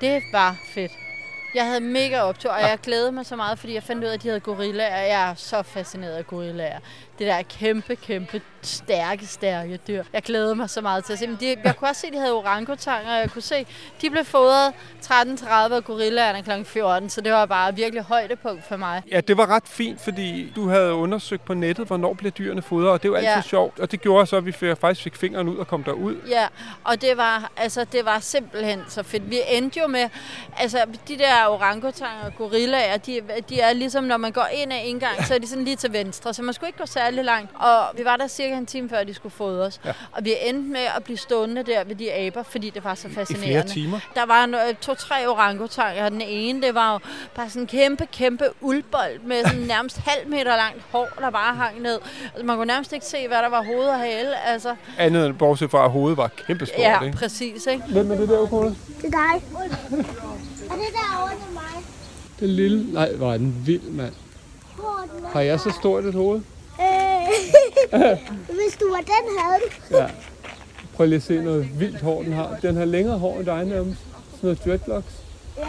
Det 0.00 0.22
var 0.32 0.56
fedt. 0.74 0.92
Jeg 1.54 1.66
havde 1.66 1.80
mega 1.80 2.20
optur, 2.20 2.50
og 2.50 2.60
jeg 2.60 2.78
glædede 2.82 3.12
mig 3.12 3.26
så 3.26 3.36
meget, 3.36 3.58
fordi 3.58 3.74
jeg 3.74 3.82
fandt 3.82 4.04
ud 4.04 4.08
af, 4.08 4.14
at 4.14 4.22
de 4.22 4.28
havde 4.28 4.40
gorillaer. 4.40 5.00
Jeg 5.00 5.30
er 5.30 5.34
så 5.34 5.62
fascineret 5.62 6.12
af 6.14 6.26
gorillaer. 6.26 6.78
Det 7.18 7.26
der 7.26 7.42
kæmpe, 7.42 7.96
kæmpe, 7.96 8.40
stærke, 8.62 9.26
stærke 9.26 9.76
dyr. 9.88 10.04
Jeg 10.12 10.22
glædede 10.22 10.54
mig 10.54 10.70
så 10.70 10.80
meget 10.80 11.04
til 11.04 11.12
at 11.12 11.18
se 11.18 11.26
dem. 11.26 11.36
De, 11.36 11.56
jeg 11.64 11.76
kunne 11.76 11.90
også 11.90 12.00
se, 12.00 12.06
at 12.06 12.12
de 12.12 12.18
havde 12.18 12.32
orangutanger, 12.32 13.12
og 13.14 13.18
jeg 13.20 13.30
kunne 13.30 13.42
se, 13.42 13.66
de 14.02 14.10
blev 14.10 14.24
fodret 14.24 14.72
13.30 15.04 15.46
af 15.48 15.84
gorillaerne 15.84 16.42
kl. 16.42 16.64
14, 16.64 17.10
så 17.10 17.20
det 17.20 17.32
var 17.32 17.46
bare 17.46 17.74
virkelig 17.74 18.02
højdepunkt 18.02 18.64
for 18.68 18.76
mig. 18.76 19.02
Ja, 19.10 19.20
det 19.20 19.36
var 19.36 19.46
ret 19.50 19.68
fint, 19.68 20.00
fordi 20.00 20.52
du 20.56 20.68
havde 20.68 20.92
undersøgt 20.94 21.44
på 21.44 21.54
nettet, 21.54 21.86
hvornår 21.86 22.12
bliver 22.14 22.30
dyrene 22.30 22.62
fodret, 22.62 22.90
og 22.90 23.02
det 23.02 23.08
jo 23.08 23.14
altid 23.14 23.28
Ja. 23.28 23.34
ja. 23.36 23.42
sjovt. 23.42 23.80
Og 23.80 23.90
det 23.90 24.00
gjorde 24.00 24.26
så, 24.26 24.36
at 24.36 24.46
vi 24.46 24.52
faktisk 24.52 25.02
fik 25.02 25.16
fingeren 25.16 25.48
ud 25.48 25.56
og 25.56 25.66
kom 25.68 25.84
derud. 25.84 26.16
Ja, 26.28 26.46
og 26.84 27.00
det 27.00 27.16
var, 27.16 27.50
altså, 27.56 27.84
det 27.84 28.04
var 28.04 28.18
simpelthen 28.18 28.80
så 28.88 29.02
fedt. 29.02 29.30
Vi 29.30 29.38
endte 29.48 29.80
jo 29.80 29.86
med, 29.86 30.08
altså 30.56 30.78
de 31.08 31.18
der 31.18 31.46
orangutanger 31.48 32.24
og 32.24 32.32
gorillaer, 32.38 32.96
de, 32.96 33.20
de 33.48 33.60
er 33.60 33.72
ligesom, 33.72 34.04
når 34.04 34.16
man 34.16 34.32
går 34.32 34.46
ind 34.52 34.72
ad 34.72 34.78
indgang, 34.84 35.26
så 35.26 35.34
er 35.34 35.38
de 35.38 35.46
sådan 35.46 35.64
lige 35.64 35.76
til 35.76 35.92
venstre, 35.92 36.34
så 36.34 36.42
man 36.42 36.54
skulle 36.54 36.68
ikke 36.68 36.78
gå 36.78 36.86
særlig 36.86 37.01
langt. 37.10 37.50
Og 37.54 37.82
vi 37.98 38.04
var 38.04 38.16
der 38.16 38.26
cirka 38.26 38.54
en 38.56 38.66
time 38.66 38.88
før, 38.88 39.04
de 39.04 39.14
skulle 39.14 39.32
fodres. 39.32 39.80
Ja. 39.84 39.92
Og 40.12 40.24
vi 40.24 40.34
endte 40.46 40.70
med 40.72 40.80
at 40.96 41.04
blive 41.04 41.16
stående 41.16 41.62
der 41.62 41.84
ved 41.84 41.94
de 41.94 42.12
aber, 42.12 42.42
fordi 42.42 42.70
det 42.70 42.84
var 42.84 42.94
så 42.94 43.08
fascinerende. 43.14 43.72
timer. 43.72 43.98
Der 44.14 44.26
var 44.26 44.46
øh, 44.46 44.74
to-tre 44.80 45.28
orangutanger, 45.28 46.04
og 46.04 46.10
den 46.10 46.20
ene, 46.20 46.62
det 46.62 46.74
var 46.74 46.92
jo 46.92 46.98
bare 47.34 47.48
sådan 47.48 47.62
en 47.62 47.66
kæmpe, 47.66 48.06
kæmpe 48.12 48.44
uldbold 48.60 49.20
med 49.24 49.44
sådan 49.44 49.60
nærmest 49.74 49.96
halv 49.98 50.28
meter 50.28 50.56
langt 50.56 50.82
hår, 50.90 51.08
der 51.20 51.30
bare 51.30 51.54
hang 51.54 51.80
ned. 51.82 51.98
Altså, 52.24 52.44
man 52.46 52.56
kunne 52.56 52.66
nærmest 52.66 52.92
ikke 52.92 53.06
se, 53.06 53.28
hvad 53.28 53.38
der 53.38 53.48
var 53.48 53.64
hoved 53.64 53.86
og 53.88 53.98
hale. 53.98 54.46
Altså, 54.46 54.74
Andet 54.98 55.26
end 55.26 55.34
bortset 55.34 55.70
fra, 55.70 55.84
at 55.84 55.90
hovedet 55.90 56.16
var 56.16 56.30
kæmpestort, 56.46 56.78
ja, 56.78 57.00
ikke? 57.00 57.16
præcis, 57.16 57.66
ikke? 57.66 57.82
Hvem 57.88 58.10
er 58.10 58.16
det 58.16 58.28
der, 58.28 58.38
Ukona? 58.38 58.68
Det 58.68 58.76
er 59.04 59.10
dig. 59.10 59.42
Og 60.70 60.76
det 60.78 60.86
derovre, 60.94 61.30
det 61.34 61.42
er 61.48 61.52
mig. 61.52 61.84
Den 62.40 62.48
lille... 62.48 62.92
Nej, 62.92 63.08
var 63.16 63.36
den 63.36 63.62
vild, 63.66 63.80
mand. 63.82 64.12
Er? 64.78 65.28
Har 65.32 65.40
jeg 65.40 65.60
så 65.60 65.70
stort 65.70 66.04
et 66.04 66.14
hoved? 66.14 66.40
Hvis 68.58 68.76
du 68.80 68.90
var 68.90 68.96
den, 69.00 69.24
havde 69.38 69.62
du. 69.64 69.96
Ja. 69.96 70.06
Prøv 70.94 71.06
lige 71.06 71.16
at 71.16 71.22
se 71.22 71.42
noget 71.42 71.80
vildt 71.80 72.00
hår, 72.00 72.22
den 72.22 72.32
har. 72.32 72.58
Den 72.62 72.76
har 72.76 72.84
længere 72.84 73.18
hår 73.18 73.36
end 73.38 73.46
dig 73.46 73.64
nærmest. 73.64 74.00
Sådan 74.00 74.38
noget 74.42 74.64
dreadlocks. 74.64 75.14
Ja. 75.58 75.64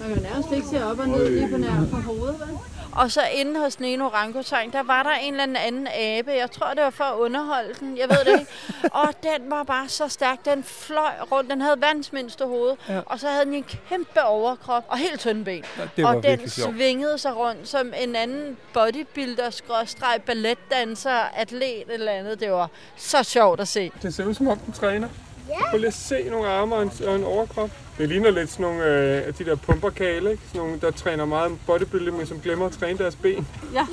Man 0.00 0.14
kan 0.14 0.22
nærmest 0.22 0.48
ikke 0.52 0.66
se 0.66 0.84
op 0.84 0.98
og 0.98 1.08
ned 1.08 1.30
lige 1.30 1.48
på 1.50 1.56
nær 1.56 1.86
for 1.90 1.96
hovedet, 1.96 2.36
vel? 2.40 2.56
Og 2.92 3.10
så 3.10 3.20
inde 3.34 3.60
hos 3.60 3.76
den 3.76 3.84
ene 3.84 4.04
orangutang, 4.04 4.72
der 4.72 4.82
var 4.82 5.02
der 5.02 5.10
en 5.10 5.40
eller 5.40 5.60
anden 5.60 5.88
abe. 5.94 6.30
Jeg 6.30 6.50
tror, 6.50 6.74
det 6.74 6.84
var 6.84 6.90
for 6.90 7.04
at 7.04 7.16
underholde 7.16 7.74
den. 7.80 7.98
Jeg 7.98 8.08
ved 8.08 8.32
det 8.32 8.40
ikke. 8.40 8.52
Og 9.02 9.08
den 9.22 9.50
var 9.50 9.62
bare 9.62 9.88
så 9.88 10.08
stærk. 10.08 10.44
Den 10.44 10.64
fløj 10.64 11.12
rundt. 11.32 11.50
Den 11.50 11.60
havde 11.60 11.80
verdens 11.80 12.12
mindste 12.12 12.44
hoved. 12.44 12.76
Ja. 12.88 13.00
Og 13.06 13.20
så 13.20 13.28
havde 13.28 13.44
den 13.44 13.54
en 13.54 13.64
kæmpe 13.88 14.22
overkrop 14.24 14.84
og 14.88 14.98
helt 14.98 15.20
tynde 15.20 15.44
ben. 15.44 15.64
Ja, 15.98 16.08
og 16.08 16.22
den 16.22 16.48
svingede 16.48 17.18
sig 17.18 17.36
rundt 17.36 17.68
som 17.68 17.92
en 18.00 18.16
anden 18.16 18.56
bodybuilder, 18.72 19.50
skråstreg, 19.50 20.22
balletdanser, 20.26 21.20
atlet 21.36 21.84
eller 21.88 22.12
andet. 22.12 22.40
Det 22.40 22.52
var 22.52 22.70
så 22.96 23.22
sjovt 23.22 23.60
at 23.60 23.68
se. 23.68 23.92
Det 24.02 24.14
ser 24.14 24.24
ud 24.24 24.34
som 24.34 24.48
om, 24.48 24.58
den 24.58 24.72
træner. 24.72 25.08
Ja. 25.50 25.70
Prøv 25.70 25.78
lige 25.78 25.88
at 25.88 25.94
se 25.94 26.28
nogle 26.30 26.48
arme 26.48 26.74
og 26.74 26.82
en, 26.82 26.92
og 27.06 27.16
en 27.16 27.24
overkrop. 27.24 27.70
Det 27.98 28.08
ligner 28.08 28.30
lidt 28.30 28.50
sådan 28.50 28.62
nogle 28.62 28.84
øh, 28.84 29.26
af 29.26 29.34
de 29.34 29.44
der 29.44 29.54
pumperkale, 29.56 30.30
ikke? 30.30 30.42
Sådan 30.46 30.60
nogle, 30.60 30.80
der 30.80 30.90
træner 30.90 31.24
meget 31.24 31.58
bodybuilding, 31.66 32.16
men 32.16 32.26
som 32.26 32.40
glemmer 32.40 32.66
at 32.66 32.72
træne 32.72 32.98
deres 32.98 33.16
ben. 33.16 33.48
Ja. 33.74 33.86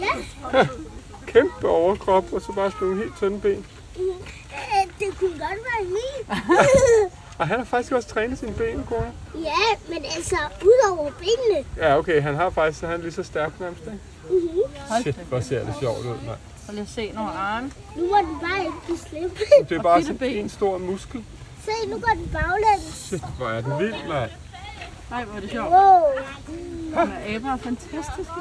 Kæmpe 1.27 1.67
overkrop, 1.69 2.33
og 2.33 2.41
så 2.41 2.51
bare 2.55 2.71
sådan 2.71 2.87
nogle 2.87 3.03
helt 3.03 3.17
tynde 3.17 3.39
ben. 3.39 3.65
Det 4.99 5.17
kunne 5.19 5.29
godt 5.29 5.39
være 5.39 5.83
min. 5.85 6.41
Og 7.37 7.47
han 7.47 7.57
har 7.57 7.65
faktisk 7.65 7.91
også 7.93 8.07
trænet 8.07 8.39
sine 8.39 8.53
ben, 8.53 8.83
Cora. 8.89 9.03
ja, 9.35 9.89
men 9.89 10.05
altså, 10.15 10.35
ud 10.63 10.91
over 10.91 11.11
benene. 11.19 11.65
Ja, 11.77 11.97
okay, 11.97 12.21
han 12.21 12.35
har 12.35 12.49
faktisk, 12.49 12.81
han 12.83 12.91
er 12.91 12.97
lige 12.97 13.11
så 13.11 13.23
stærk 13.23 13.59
nærmest, 13.59 13.81
ikke? 13.81 13.97
Mm-hmm. 14.29 15.01
Shit, 15.01 15.15
hvor 15.15 15.39
ser 15.39 15.65
det 15.65 15.73
sjovt 15.79 15.99
ud, 15.99 16.05
mand. 16.05 16.37
Og 16.67 16.73
lige 16.73 16.87
se 16.87 17.11
nogle 17.11 17.31
arme. 17.31 17.71
Nu 17.95 18.01
må 18.01 18.17
den 18.17 18.39
bare 18.41 18.59
ikke 18.59 19.01
slip. 19.09 19.39
Det 19.69 19.77
er 19.77 19.81
bare 19.81 20.03
sådan 20.03 20.29
en 20.29 20.49
stor 20.49 20.77
muskel. 20.77 21.23
Se, 21.67 21.89
nu 21.89 21.99
går 21.99 22.11
den 22.13 22.29
baglæns. 22.33 22.83
Shit, 23.07 23.21
hvor 23.37 23.47
er 23.47 23.61
den 23.61 23.79
vild, 23.79 24.07
mand. 24.09 24.29
Nej, 25.11 25.23
hvor 25.23 25.35
er 25.35 25.39
det 25.41 25.51
sjovt. 25.51 25.69
Wow. 25.69 26.01
Aber 27.35 27.53
er 27.53 27.57
fantastiske. 27.57 28.31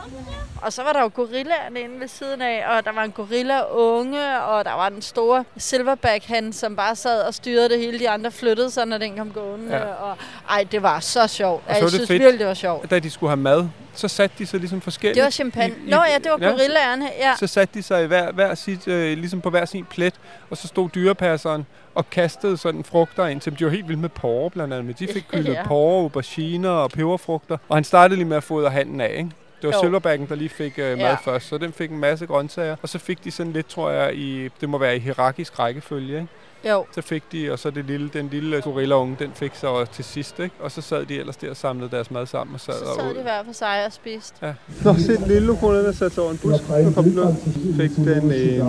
Og 0.62 0.72
så 0.72 0.82
var 0.82 0.92
der 0.92 1.00
jo 1.02 1.10
gorillaerne 1.14 1.80
inde 1.80 2.00
ved 2.00 2.08
siden 2.08 2.42
af, 2.42 2.64
og 2.76 2.84
der 2.84 2.92
var 2.92 3.04
en 3.04 3.10
gorilla 3.12 3.62
unge, 3.72 4.40
og 4.42 4.64
der 4.64 4.72
var 4.72 4.88
den 4.88 5.02
store 5.02 5.44
silverback 5.56 6.24
han, 6.24 6.52
som 6.52 6.76
bare 6.76 6.96
sad 6.96 7.22
og 7.22 7.34
styrede 7.34 7.68
det 7.68 7.78
hele. 7.78 7.98
De 7.98 8.10
andre 8.10 8.30
flyttede 8.30 8.70
sig, 8.70 8.86
når 8.86 8.98
den 8.98 9.16
kom 9.16 9.30
gående. 9.32 9.76
Ja. 9.76 9.84
Og, 9.84 10.16
ej, 10.50 10.64
det 10.72 10.82
var 10.82 11.00
så 11.00 11.26
sjovt. 11.26 11.62
Og 11.68 11.74
så 11.74 11.74
Jeg 11.74 11.82
var 11.82 11.88
det 11.88 11.90
synes 11.94 12.08
fedt. 12.08 12.20
virkelig, 12.22 12.38
det 12.38 12.46
var 12.46 12.54
sjovt. 12.54 12.90
Da 12.90 12.98
de 12.98 13.10
skulle 13.10 13.30
have 13.30 13.36
mad, 13.36 13.68
så 13.98 14.08
satte 14.08 14.36
de 14.38 14.46
sig 14.46 14.60
ligesom 14.60 14.80
forskelligt. 14.80 15.14
Det 15.16 15.24
var 15.24 15.30
chimpan. 15.30 15.74
Nå 15.86 15.96
ja, 15.96 16.18
det 16.18 16.30
var 16.30 16.50
gorillaerne. 16.50 17.04
Ja. 17.20 17.34
Så 17.38 17.46
satte 17.46 17.74
de 17.78 17.82
sig 17.82 18.04
i 18.04 18.06
hver, 18.06 18.32
hver 18.32 18.54
sit, 18.54 18.88
øh, 18.88 19.18
ligesom 19.18 19.40
på 19.40 19.50
hver 19.50 19.64
sin 19.64 19.84
plet, 19.84 20.14
og 20.50 20.56
så 20.56 20.68
stod 20.68 20.88
dyrepasseren 20.94 21.66
og 21.94 22.10
kastede 22.10 22.56
sådan 22.56 22.84
frugter 22.84 23.26
ind 23.26 23.40
til 23.40 23.50
dem. 23.52 23.56
De 23.56 23.64
var 23.64 23.70
helt 23.70 23.88
vilde 23.88 24.00
med 24.00 24.08
porre 24.08 24.50
blandt 24.50 24.74
andet, 24.74 24.84
men 24.86 24.94
de 24.98 25.12
fik 25.12 25.24
kyldet 25.32 25.52
Ja. 25.52 25.66
porre, 25.66 26.02
auberginer 26.02 26.70
og 26.70 26.90
peberfrugter. 26.90 27.56
Og 27.68 27.76
han 27.76 27.84
startede 27.84 28.16
lige 28.18 28.28
med 28.28 28.36
at 28.36 28.44
fodre 28.44 28.70
handen 28.70 29.00
af, 29.00 29.14
ikke? 29.18 29.30
Det 29.62 29.68
var 29.68 29.72
Jo. 29.74 29.80
Silverbacken, 29.80 30.28
der 30.28 30.34
lige 30.34 30.48
fik 30.48 30.78
øh, 30.78 30.88
mad 30.98 31.06
Ja. 31.06 31.14
først, 31.14 31.48
så 31.48 31.58
den 31.58 31.72
fik 31.72 31.90
en 31.90 31.98
masse 31.98 32.26
grøntsager. 32.26 32.76
Og 32.82 32.88
så 32.88 32.98
fik 32.98 33.24
de 33.24 33.30
sådan 33.30 33.52
lidt, 33.52 33.66
tror 33.68 33.90
jeg, 33.90 34.14
i, 34.14 34.48
det 34.60 34.68
må 34.68 34.78
være 34.78 34.96
i 34.96 34.98
hierarkisk 34.98 35.58
rækkefølge, 35.58 36.14
ikke? 36.16 36.28
Jo. 36.70 36.84
Så 36.94 37.02
fik 37.02 37.22
de, 37.32 37.52
og 37.52 37.58
så 37.58 37.70
det 37.70 37.84
lille, 37.84 38.10
den 38.12 38.28
lille 38.32 38.60
gorillaunge, 38.60 39.16
den 39.18 39.30
fik 39.34 39.50
så 39.54 39.86
til 39.92 40.04
sidst, 40.04 40.38
ikke? 40.40 40.54
Og 40.60 40.70
så 40.72 40.80
sad 40.80 41.06
de 41.06 41.18
ellers 41.18 41.36
der 41.36 41.50
og 41.50 41.56
samlede 41.56 41.90
deres 41.90 42.10
mad 42.10 42.26
sammen 42.26 42.54
og 42.54 42.60
sad, 42.60 42.74
Så 42.74 42.84
og 42.84 43.00
sad 43.00 43.14
de 43.14 43.22
hver 43.22 43.44
for 43.44 43.52
sig 43.52 43.86
og 43.86 43.92
spiste. 43.92 44.34
Ja. 44.42 44.52
Nå, 44.84 44.94
se 44.94 45.16
den 45.16 45.28
lille 45.28 45.46
lokone, 45.46 45.78
der 45.78 45.92
satte 45.92 46.14
sig 46.14 46.22
over 46.22 46.32
en 46.32 46.38
bus. 46.38 46.52
Nu 46.84 46.90
kom 46.90 47.04
ud. 47.06 47.34
Fik 47.76 47.96
den 47.96 48.32
en 48.32 48.62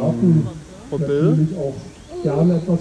rødbede. 0.91 1.47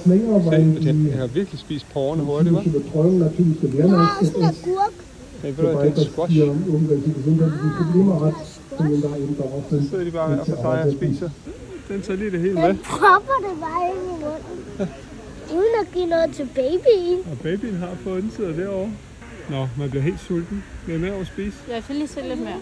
Se, 0.04 0.86
den 0.88 1.12
har 1.18 1.26
virkelig 1.26 1.60
spist 1.60 1.86
porrene 1.92 2.22
hurtigt, 2.22 2.54
hva'? 2.54 2.62
Der 2.64 3.00
er 3.00 4.18
også 4.20 4.32
en 4.36 4.44
agurk. 4.44 4.92
Men 5.42 5.56
ved 5.56 5.64
du 5.64 5.70
hvad, 5.76 5.90
det 5.90 5.98
er 5.98 6.00
en 6.00 6.10
squash. 6.12 6.36
Så 9.70 9.88
sidder 9.90 10.04
de 10.04 10.10
bare 10.10 10.28
hver 10.28 10.44
for 10.44 10.56
sig 10.56 10.82
og 10.84 10.92
spiser. 10.92 11.30
Den 11.88 12.02
tager 12.02 12.16
lige 12.18 12.30
det 12.30 12.40
hele 12.40 12.54
med. 12.54 12.68
Den 12.68 12.78
propper 12.78 13.34
det 13.48 13.60
bare 13.60 13.88
ind 13.88 14.04
i 14.04 14.24
munden. 14.24 14.94
Uden 15.56 15.74
at 15.80 15.92
give 15.92 16.06
noget 16.06 16.34
til 16.34 16.48
babyen. 16.54 17.20
Og 17.30 17.38
babyen 17.42 17.76
har 17.76 17.96
fået 18.04 18.22
den 18.22 18.30
sidder 18.30 18.56
derovre. 18.56 18.92
Nå, 19.50 19.68
man 19.78 19.90
bliver 19.90 20.02
helt 20.02 20.20
sulten. 20.20 20.64
Med 20.86 21.10
over 21.10 21.20
at 21.20 21.26
spise. 21.26 21.56
Jeg 21.68 21.84
kan 21.84 21.94
lige 21.94 22.08
se 22.08 22.20
lidt 22.20 22.40
mere. 22.40 22.60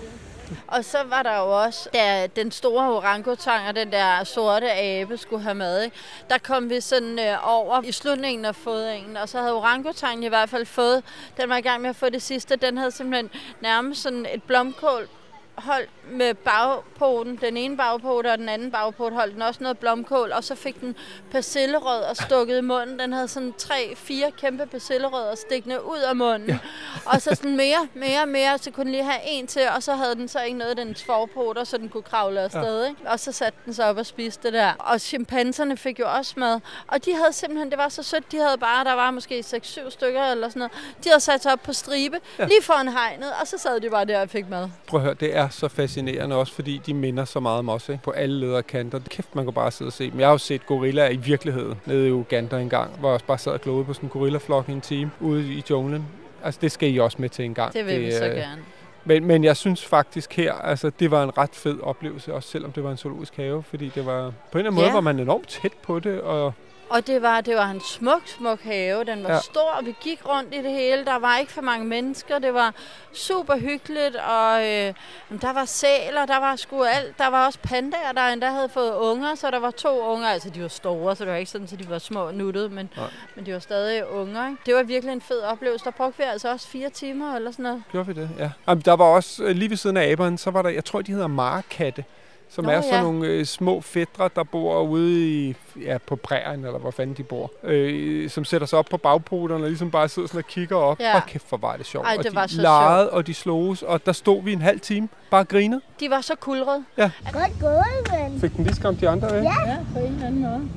Og 0.67 0.85
så 0.85 0.99
var 1.09 1.23
der 1.23 1.37
jo 1.37 1.63
også, 1.63 1.89
da 1.95 2.27
den 2.27 2.51
store 2.51 2.93
orangutang 2.93 3.69
og 3.69 3.77
den 3.77 3.93
der 3.93 4.25
sorte 4.25 4.73
abe 4.73 5.17
skulle 5.17 5.43
have 5.43 5.55
mad, 5.55 5.83
ikke? 5.85 5.97
der 6.31 6.39
kom 6.39 6.71
vi 6.71 6.81
sådan 6.81 7.19
øh, 7.19 7.49
over 7.49 7.83
i 7.83 7.93
slutningen 7.93 8.45
af 8.45 8.55
fodringen, 8.55 9.17
og 9.17 9.29
så 9.29 9.39
havde 9.39 9.55
orangutangen 9.55 10.23
i 10.23 10.29
hvert 10.29 10.49
fald 10.49 10.67
fået, 10.67 11.03
den 11.41 11.49
var 11.49 11.57
i 11.57 11.61
gang 11.61 11.83
med 11.83 11.91
at 11.91 11.97
få 11.97 12.09
det 12.09 12.23
sidste, 12.23 12.57
den 12.57 12.79
havde 12.79 12.91
simpelthen 12.91 13.31
nærmest 13.61 14.03
sådan 14.03 14.27
et 14.35 14.43
blomkål 14.43 15.09
holdt 15.55 15.91
med 16.11 16.35
bagpoten, 16.35 17.37
den 17.37 17.57
ene 17.57 17.77
bagpote 17.77 18.33
og 18.33 18.39
den 18.39 18.49
anden 18.49 18.71
bagpote 18.71 19.15
holdt 19.15 19.35
den 19.35 19.43
også 19.43 19.63
noget 19.63 19.79
blomkål, 19.79 20.33
og 20.33 20.45
så 20.45 20.55
fik 20.55 20.81
den 20.81 20.97
persillerød 21.31 22.03
og 22.03 22.17
stukket 22.17 22.59
i 22.59 22.61
munden. 22.61 22.99
Den 22.99 23.13
havde 23.13 23.29
sådan 23.29 23.55
tre, 23.59 23.97
fire 23.97 24.31
kæmpe 24.31 24.67
persillerødder 24.67 25.35
stikkende 25.35 25.85
ud 25.85 25.99
af 25.99 26.17
munden. 26.17 26.49
Ja. 26.49 26.59
Og 27.15 27.23
så 27.23 27.35
sådan 27.35 27.57
mere, 27.57 27.89
mere, 27.95 28.27
mere, 28.27 28.59
så 28.59 28.71
kunne 28.71 28.85
den 28.85 28.93
lige 28.93 29.05
have 29.05 29.21
en 29.27 29.47
til, 29.47 29.63
og 29.77 29.83
så 29.83 29.95
havde 29.95 30.15
den 30.15 30.29
så 30.29 30.41
ikke 30.41 30.59
noget 30.59 30.71
af 30.71 30.77
dens 30.77 31.05
forpoter, 31.05 31.65
så 31.65 31.79
den 31.79 31.89
kunne 31.89 32.03
kravle 32.03 32.41
afsted. 32.41 32.83
Ja. 32.83 32.89
Ikke? 32.89 33.01
Og 33.07 33.21
så 33.21 33.33
satte 33.33 33.59
den 33.65 33.75
sig 33.75 33.85
op 33.89 33.97
og 33.97 34.07
spiste 34.07 34.43
det 34.43 34.53
der. 34.53 34.73
Og 34.79 35.01
chimpanserne 35.01 35.77
fik 35.77 36.01
jo 36.01 36.13
også 36.13 36.35
mad. 36.37 36.61
Og 36.87 37.05
de 37.05 37.15
havde 37.15 37.33
simpelthen, 37.33 37.71
det 37.71 37.79
var 37.79 37.89
så 37.89 38.03
sødt, 38.03 38.33
de 38.33 38.39
havde 38.39 38.59
bare, 38.59 38.85
der 38.85 38.93
var 38.93 39.11
måske 39.11 39.39
6-7 39.39 39.91
stykker 39.91 40.23
eller 40.23 40.49
sådan 40.49 40.61
noget. 40.61 40.73
De 41.05 41.09
havde 41.09 41.21
sat 41.21 41.43
sig 41.43 41.53
op 41.53 41.61
på 41.63 41.73
stribe, 41.73 42.21
ja. 42.39 42.45
lige 42.45 42.63
foran 42.63 42.89
hegnet, 42.89 43.29
og 43.41 43.47
så 43.47 43.59
sad 43.59 43.81
de 43.81 43.91
bare 43.91 44.05
der 44.05 44.21
og 44.21 44.31
fik 44.31 44.49
mad. 44.49 44.69
Prøv 44.87 45.01
at 45.01 45.05
høre, 45.05 45.15
det 45.15 45.37
er 45.37 45.49
så 45.49 45.69
fascinerende 45.69 45.94
også, 46.33 46.53
fordi 46.53 46.81
de 46.87 46.95
minder 46.95 47.25
så 47.25 47.41
meget 47.41 47.59
om 47.59 47.69
os, 47.69 47.89
ikke? 47.89 48.03
På 48.03 48.11
alle 48.11 48.41
ledere 48.41 48.63
kanter. 48.63 49.01
Kæft, 49.11 49.35
man 49.35 49.45
kan 49.45 49.55
bare 49.55 49.71
sidde 49.71 49.89
og 49.89 49.93
se 49.93 50.11
dem. 50.11 50.21
Jeg 50.21 50.27
har 50.29 50.33
jo 50.33 50.39
set 50.39 50.67
gorillaer 50.67 51.09
i 51.11 51.17
virkeligheden 51.17 51.75
nede 51.87 52.09
i 52.09 52.11
Uganda 52.11 52.59
engang, 52.61 52.91
hvor 52.99 53.09
jeg 53.09 53.15
også 53.15 53.27
bare 53.27 53.39
sad 53.39 53.53
og 53.53 53.61
glodede 53.61 53.85
på 53.85 53.93
sådan 53.93 54.07
en 54.07 54.11
gorillaflok 54.11 54.69
i 54.69 54.73
en 54.73 54.81
time 54.81 55.11
ude 55.21 55.53
i 55.53 55.63
junglen. 55.71 56.07
Altså, 56.45 56.59
det 56.63 56.73
skal 56.73 56.95
I 56.95 56.99
også 56.99 57.17
med 57.21 57.29
til 57.29 57.45
en 57.45 57.55
gang. 57.55 57.73
Det 57.73 57.87
vil 57.87 58.01
vi 58.01 58.13
så 58.13 58.27
øh, 58.27 58.37
gerne. 58.37 58.63
Men, 59.05 59.25
men 59.25 59.45
jeg 59.45 59.57
synes 59.57 59.85
faktisk 59.87 60.33
her, 60.37 60.53
altså 60.53 60.91
det 61.01 61.11
var 61.11 61.23
en 61.25 61.39
ret 61.39 61.51
fed 61.53 61.81
oplevelse, 61.83 62.35
også 62.35 62.49
selvom 62.49 62.73
det 62.73 62.85
var 62.85 62.91
en 62.91 62.97
zoologisk 62.97 63.37
have, 63.37 63.63
fordi 63.63 63.89
det 63.95 64.07
var 64.07 64.21
på 64.53 64.59
en 64.59 64.59
eller 64.59 64.71
anden 64.71 64.75
måde, 64.75 64.87
Ja. 64.87 64.93
var 64.93 65.01
man 65.01 65.19
enormt 65.21 65.49
tæt 65.49 65.73
på 65.83 65.99
det, 65.99 66.21
og 66.21 66.53
Og 66.91 67.07
det 67.07 67.23
var, 67.23 67.41
det 67.41 67.57
var 67.57 67.71
en 67.71 67.81
smuk, 67.81 68.23
smuk 68.27 68.61
have. 68.63 69.05
Den 69.05 69.25
var 69.25 69.31
Ja. 69.33 69.41
stor, 69.41 69.71
og 69.79 69.87
vi 69.87 69.95
gik 70.01 70.29
rundt 70.29 70.55
i 70.55 70.59
det 70.63 70.71
hele. 70.71 71.05
Der 71.05 71.19
var 71.19 71.39
ikke 71.39 71.53
for 71.53 71.63
mange 71.63 71.87
mennesker. 71.87 72.39
Det 72.39 72.55
var 72.55 72.75
super 73.13 73.57
hyggeligt, 73.57 74.17
og 74.17 74.61
øh, 74.61 74.95
der 75.43 75.53
var 75.53 75.65
sæler, 75.65 76.27
der 76.27 76.37
var 76.41 76.57
sgu 76.57 76.83
alt. 76.85 77.19
Der 77.19 77.27
var 77.27 77.47
også 77.47 77.59
pandaer, 77.63 78.13
der 78.13 78.21
endda 78.29 78.47
havde 78.51 78.69
fået 78.69 78.95
unger, 78.95 79.35
så 79.35 79.51
der 79.51 79.59
var 79.59 79.71
to 79.71 80.13
unger. 80.13 80.29
Altså, 80.29 80.51
de 80.51 80.63
var 80.63 80.69
store, 80.69 81.17
så 81.17 81.25
det 81.25 81.31
var 81.33 81.39
ikke 81.39 81.51
sådan, 81.51 81.69
at 81.73 81.79
de 81.79 81.91
var 81.91 81.99
små 81.99 82.31
nuttede, 82.31 82.69
men, 82.69 82.91
Nej. 82.97 83.07
men 83.37 83.47
de 83.47 83.53
var 83.53 83.59
stadig 83.59 84.09
unger. 84.11 84.49
Ikke? 84.49 84.63
Det 84.67 84.75
var 84.75 84.83
virkelig 84.83 85.13
en 85.13 85.21
fed 85.21 85.41
oplevelse. 85.41 85.85
Der 85.85 85.91
brugte 85.91 86.19
vi 86.19 86.25
altså 86.25 86.51
også 86.51 86.69
fire 86.69 86.91
timer 86.91 87.37
eller 87.37 87.51
sådan 87.51 87.63
noget. 87.63 87.83
gjorde 87.93 88.07
vi 88.07 88.13
det? 88.13 88.31
Ja. 88.39 88.51
Jamen, 88.69 88.83
der 88.85 88.93
var 88.97 89.05
også, 89.05 89.43
øh, 89.45 89.51
lige 89.57 89.71
ved 89.71 89.77
siden 89.77 89.97
af 89.97 90.11
aberen, 90.11 90.39
så 90.39 90.51
var 90.51 90.63
der, 90.63 90.71
jeg 90.71 90.85
tror, 90.85 91.03
de 91.03 91.13
hedder 91.13 91.27
markatte, 91.27 92.05
som 92.49 92.65
Nå, 92.65 92.71
er 92.71 92.81
sådan 92.81 92.95
ja. 92.95 93.03
nogle 93.03 93.27
øh, 93.27 93.47
små 93.47 93.81
fædre, 93.81 94.31
der 94.37 94.43
bor 94.43 94.83
ude 94.83 95.29
i, 95.29 95.55
ja, 95.83 95.99
på 95.99 96.17
prærien, 96.17 96.65
eller 96.65 96.79
hvor 96.79 96.91
fanden 96.91 97.17
de 97.17 97.23
bor, 97.23 97.51
øh, 97.63 98.31
som 98.31 98.45
sætter 98.45 98.67
sig 98.67 98.79
op 98.79 98.87
på 98.91 98.97
bagpoterne 98.97 99.65
og 99.65 99.69
ligesom 99.69 99.91
bare 99.91 100.09
sidder 100.09 100.29
sådan 100.29 100.39
og 100.39 100.47
kigger 100.47 100.77
op. 100.77 101.01
Ja. 101.01 101.13
Hold 101.13 101.23
kæft, 101.27 101.49
hvor 101.49 101.59
var 101.59 101.77
det 101.77 101.87
sjovt. 101.87 102.07
Ej, 102.07 102.15
og 102.19 102.25
det 102.25 102.31
de 102.31 102.37
var 102.37 102.47
så 102.47 102.61
legede, 102.63 103.11
og 103.11 103.27
de 103.27 103.35
sloges, 103.35 103.83
og 103.83 104.07
der 104.07 104.13
stod 104.13 104.43
vi 104.43 104.53
en 104.53 104.63
halv 104.63 104.81
time, 104.81 105.09
bare 105.31 105.45
grinede. 105.45 105.81
De 106.01 106.11
var 106.11 106.21
så 106.21 106.35
kulrede. 106.41 106.85
Ja. 106.99 107.11
Godt 107.33 107.61
gået, 107.61 107.85
ven. 108.13 108.41
Fik 108.41 108.57
den 108.57 108.65
lige 108.65 108.75
skræmt 108.77 109.01
de 109.01 109.09
andre 109.09 109.33
væk? 109.33 109.43
Ja. 109.43 109.71
Ja, 109.71 109.77
på 109.93 109.99
en 109.99 110.05
eller 110.05 110.27
anden 110.27 110.43
måde. 110.43 110.69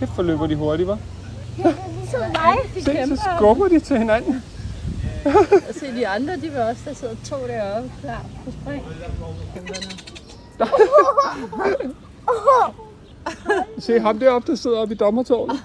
Kæft, 0.00 0.14
hvor 0.14 0.22
løber 0.22 0.46
de 0.46 0.56
hurtigt, 0.56 0.88
var. 0.88 0.98
Er 1.64 1.72
ligesom 2.00 2.20
mig. 2.20 2.84
Se, 2.84 3.16
så 3.16 3.22
skubber 3.36 3.68
de 3.68 3.80
til 3.80 3.98
hinanden. 3.98 4.42
Og 5.68 5.74
se 5.74 5.96
de 5.96 6.08
andre, 6.08 6.36
de 6.36 6.54
var 6.54 6.68
også, 6.68 6.82
der 6.84 6.94
sidder 6.94 7.14
to 7.24 7.36
deroppe, 7.46 7.92
klar 8.02 8.24
på 8.44 8.50
spring. 8.50 8.82
Se 13.78 14.00
ham 14.00 14.18
deroppe, 14.18 14.50
der 14.50 14.56
sidder 14.56 14.78
oppe 14.78 14.94
i 14.94 14.96
dommertårnet. 14.96 15.62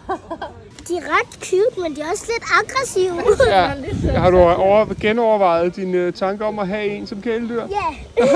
De 0.87 0.97
er 0.97 1.01
ret 1.01 1.33
cute, 1.33 1.81
men 1.81 1.95
de 1.95 2.01
er 2.01 2.11
også 2.11 2.25
lidt 2.33 2.43
aggressive. 2.63 3.15
Ja. 3.47 3.71
Har 4.19 4.31
du 4.31 4.37
over, 4.37 4.93
genovervejet 5.01 5.75
dine 5.75 6.11
tanker 6.11 6.45
om 6.45 6.59
at 6.59 6.67
have 6.67 6.85
en 6.85 7.07
som 7.07 7.21
kæledyr? 7.21 7.61
ja, 7.67 8.25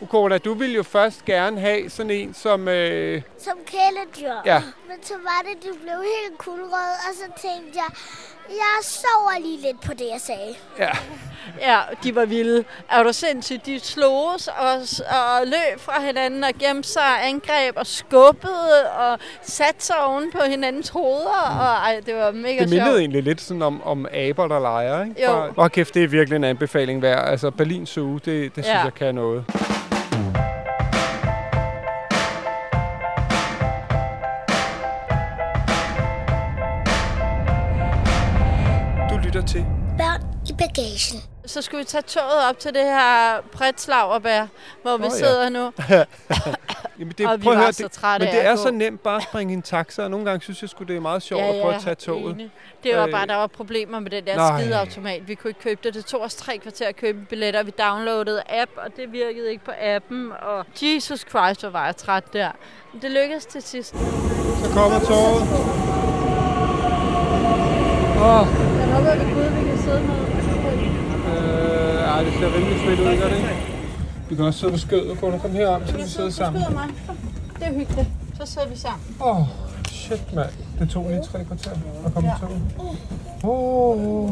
Ukona, 0.00 0.38
du 0.38 0.54
ville 0.54 0.74
jo 0.74 0.82
først 0.82 1.24
gerne 1.24 1.60
have 1.60 1.90
sådan 1.90 2.10
en 2.10 2.34
som... 2.34 2.68
Øh, 2.68 3.22
som 3.38 3.52
kæledyr. 3.66 4.32
Ja. 4.44 4.62
Men 4.88 4.96
så 5.02 5.14
var 5.22 5.42
det, 5.48 5.62
de 5.62 5.78
blev 5.82 5.94
helt 5.94 6.38
kulrøde, 6.38 6.96
og 7.08 7.12
så 7.14 7.42
tænkte 7.42 7.78
jeg, 7.78 7.90
Jeg 8.48 8.78
sover 8.82 9.40
lige 9.40 9.60
lidt 9.62 9.80
på 9.80 9.92
det, 9.92 10.08
jeg 10.12 10.20
sagde. 10.20 10.54
Ja. 10.78 10.90
Ja, 11.60 11.78
de 12.04 12.14
var 12.14 12.24
vilde. 12.24 12.64
Er 12.90 13.02
du 13.02 13.12
sindssygt? 13.12 13.66
De 13.66 13.80
sloges 13.80 14.48
og, 14.48 14.72
og 15.10 15.46
løb 15.46 15.80
fra 15.80 16.00
hinanden 16.00 16.44
og 16.44 16.50
gemte 16.58 16.88
sig 16.88 17.02
og 17.02 17.26
angreb 17.26 17.76
og 17.76 17.86
skubbede 17.86 18.90
og 18.98 19.18
satte 19.42 19.84
sig 19.84 20.04
oven 20.04 20.32
på 20.32 20.38
hinandens 20.48 20.88
hoveder. 20.88 21.58
Og 21.60 21.66
ej, 21.66 22.00
det 22.06 22.14
var 22.14 22.30
mega 22.32 22.58
Det 22.60 22.68
mindede 22.70 22.86
sjovt. 22.90 22.98
egentlig 23.00 23.22
lidt 23.22 23.40
sådan 23.40 23.62
om, 23.62 23.82
om 23.82 24.06
aber, 24.12 24.48
der 24.48 24.58
leger, 24.60 25.04
ikke? 25.04 25.24
Jo. 25.24 25.52
Åh, 25.56 25.68
kæft, 25.70 25.94
det 25.94 26.04
er 26.04 26.08
virkelig 26.08 26.36
en 26.36 26.44
anbefaling 26.44 27.02
værd. 27.02 27.28
Altså, 27.28 27.50
Berlin 27.50 27.86
Zoo, 27.86 28.14
det, 28.14 28.26
det 28.26 28.52
synes 28.64 28.66
Ja. 28.68 28.82
jeg 28.82 28.94
kan 28.94 29.14
noget. 29.14 29.44
I 40.96 41.12
bagagen. 41.12 41.22
Så 41.46 41.62
skulle 41.62 41.78
vi 41.78 41.84
tage 41.84 42.02
toget 42.02 42.48
op 42.50 42.58
til 42.58 42.74
det 42.74 42.82
her 42.82 43.40
Pretslauerbær, 43.52 44.46
hvor 44.82 44.96
vi 44.96 45.04
Åh, 45.04 45.10
ja. 45.12 45.16
sidder 45.18 45.48
nu. 45.48 45.72
Jamen, 46.98 47.14
det, 47.18 47.26
Og 47.26 47.38
vi 47.40 47.44
prøv 47.44 47.52
at 47.52 47.58
høre, 47.58 47.72
så 47.72 47.82
det, 47.82 47.92
trætte 47.92 48.26
men 48.26 48.34
det 48.34 48.40
at 48.40 48.46
er 48.52 48.56
så 48.56 48.70
nemt 48.70 49.02
bare 49.02 49.16
at 49.16 49.22
springe 49.22 49.52
i 49.52 49.56
en 49.56 49.62
taxa, 49.62 50.02
og 50.02 50.10
nogle 50.10 50.26
gange 50.26 50.42
synes 50.42 50.62
jeg 50.62 50.70
sgu, 50.70 50.84
det 50.84 50.96
er 50.96 51.00
meget 51.00 51.22
sjovt 51.22 51.42
at 51.42 51.60
prøve 51.62 51.74
at 51.74 51.82
tage 51.82 51.94
toget. 51.94 52.34
enig. 52.34 52.50
Det 52.82 52.96
var 52.96 53.06
Øh, 53.06 53.12
bare, 53.12 53.26
der 53.26 53.34
var 53.34 53.46
problemer 53.46 54.00
med 54.00 54.10
den 54.10 54.24
der 54.26 54.36
nej. 54.36 54.60
skideautomat. 54.62 55.28
Vi 55.28 55.34
kunne 55.34 55.50
ikke 55.50 55.60
købe 55.60 55.80
det. 55.84 55.94
Det 55.94 56.04
tog 56.06 56.20
os 56.20 56.34
tre 56.34 56.58
kvarter 56.58 56.88
at 56.88 56.96
købe 56.96 57.18
billetter. 57.28 57.62
Vi 57.62 57.72
downloadede 57.78 58.42
app, 58.48 58.70
og 58.76 58.96
det 58.96 59.12
virkede 59.12 59.50
ikke 59.50 59.64
på 59.64 59.72
appen. 59.80 60.32
Og 60.42 60.64
Jesus 60.82 61.20
Christ, 61.30 61.60
hvor 61.60 61.70
var 61.70 61.84
jeg 61.84 61.96
træt 61.96 62.32
der. 62.32 62.50
Men 62.92 63.02
det 63.02 63.10
lykkedes 63.10 63.46
til 63.46 63.62
sidst. 63.62 63.90
Så 64.62 64.70
kommer 64.74 65.00
toget. 65.00 65.42
Åh, 68.16 68.46
Jeg 68.78 68.86
håber 68.94 69.34
Gud, 69.34 69.60
vi 69.60 69.68
kan 69.68 69.78
sidde 69.84 70.00
med. 70.00 70.35
Ej, 72.16 72.24
det 72.24 72.32
ser 72.32 72.54
rimelig 72.54 72.78
fedt 72.78 73.00
ud, 73.00 73.20
gør 73.20 73.28
det 73.28 73.36
ikke? 73.36 73.48
Vi 74.28 74.34
kan 74.34 74.44
også 74.44 74.60
sidde 74.60 74.72
på 74.72 74.78
skødet. 74.78 75.18
Kunne 75.18 75.32
du 75.32 75.38
komme 75.38 75.56
herop, 75.56 75.82
så 75.86 75.96
vi 75.96 76.02
sidde 76.02 76.32
sammen? 76.32 76.62
mig. 76.72 76.88
Det 77.58 77.66
er 77.66 77.72
hyggeligt. 77.72 78.08
Så 78.40 78.46
sidder 78.46 78.68
vi 78.68 78.76
sammen. 78.76 79.16
Åh, 79.20 79.40
oh, 79.40 79.46
shit, 79.88 80.34
mand. 80.34 80.50
Det 80.78 80.90
tog 80.90 81.08
lige 81.10 81.22
tre 81.22 81.44
kvarter 81.44 81.70
at 82.06 82.14
komme 82.14 82.28
ja. 82.28 82.36
toget. 82.40 82.62
Oh. 83.42 84.30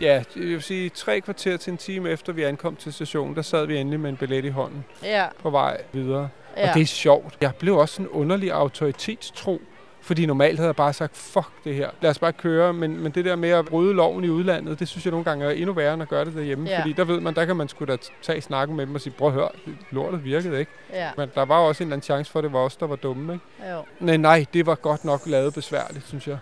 Ja, 0.00 0.22
jeg 0.36 0.42
vil 0.42 0.62
sige, 0.62 0.88
tre 0.88 1.20
kvarter 1.20 1.56
til 1.56 1.70
en 1.70 1.76
time 1.76 2.10
efter 2.10 2.32
vi 2.32 2.42
ankom 2.42 2.76
til 2.76 2.92
stationen, 2.92 3.36
der 3.36 3.42
sad 3.42 3.66
vi 3.66 3.76
endelig 3.78 4.00
med 4.00 4.10
en 4.10 4.16
billet 4.16 4.44
i 4.44 4.48
hånden 4.48 4.84
Ja, 5.02 5.26
på 5.42 5.50
vej 5.50 5.80
videre. 5.92 6.28
Ja. 6.56 6.62
ja. 6.62 6.68
Og 6.68 6.74
det 6.74 6.82
er 6.82 6.86
sjovt. 6.86 7.34
Jeg 7.40 7.54
blev 7.54 7.76
også 7.76 8.02
en 8.02 8.08
underlig 8.08 8.52
autoritetstro, 8.52 9.60
fordi 10.06 10.26
normalt 10.26 10.58
havde 10.58 10.68
jeg 10.68 10.76
bare 10.76 10.92
sagt, 10.92 11.16
fuck 11.16 11.46
det 11.64 11.74
her, 11.74 11.90
lad 12.00 12.10
os 12.10 12.18
bare 12.18 12.32
køre. 12.32 12.72
Men, 12.72 13.00
men 13.02 13.12
det 13.12 13.24
der 13.24 13.36
med 13.36 13.50
at 13.50 13.64
bryde 13.64 13.94
loven 13.94 14.24
i 14.24 14.28
udlandet, 14.28 14.78
det 14.78 14.88
synes 14.88 15.04
jeg 15.04 15.10
nogle 15.10 15.24
gange 15.24 15.44
er 15.44 15.50
endnu 15.50 15.72
værre 15.72 15.94
end 15.94 16.02
at 16.02 16.08
gøre 16.08 16.24
det 16.24 16.34
derhjemme. 16.34 16.68
Ja. 16.68 16.80
Fordi 16.80 16.92
der 16.92 17.04
ved 17.04 17.20
man, 17.20 17.34
der 17.34 17.44
kan 17.44 17.56
man 17.56 17.68
sgu 17.68 17.84
da 17.84 17.96
tage 18.22 18.40
snakken 18.40 18.76
med 18.76 18.86
dem 18.86 18.94
og 18.94 19.00
sige, 19.00 19.12
prøv 19.18 19.28
at 19.28 19.34
høre, 19.34 19.48
lortet 19.90 20.24
virkede 20.24 20.58
ikke. 20.58 20.72
ja. 20.92 21.10
Men 21.16 21.30
der 21.34 21.44
var 21.44 21.58
også 21.58 21.82
en 21.82 21.86
eller 21.86 21.94
anden 21.96 22.04
chance 22.04 22.32
for, 22.32 22.38
at 22.38 22.42
det 22.42 22.52
var 22.52 22.58
os, 22.58 22.76
der 22.76 22.86
var 22.86 22.96
dumme, 22.96 23.32
ikke? 23.32 23.72
Jo. 23.72 23.82
Nej, 24.00 24.16
nej, 24.16 24.44
det 24.54 24.66
var 24.66 24.74
godt 24.74 25.04
nok 25.04 25.20
lavet 25.26 25.54
besværligt, 25.54 26.06
synes 26.08 26.28
jeg. 26.28 26.38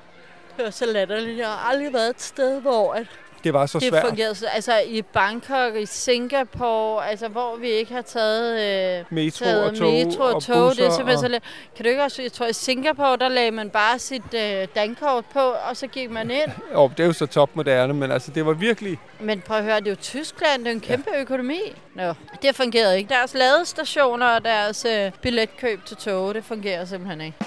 Det 0.57 0.65
var 0.65 0.71
så 0.71 0.87
latterligt. 0.87 1.39
Jeg 1.39 1.47
har 1.47 1.71
aldrig 1.71 1.93
været 1.93 2.11
et 2.11 2.23
sted, 2.23 2.61
hvor 2.61 2.93
at 2.93 3.07
Det 3.45 3.53
var 3.53 3.67
så 3.67 3.79
det 3.79 3.89
svært. 3.89 4.07
fungerede. 4.07 4.35
så- 4.35 4.47
Altså 4.47 4.73
i 4.87 5.03
Bangkok, 5.03 5.75
i 5.77 5.87
Singapore, 5.87 7.09
altså 7.11 7.29
hvor 7.29 7.57
vi 7.57 7.69
ikke 7.69 7.95
har 7.95 8.03
taget... 8.03 8.99
Øh, 9.01 9.05
Metro 9.11 9.45
taget 9.45 9.65
og 9.65 9.77
tog 9.77 9.93
metro 9.93 10.23
og, 10.23 10.35
og 10.35 10.43
tog. 10.43 10.55
Det 10.55 10.61
er 10.61 10.67
busser 10.69 10.91
simpelthen 10.91 11.11
og- 11.17 11.21
så 11.21 11.29
lidt. 11.29 11.43
Kan 11.77 11.85
du 11.85 11.89
ikke 11.91 12.03
også... 12.03 12.23
Jeg 12.23 12.33
tror, 12.33 12.47
i 12.47 12.53
Singapore, 12.53 13.17
der 13.17 13.29
lagde 13.29 13.51
man 13.51 13.71
bare 13.71 13.99
sit 13.99 14.35
øh, 14.35 14.67
dankort 14.75 15.25
på, 15.33 15.39
og 15.41 15.77
så 15.77 15.87
gik 15.87 16.11
man 16.11 16.31
ind. 16.31 16.51
Jo, 16.75 16.91
det 16.97 17.03
er 17.03 17.07
jo 17.07 17.13
så 17.13 17.27
topmoderne, 17.27 17.95
men 17.95 18.11
altså, 18.13 18.31
det 18.31 18.47
var 18.47 18.53
virkelig... 18.53 18.99
Men 19.21 19.41
prøv 19.41 19.57
at 19.57 19.65
høre, 19.65 19.81
det 19.81 19.87
er 19.87 19.91
jo 19.91 19.97
Tyskland, 19.97 20.65
det 20.65 20.71
er 20.71 20.75
en 20.75 20.81
kæmpe 20.81 21.11
ja. 21.15 21.21
økonomi. 21.21 21.61
Nå, 21.95 22.15
det 22.43 22.57
fungerede 22.57 22.99
ikke. 22.99 23.09
Deres 23.09 23.35
ladestationer 23.35 24.27
og 24.27 24.45
deres 24.45 24.85
øh, 24.85 25.13
billetkøb 25.23 25.85
til 25.87 25.97
tog, 25.97 26.35
det 26.35 26.45
fungerer 26.45 26.85
simpelthen 26.85 27.21
ikke. 27.21 27.39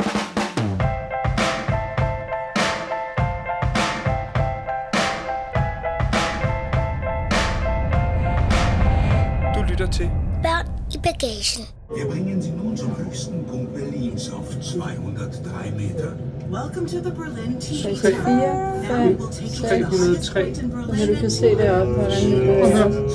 Lytter 9.87 9.97
til 9.97 10.09
Børn 10.43 10.67
i 10.93 10.97
bagagen. 11.03 11.63
Wir 11.97 12.05
bringen 12.11 12.41
Sie 12.41 12.51
nun 12.51 12.77
zum 12.77 12.91
höchsten 12.97 13.45
Punkt 13.51 13.73
Berlins 13.73 14.29
auf 14.33 14.59
203 14.61 15.71
Meter. 15.71 16.09
Welcome 16.51 16.87
to 16.87 16.97
the 17.07 17.11
Berlin 17.11 17.59
Tea 17.61 17.95
Tre- 17.95 18.11
Tower. 18.11 18.77
Now 18.89 19.05
we 19.05 19.15
will 19.15 19.31
take 19.31 19.79
you 19.79 19.89
to 19.89 19.97
the 19.97 20.21
303. 20.21 20.33
highest 20.33 20.33
point 20.33 20.57
in 20.57 20.71
Så 20.71 20.77
Berlin. 20.87 21.15
du 21.15 21.19
kan 21.19 21.31
se 21.31 21.45
deroppe, 21.57 21.93
hvordan 21.93 22.31
det 22.31 22.47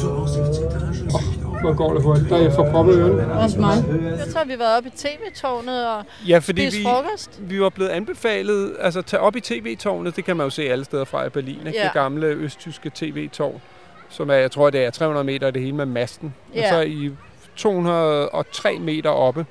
går. 0.02 0.20
Aussichtsetage. 0.20 1.04
Hvor 1.62 1.74
går 1.76 1.94
det 1.94 2.02
hurtigt? 2.02 2.30
Der 2.30 2.36
er 2.36 2.40
jeg 2.42 2.52
for 2.52 2.70
proppet 2.70 2.94
ørerne. 2.94 3.32
Også 3.32 3.60
mig. 3.60 3.84
Jeg 4.18 4.26
tror, 4.34 4.44
vi 4.44 4.58
var 4.58 4.76
oppe 4.76 4.88
i 4.88 4.92
tv-tårnet 4.96 5.86
og 5.86 6.04
Ja, 6.28 6.38
fordi 6.38 6.62
vi, 6.62 6.82
frokost. 6.84 7.40
vi 7.40 7.60
var 7.60 7.68
blevet 7.68 7.90
anbefalet, 7.90 8.72
altså 8.80 9.02
tage 9.02 9.20
op 9.20 9.36
i 9.36 9.40
tv-tårnet, 9.40 10.16
det 10.16 10.24
kan 10.24 10.36
man 10.36 10.46
jo 10.46 10.50
se 10.50 10.62
alle 10.62 10.84
steder 10.84 11.04
fra 11.04 11.26
i 11.26 11.28
Berlin, 11.28 11.58
ikke? 11.66 11.78
Ja. 11.78 11.84
det 11.84 11.92
gamle 11.92 12.26
østtyske 12.26 12.90
tv-tårn, 12.94 13.60
som 14.12 14.30
er, 14.30 14.34
jeg 14.34 14.50
tror 14.50 14.70
det 14.70 14.84
er 14.84 14.90
300 14.90 15.24
meter 15.24 15.50
det 15.50 15.62
hele 15.62 15.76
med 15.76 15.86
masten. 15.86 16.34
Og 16.50 16.56
Ja. 16.56 16.68
så 16.70 16.80
i 16.80 17.10
203 17.56 18.78
meter 18.78 19.10
oppe, 19.10 19.46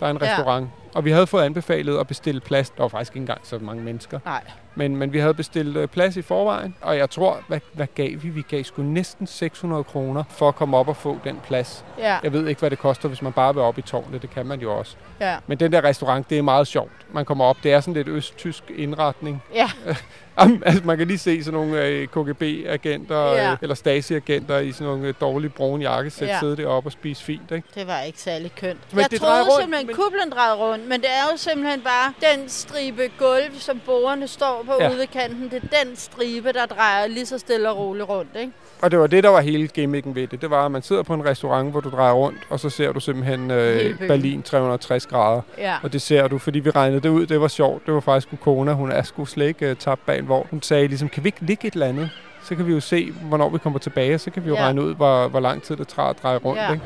der 0.00 0.06
er 0.06 0.10
en 0.10 0.18
Ja. 0.22 0.26
restaurant. 0.30 0.68
Og 0.94 1.04
vi 1.04 1.10
havde 1.10 1.26
fået 1.26 1.42
anbefalet 1.42 1.98
at 1.98 2.06
bestille 2.06 2.40
plads. 2.40 2.70
Der 2.70 2.82
var 2.82 2.88
faktisk 2.88 3.12
ikke 3.12 3.20
engang 3.20 3.40
så 3.42 3.58
mange 3.58 3.82
mennesker. 3.82 4.18
Nej. 4.24 4.42
Men, 4.74 4.96
men 4.96 5.12
vi 5.12 5.18
havde 5.18 5.34
bestilt 5.34 5.76
øh, 5.76 5.88
plads 5.88 6.16
i 6.16 6.22
forvejen, 6.22 6.74
og 6.80 6.96
jeg 6.96 7.10
tror, 7.10 7.40
hvad, 7.48 7.60
hvad 7.72 7.86
gav 7.94 8.10
vi? 8.22 8.28
Vi 8.28 8.42
gav 8.42 8.64
sgu 8.64 8.82
næsten 8.82 9.26
600 9.26 9.84
kroner 9.84 10.24
for 10.28 10.48
at 10.48 10.54
komme 10.54 10.76
op 10.76 10.88
og 10.88 10.96
få 10.96 11.18
den 11.24 11.40
plads. 11.46 11.84
Ja, 11.98 12.18
Jeg 12.22 12.32
ved 12.32 12.46
ikke, 12.48 12.58
hvad 12.58 12.70
det 12.70 12.78
koster, 12.78 13.08
hvis 13.08 13.22
man 13.22 13.32
bare 13.32 13.54
vil 13.54 13.62
op 13.62 13.78
i 13.78 13.82
tårnet. 13.82 14.22
Det 14.22 14.30
kan 14.30 14.46
man 14.46 14.60
jo 14.60 14.78
også. 14.78 14.96
ja. 15.20 15.36
Men 15.46 15.60
den 15.60 15.72
der 15.72 15.84
restaurant, 15.84 16.30
det 16.30 16.38
er 16.38 16.42
meget 16.42 16.66
sjovt. 16.66 16.92
Man 17.12 17.24
kommer 17.24 17.44
op, 17.44 17.56
det 17.62 17.72
er 17.72 17.80
sådan 17.80 17.94
lidt 17.94 18.08
østtysk 18.08 18.64
indretning. 18.76 19.42
Ja, 19.54 19.70
altså, 20.66 20.82
man 20.84 20.98
kan 20.98 21.06
lige 21.06 21.18
se 21.18 21.44
sådan 21.44 21.60
nogle 21.60 21.84
øh, 21.86 22.06
KGB-agenter 22.08 23.16
Ja. 23.32 23.50
øh, 23.52 23.56
eller 23.62 23.74
Stasi-agenter 23.74 24.58
i 24.58 24.72
sådan 24.72 24.86
nogle 24.86 25.08
øh, 25.08 25.14
dårlige 25.20 25.50
brune 25.50 25.82
jakkesæt 25.90 26.28
Ja. 26.28 26.38
sidde 26.40 26.56
deroppe 26.56 26.86
og 26.88 26.92
spise 26.92 27.24
fint. 27.24 27.50
Ikke? 27.50 27.68
det 27.74 27.86
var 27.86 28.00
ikke 28.00 28.20
særlig 28.20 28.52
kønt. 28.54 28.78
Men 28.92 29.00
jeg 29.00 29.10
det 29.10 29.20
troede 29.20 29.42
rundt, 29.42 29.52
simpelthen, 29.60 29.86
men- 29.86 29.96
kublen 29.96 30.30
drejede 30.30 30.56
rundt, 30.56 30.88
men 30.88 31.00
det 31.00 31.08
er 31.10 31.30
jo 31.32 31.36
simpelthen 31.36 31.80
bare 31.80 32.12
den 32.32 32.48
stribe 32.48 33.10
gulv, 33.18 33.58
som 33.58 33.80
borgerne 33.86 34.28
står 34.28 34.61
på 34.66 34.72
Ja. 34.78 34.84
ja. 34.84 34.90
ude 34.90 34.98
ved 34.98 35.06
kanten. 35.06 35.50
Det 35.50 35.62
er 35.72 35.84
den 35.84 35.96
stribe, 35.96 36.52
der 36.52 36.66
drejer 36.66 37.06
lige 37.06 37.26
så 37.26 37.38
stille 37.38 37.70
og 37.70 37.76
roligt 37.78 38.08
rundt, 38.08 38.30
ikke? 38.40 38.52
Og 38.82 38.90
det 38.90 38.98
var 38.98 39.06
det, 39.06 39.24
der 39.24 39.28
var 39.30 39.40
hele 39.40 39.68
gimmicken 39.68 40.14
ved 40.14 40.26
det. 40.26 40.40
Det 40.42 40.50
var, 40.50 40.64
at 40.64 40.70
man 40.70 40.82
sidder 40.82 41.02
på 41.02 41.14
en 41.14 41.24
restaurant, 41.24 41.70
hvor 41.70 41.80
du 41.80 41.90
drejer 41.90 42.12
rundt, 42.12 42.38
og 42.50 42.60
så 42.60 42.70
ser 42.70 42.92
du 42.92 43.00
simpelthen 43.00 43.50
øh. 43.50 43.98
Berlin 43.98 44.42
360 44.42 45.06
grader. 45.06 45.40
Ja. 45.58 45.74
Og 45.82 45.92
det 45.92 46.02
ser 46.02 46.28
du, 46.28 46.38
fordi 46.38 46.58
vi 46.58 46.70
regnede 46.70 47.00
det 47.00 47.08
ud. 47.08 47.26
Det 47.26 47.40
var 47.40 47.48
sjovt. 47.48 47.86
Det 47.86 47.94
var 47.94 48.00
faktisk 48.00 48.32
Ukona. 48.32 48.72
Hun 48.72 48.92
er 48.92 49.02
sgu 49.02 49.24
slet 49.24 49.46
ikke 49.46 49.70
uh, 49.70 49.76
tabt 49.76 50.06
bag 50.06 50.18
en 50.18 50.28
vogn. 50.28 50.46
Hun 50.50 50.62
sagde 50.62 50.88
ligesom, 50.88 51.08
kan 51.08 51.24
vi 51.24 51.28
ikke 51.28 51.40
ligge 51.40 51.66
et 51.68 51.72
eller 51.74 51.86
andet? 51.86 52.10
Så 52.44 52.54
kan 52.56 52.66
vi 52.66 52.72
jo 52.72 52.80
se, 52.80 53.12
hvornår 53.22 53.48
vi 53.48 53.58
kommer 53.58 53.78
tilbage, 53.78 54.18
så 54.18 54.30
kan 54.30 54.44
vi 54.44 54.48
jo 54.48 54.54
Ja. 54.54 54.62
regne 54.64 54.82
ud, 54.82 54.94
hvor, 54.94 55.28
hvor 55.28 55.40
lang 55.40 55.62
tid 55.62 55.76
det 55.76 55.88
tager 55.88 56.08
at 56.08 56.16
dreje 56.22 56.36
rundt. 56.38 56.60
Ja. 56.60 56.72
Ikke? 56.72 56.84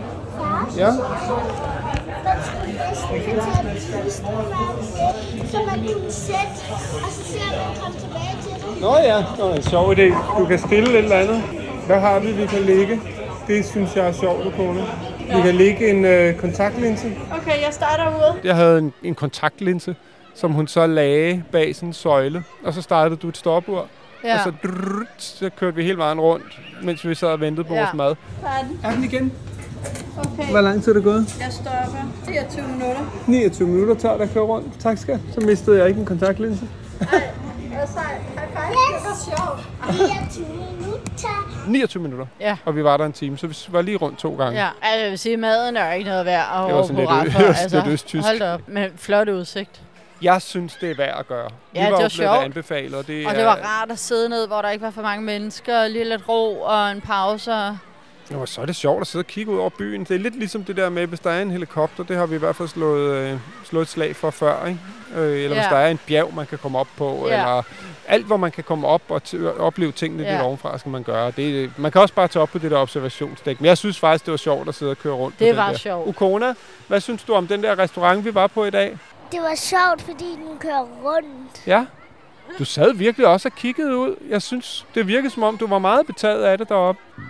Ja. 0.76 0.90
Så 5.44 5.58
man 5.66 5.78
kunne 5.78 6.10
sætte, 6.12 6.72
og 6.72 7.10
så 7.10 7.24
ser 7.24 7.38
man 7.56 7.76
komme 7.80 7.98
tilbage 7.98 8.36
til 8.42 8.50
det. 8.74 8.80
Nå 8.80 8.96
ja, 8.96 9.24
Nå, 9.38 9.50
en 9.54 9.62
sjov 9.62 9.92
idé. 9.92 10.38
Du 10.40 10.44
kan 10.46 10.58
stille 10.58 10.90
et 10.90 10.96
eller 11.04 11.16
andet. 11.16 11.42
Hvad 11.86 12.00
har 12.00 12.18
vi, 12.20 12.32
vi 12.32 12.46
kan 12.46 12.60
lægge? 12.62 13.00
Det 13.46 13.64
synes 13.66 13.96
jeg 13.96 14.06
er 14.08 14.12
sjovt, 14.12 14.46
Ukona. 14.46 14.82
Vi 15.20 15.40
kan 15.42 15.54
lægge 15.54 15.90
en 15.90 16.04
øh, 16.04 16.34
kontaktlinse. 16.36 17.06
Okay, 17.32 17.62
jeg 17.64 17.68
starter 17.70 18.08
ude. 18.08 18.34
Jeg 18.44 18.54
havde 18.56 18.78
en, 18.78 18.92
en 19.02 19.14
kontaktlinse, 19.14 19.96
som 20.34 20.52
hun 20.52 20.66
så 20.68 20.86
lagde 20.86 21.42
bag 21.52 21.74
sådan 21.76 21.88
en 21.88 21.92
søjle. 21.92 22.44
Og 22.64 22.74
så 22.74 22.82
startede 22.82 23.16
du 23.16 23.28
et 23.28 23.36
stopur. 23.36 23.86
Ja. 24.24 24.34
Og 24.34 24.40
så, 24.44 24.52
drrrt, 24.68 25.08
så 25.22 25.50
kørte 25.58 25.76
vi 25.76 25.82
hele 25.82 25.98
vejen 25.98 26.20
rundt, 26.20 26.60
mens 26.82 27.08
vi 27.08 27.14
sad 27.14 27.28
og 27.28 27.40
ventede 27.40 27.66
på 27.68 27.74
Ja. 27.74 27.80
vores 27.80 27.94
mad. 27.94 28.14
Er 28.84 28.90
den. 28.90 29.04
Igen? 29.04 29.32
Okay, 30.18 30.50
Hvor 30.50 30.60
lang 30.60 30.82
tid 30.82 30.92
er 30.92 30.94
det 30.96 31.04
gået? 31.04 31.36
jeg 31.40 31.52
stopper. 31.52 32.12
24 32.28 32.66
minutter. 32.68 33.00
29 33.26 33.68
minutter 33.68 33.94
tager 33.94 34.14
det 34.16 34.22
at 34.24 34.30
køre 34.34 34.44
rundt. 34.44 34.80
Tak 34.80 34.98
skal. 34.98 35.20
Så 35.34 35.40
mistede 35.40 35.78
jeg 35.78 35.88
ikke 35.88 36.00
en 36.00 36.06
kontaktlinse. 36.06 36.68
High 36.98 37.10
five. 37.10 37.26
Det 37.74 39.04
var 39.04 39.16
sjovt. 39.24 39.66
24 39.96 40.46
minutter. 40.48 41.66
29 41.68 42.02
minutter. 42.02 42.26
Ja. 42.40 42.56
Og 42.64 42.76
vi 42.76 42.84
var 42.84 42.96
der 42.96 43.04
en 43.04 43.12
time, 43.12 43.38
så 43.38 43.46
vi 43.46 43.56
var 43.68 43.82
lige 43.82 43.96
rundt 43.96 44.18
to 44.18 44.34
gange. 44.36 44.60
Ja, 44.60 44.68
altså, 44.82 45.00
jeg 45.02 45.10
vil 45.10 45.18
sige, 45.18 45.36
maden 45.36 45.76
er 45.76 45.92
ikke 45.92 46.10
noget 46.10 46.26
værd 46.26 46.46
at 46.54 46.66
Det 46.66 46.74
var 46.74 46.82
sådan 46.82 46.96
lidt 46.96 47.32
for. 47.32 47.42
Altså, 47.62 47.76
lidt 47.76 47.86
østtysk. 47.86 48.26
Hold 48.26 48.42
op, 48.42 48.60
men 48.66 48.90
flot 48.96 49.28
udsigt. 49.28 49.80
Jeg 50.22 50.42
synes, 50.42 50.74
det 50.80 50.90
er 50.90 50.94
værd 50.94 51.16
at 51.18 51.28
gøre. 51.28 51.50
Ja, 51.74 51.80
vi 51.80 51.84
det 51.84 51.84
var, 51.84 51.90
var 51.90 51.90
jo 51.90 51.96
blevet 51.96 52.12
sjovt. 52.12 52.44
anbefalet, 52.44 52.94
og 52.94 53.06
det 53.06 53.26
Og 53.26 53.34
det 53.34 53.44
var 53.44 53.56
rart 53.64 53.90
at 53.90 53.98
sidde 53.98 54.28
ned, 54.28 54.46
hvor 54.46 54.62
der 54.62 54.70
ikke 54.70 54.84
var 54.84 54.90
for 54.90 55.02
mange 55.02 55.24
mennesker, 55.24 55.88
lige 55.88 56.04
lidt 56.04 56.28
ro 56.28 56.60
og 56.60 56.90
en 56.90 57.00
pause. 57.00 57.52
og 57.52 57.78
Jo, 58.32 58.46
så 58.46 58.60
er 58.60 58.66
det 58.66 58.76
sjovt 58.76 59.00
at 59.00 59.06
sidde 59.06 59.22
og 59.22 59.26
kigge 59.26 59.52
ud 59.52 59.58
over 59.58 59.70
byen. 59.70 60.04
Det 60.04 60.10
er 60.14 60.18
lidt 60.18 60.38
ligesom 60.38 60.64
det 60.64 60.76
der 60.76 60.88
med, 60.88 61.06
hvis 61.06 61.20
der 61.20 61.30
er 61.30 61.42
en 61.42 61.50
helikopter, 61.50 62.04
det 62.04 62.16
har 62.16 62.26
vi 62.26 62.34
i 62.34 62.38
hvert 62.38 62.56
fald 62.56 62.68
slået, 62.68 63.14
øh, 63.14 63.38
slået 63.64 63.82
et 63.82 63.88
slag 63.88 64.16
for 64.16 64.30
før, 64.30 64.66
ikke? 64.66 64.78
Øh, 65.16 65.22
eller 65.22 65.40
ja. 65.42 65.48
hvis 65.62 65.66
der 65.70 65.76
er 65.76 65.88
en 65.90 65.98
bjerg, 66.06 66.34
man 66.34 66.46
kan 66.46 66.58
komme 66.58 66.78
op 66.78 66.88
på, 66.96 67.26
Ja. 67.28 67.34
eller 67.34 67.62
alt, 68.08 68.26
hvor 68.26 68.36
man 68.36 68.50
kan 68.52 68.64
komme 68.64 68.86
op 68.86 69.02
og 69.08 69.22
opleve 69.58 69.92
tingene 69.92 70.22
ja. 70.22 70.30
lidt 70.32 70.42
ovenfra, 70.42 70.78
skal 70.78 70.90
man 70.92 71.02
gøre. 71.02 71.30
Det, 71.30 71.72
man 71.78 71.92
kan 71.92 72.00
også 72.00 72.14
bare 72.14 72.28
tage 72.28 72.42
op 72.42 72.48
på 72.48 72.58
det 72.58 72.70
der 72.70 72.78
observationsdæk. 72.78 73.60
Men 73.60 73.66
jeg 73.66 73.78
synes 73.78 73.98
faktisk, 73.98 74.24
det 74.24 74.30
var 74.30 74.36
sjovt 74.38 74.68
at 74.68 74.74
sidde 74.74 74.90
og 74.90 74.98
køre 74.98 75.12
rundt. 75.14 75.38
på 75.38 75.44
Det 75.44 75.56
var 75.56 75.70
der. 75.70 75.78
sjovt. 75.78 76.08
Ukona, 76.08 76.54
hvad 76.88 77.00
synes 77.00 77.22
du 77.22 77.34
om 77.34 77.46
den 77.46 77.62
der 77.62 77.78
restaurant, 77.78 78.24
vi 78.24 78.34
var 78.34 78.46
på 78.46 78.64
i 78.64 78.70
dag? 78.70 78.98
Det 79.32 79.40
var 79.42 79.54
sjovt, 79.54 80.02
fordi 80.02 80.24
den 80.24 80.58
kører 80.60 80.86
rundt. 81.04 81.62
Ja. 81.66 81.86
Du 82.58 82.64
sad 82.64 82.94
virkelig 82.94 83.26
også 83.26 83.48
og 83.48 83.52
kiggede 83.54 83.96
ud. 83.96 84.16
Jeg 84.28 84.42
synes, 84.42 84.86
det 84.94 85.06
virkede 85.06 85.30
som 85.30 85.42
om, 85.42 85.58
du 85.58 85.66
var 85.66 85.78
meget 85.78 86.06
betaget 86.06 86.42
af 86.44 86.58
det 86.58 86.68
deroppe. 86.68 87.00
Mm-hmm. 87.16 87.26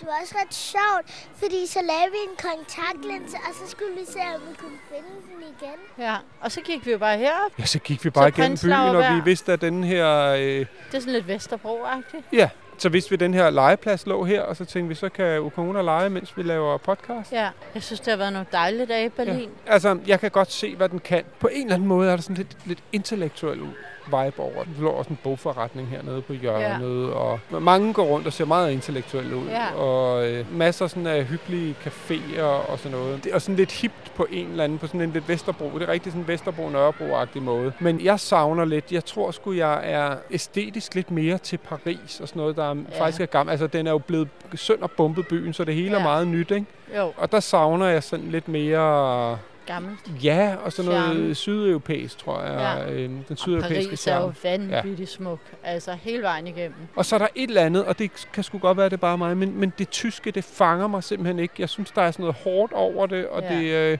Det 0.00 0.06
var 0.08 0.12
også 0.22 0.34
ret 0.42 0.54
sjovt, 0.54 1.28
fordi 1.36 1.66
så 1.66 1.78
lavede 1.82 2.10
vi 2.12 2.18
en 2.30 2.36
kontaktlinse, 2.50 3.36
og 3.36 3.54
så 3.54 3.70
skulle 3.70 3.92
vi 3.92 4.04
se, 4.06 4.18
om 4.34 4.40
vi 4.50 4.54
kunne 4.58 4.78
finde 4.88 5.08
den 5.08 5.42
igen. 5.60 5.78
Ja, 6.06 6.16
og 6.40 6.52
så 6.52 6.60
gik 6.60 6.86
vi 6.86 6.90
jo 6.92 6.98
bare 6.98 7.18
herop. 7.18 7.50
Ja, 7.58 7.64
så 7.66 7.78
gik 7.78 8.04
vi 8.04 8.10
bare 8.10 8.30
Så 8.32 8.40
igennem 8.42 8.58
byen, 8.62 8.72
og 8.72 9.16
vi 9.16 9.20
vidste, 9.24 9.52
at 9.52 9.60
den 9.60 9.84
her... 9.84 10.28
Øh, 10.28 10.38
Det 10.40 10.66
er 10.92 10.98
sådan 11.00 11.12
lidt 11.12 11.28
Vesterbro-agtigt. 11.28 12.22
ja, 12.32 12.48
så 12.78 12.88
vidste 12.88 13.10
vi, 13.10 13.16
den 13.16 13.34
her 13.34 13.50
legeplads 13.50 14.06
lå 14.06 14.24
her, 14.24 14.42
og 14.42 14.56
så 14.56 14.64
tænkte 14.64 14.88
vi, 14.88 14.94
så 14.94 15.08
kan 15.08 15.40
Ukona 15.40 15.82
lege, 15.82 16.10
mens 16.10 16.36
vi 16.36 16.42
laver 16.42 16.78
podcast. 16.78 17.32
Ja, 17.32 17.48
jeg 17.74 17.82
synes, 17.82 18.00
det 18.00 18.10
har 18.10 18.16
været 18.16 18.32
nogle 18.32 18.46
dejlige 18.52 18.86
dage 18.86 19.06
i 19.06 19.08
Berlin. 19.08 19.50
Altså, 19.66 19.98
jeg 20.06 20.20
kan 20.20 20.30
godt 20.30 20.52
se, 20.52 20.76
hvad 20.76 20.88
den 20.88 20.98
kan. 20.98 21.24
På 21.40 21.48
en 21.52 21.62
eller 21.62 21.74
anden 21.74 21.88
måde 21.88 22.10
er 22.10 22.16
der 22.16 22.22
sådan 22.22 22.36
lidt, 22.36 22.56
lidt 22.64 22.82
intellektuel 22.92 23.60
vibe 24.06 24.40
over 24.40 24.64
den. 24.64 24.74
Der 24.76 24.82
lå 24.82 24.88
også 24.88 25.10
en 25.10 25.18
bogforretning 25.22 25.88
hernede 25.88 26.22
på 26.22 26.32
hjørnet, 26.32 27.08
ja. 27.08 27.14
og 27.14 27.40
mange 27.62 27.92
går 27.92 28.04
rundt 28.04 28.26
og 28.26 28.32
ser 28.32 28.44
meget 28.44 28.72
intellektuelle 28.72 29.36
ud. 29.36 29.46
Ja. 29.48 29.74
Og 29.74 30.28
øh, 30.28 30.58
masser 30.58 30.86
sådan 30.86 31.06
af 31.06 31.24
hyggelige 31.24 31.76
caféer 31.86 32.42
og 32.42 32.78
sådan 32.78 32.98
noget. 32.98 33.24
Det 33.24 33.34
er 33.34 33.38
sådan 33.38 33.56
lidt 33.56 33.72
hipt 33.72 34.12
på 34.14 34.26
en 34.30 34.50
eller 34.50 34.64
anden, 34.64 34.78
på 34.78 34.86
sådan 34.86 35.00
en 35.00 35.10
lidt 35.10 35.28
Vesterbro. 35.28 35.70
Det 35.78 35.82
er 35.82 35.92
rigtig 35.92 36.12
sådan 36.12 36.28
Vesterbro-Nørrebro-agtig 36.28 37.42
måde. 37.42 37.72
Men 37.78 38.04
jeg 38.04 38.20
savner 38.20 38.64
lidt, 38.64 38.92
jeg 38.92 39.04
tror 39.04 39.30
sgu, 39.30 39.52
jeg 39.52 39.80
er 39.84 40.16
æstetisk 40.30 40.94
lidt 40.94 41.10
mere 41.10 41.38
til 41.38 41.56
Paris 41.58 42.20
og 42.20 42.28
sådan 42.28 42.40
noget, 42.40 42.56
der 42.56 42.70
er, 42.70 42.74
ja. 42.74 43.00
faktisk 43.00 43.20
er 43.20 43.26
gammel. 43.26 43.50
Altså, 43.50 43.66
den 43.66 43.86
er 43.86 43.90
jo 43.90 43.98
blevet 43.98 44.28
sønder 44.54 44.86
bombet 44.86 45.28
byen, 45.28 45.52
så 45.52 45.64
det 45.64 45.74
hele 45.74 45.90
ja. 45.90 45.98
er 45.98 46.02
meget 46.02 46.28
nyt, 46.28 46.50
ikke? 46.50 46.66
Jo, 46.96 47.12
Og 47.16 47.32
der 47.32 47.40
savner 47.40 47.86
jeg 47.86 48.02
sådan 48.02 48.30
lidt 48.30 48.48
mere... 48.48 49.38
gammelt. 49.66 49.98
Ja, 50.24 50.54
og 50.64 50.72
sådan 50.72 50.90
noget 50.90 51.04
Charme. 51.04 51.34
sydeuropæisk, 51.34 52.18
tror 52.18 52.42
jeg. 52.42 52.52
Ja. 52.52 52.90
Ja. 52.92 52.96
Den 53.02 53.26
Og 53.30 53.38
sydeuropæiske 53.38 53.88
Paris 53.88 54.06
er 54.06 54.16
jo 54.16 54.32
vanvittigt 54.42 55.10
smuk. 55.10 55.38
Altså 55.64 55.92
hele 55.92 56.22
vejen 56.22 56.46
igennem. 56.46 56.74
Og 56.96 57.04
så 57.04 57.14
er 57.14 57.18
der 57.18 57.28
et 57.34 57.48
eller 57.48 57.62
andet, 57.62 57.84
og 57.84 57.98
det 57.98 58.10
kan 58.32 58.44
sgu 58.44 58.58
godt 58.58 58.76
være, 58.76 58.86
det 58.86 58.92
er 58.92 58.96
bare 58.96 59.18
mig, 59.18 59.36
men, 59.36 59.56
men 59.60 59.72
det 59.78 59.88
tyske, 59.90 60.30
det 60.30 60.44
fanger 60.44 60.86
mig 60.86 61.04
simpelthen 61.04 61.38
ikke. 61.38 61.54
Jeg 61.58 61.68
synes, 61.68 61.90
der 61.90 62.02
er 62.02 62.10
sådan 62.10 62.22
noget 62.22 62.36
hårdt 62.44 62.72
over 62.72 63.06
det, 63.06 63.26
og 63.28 63.42
Ja. 63.42 63.58
det... 63.58 63.64
Øh, 63.92 63.98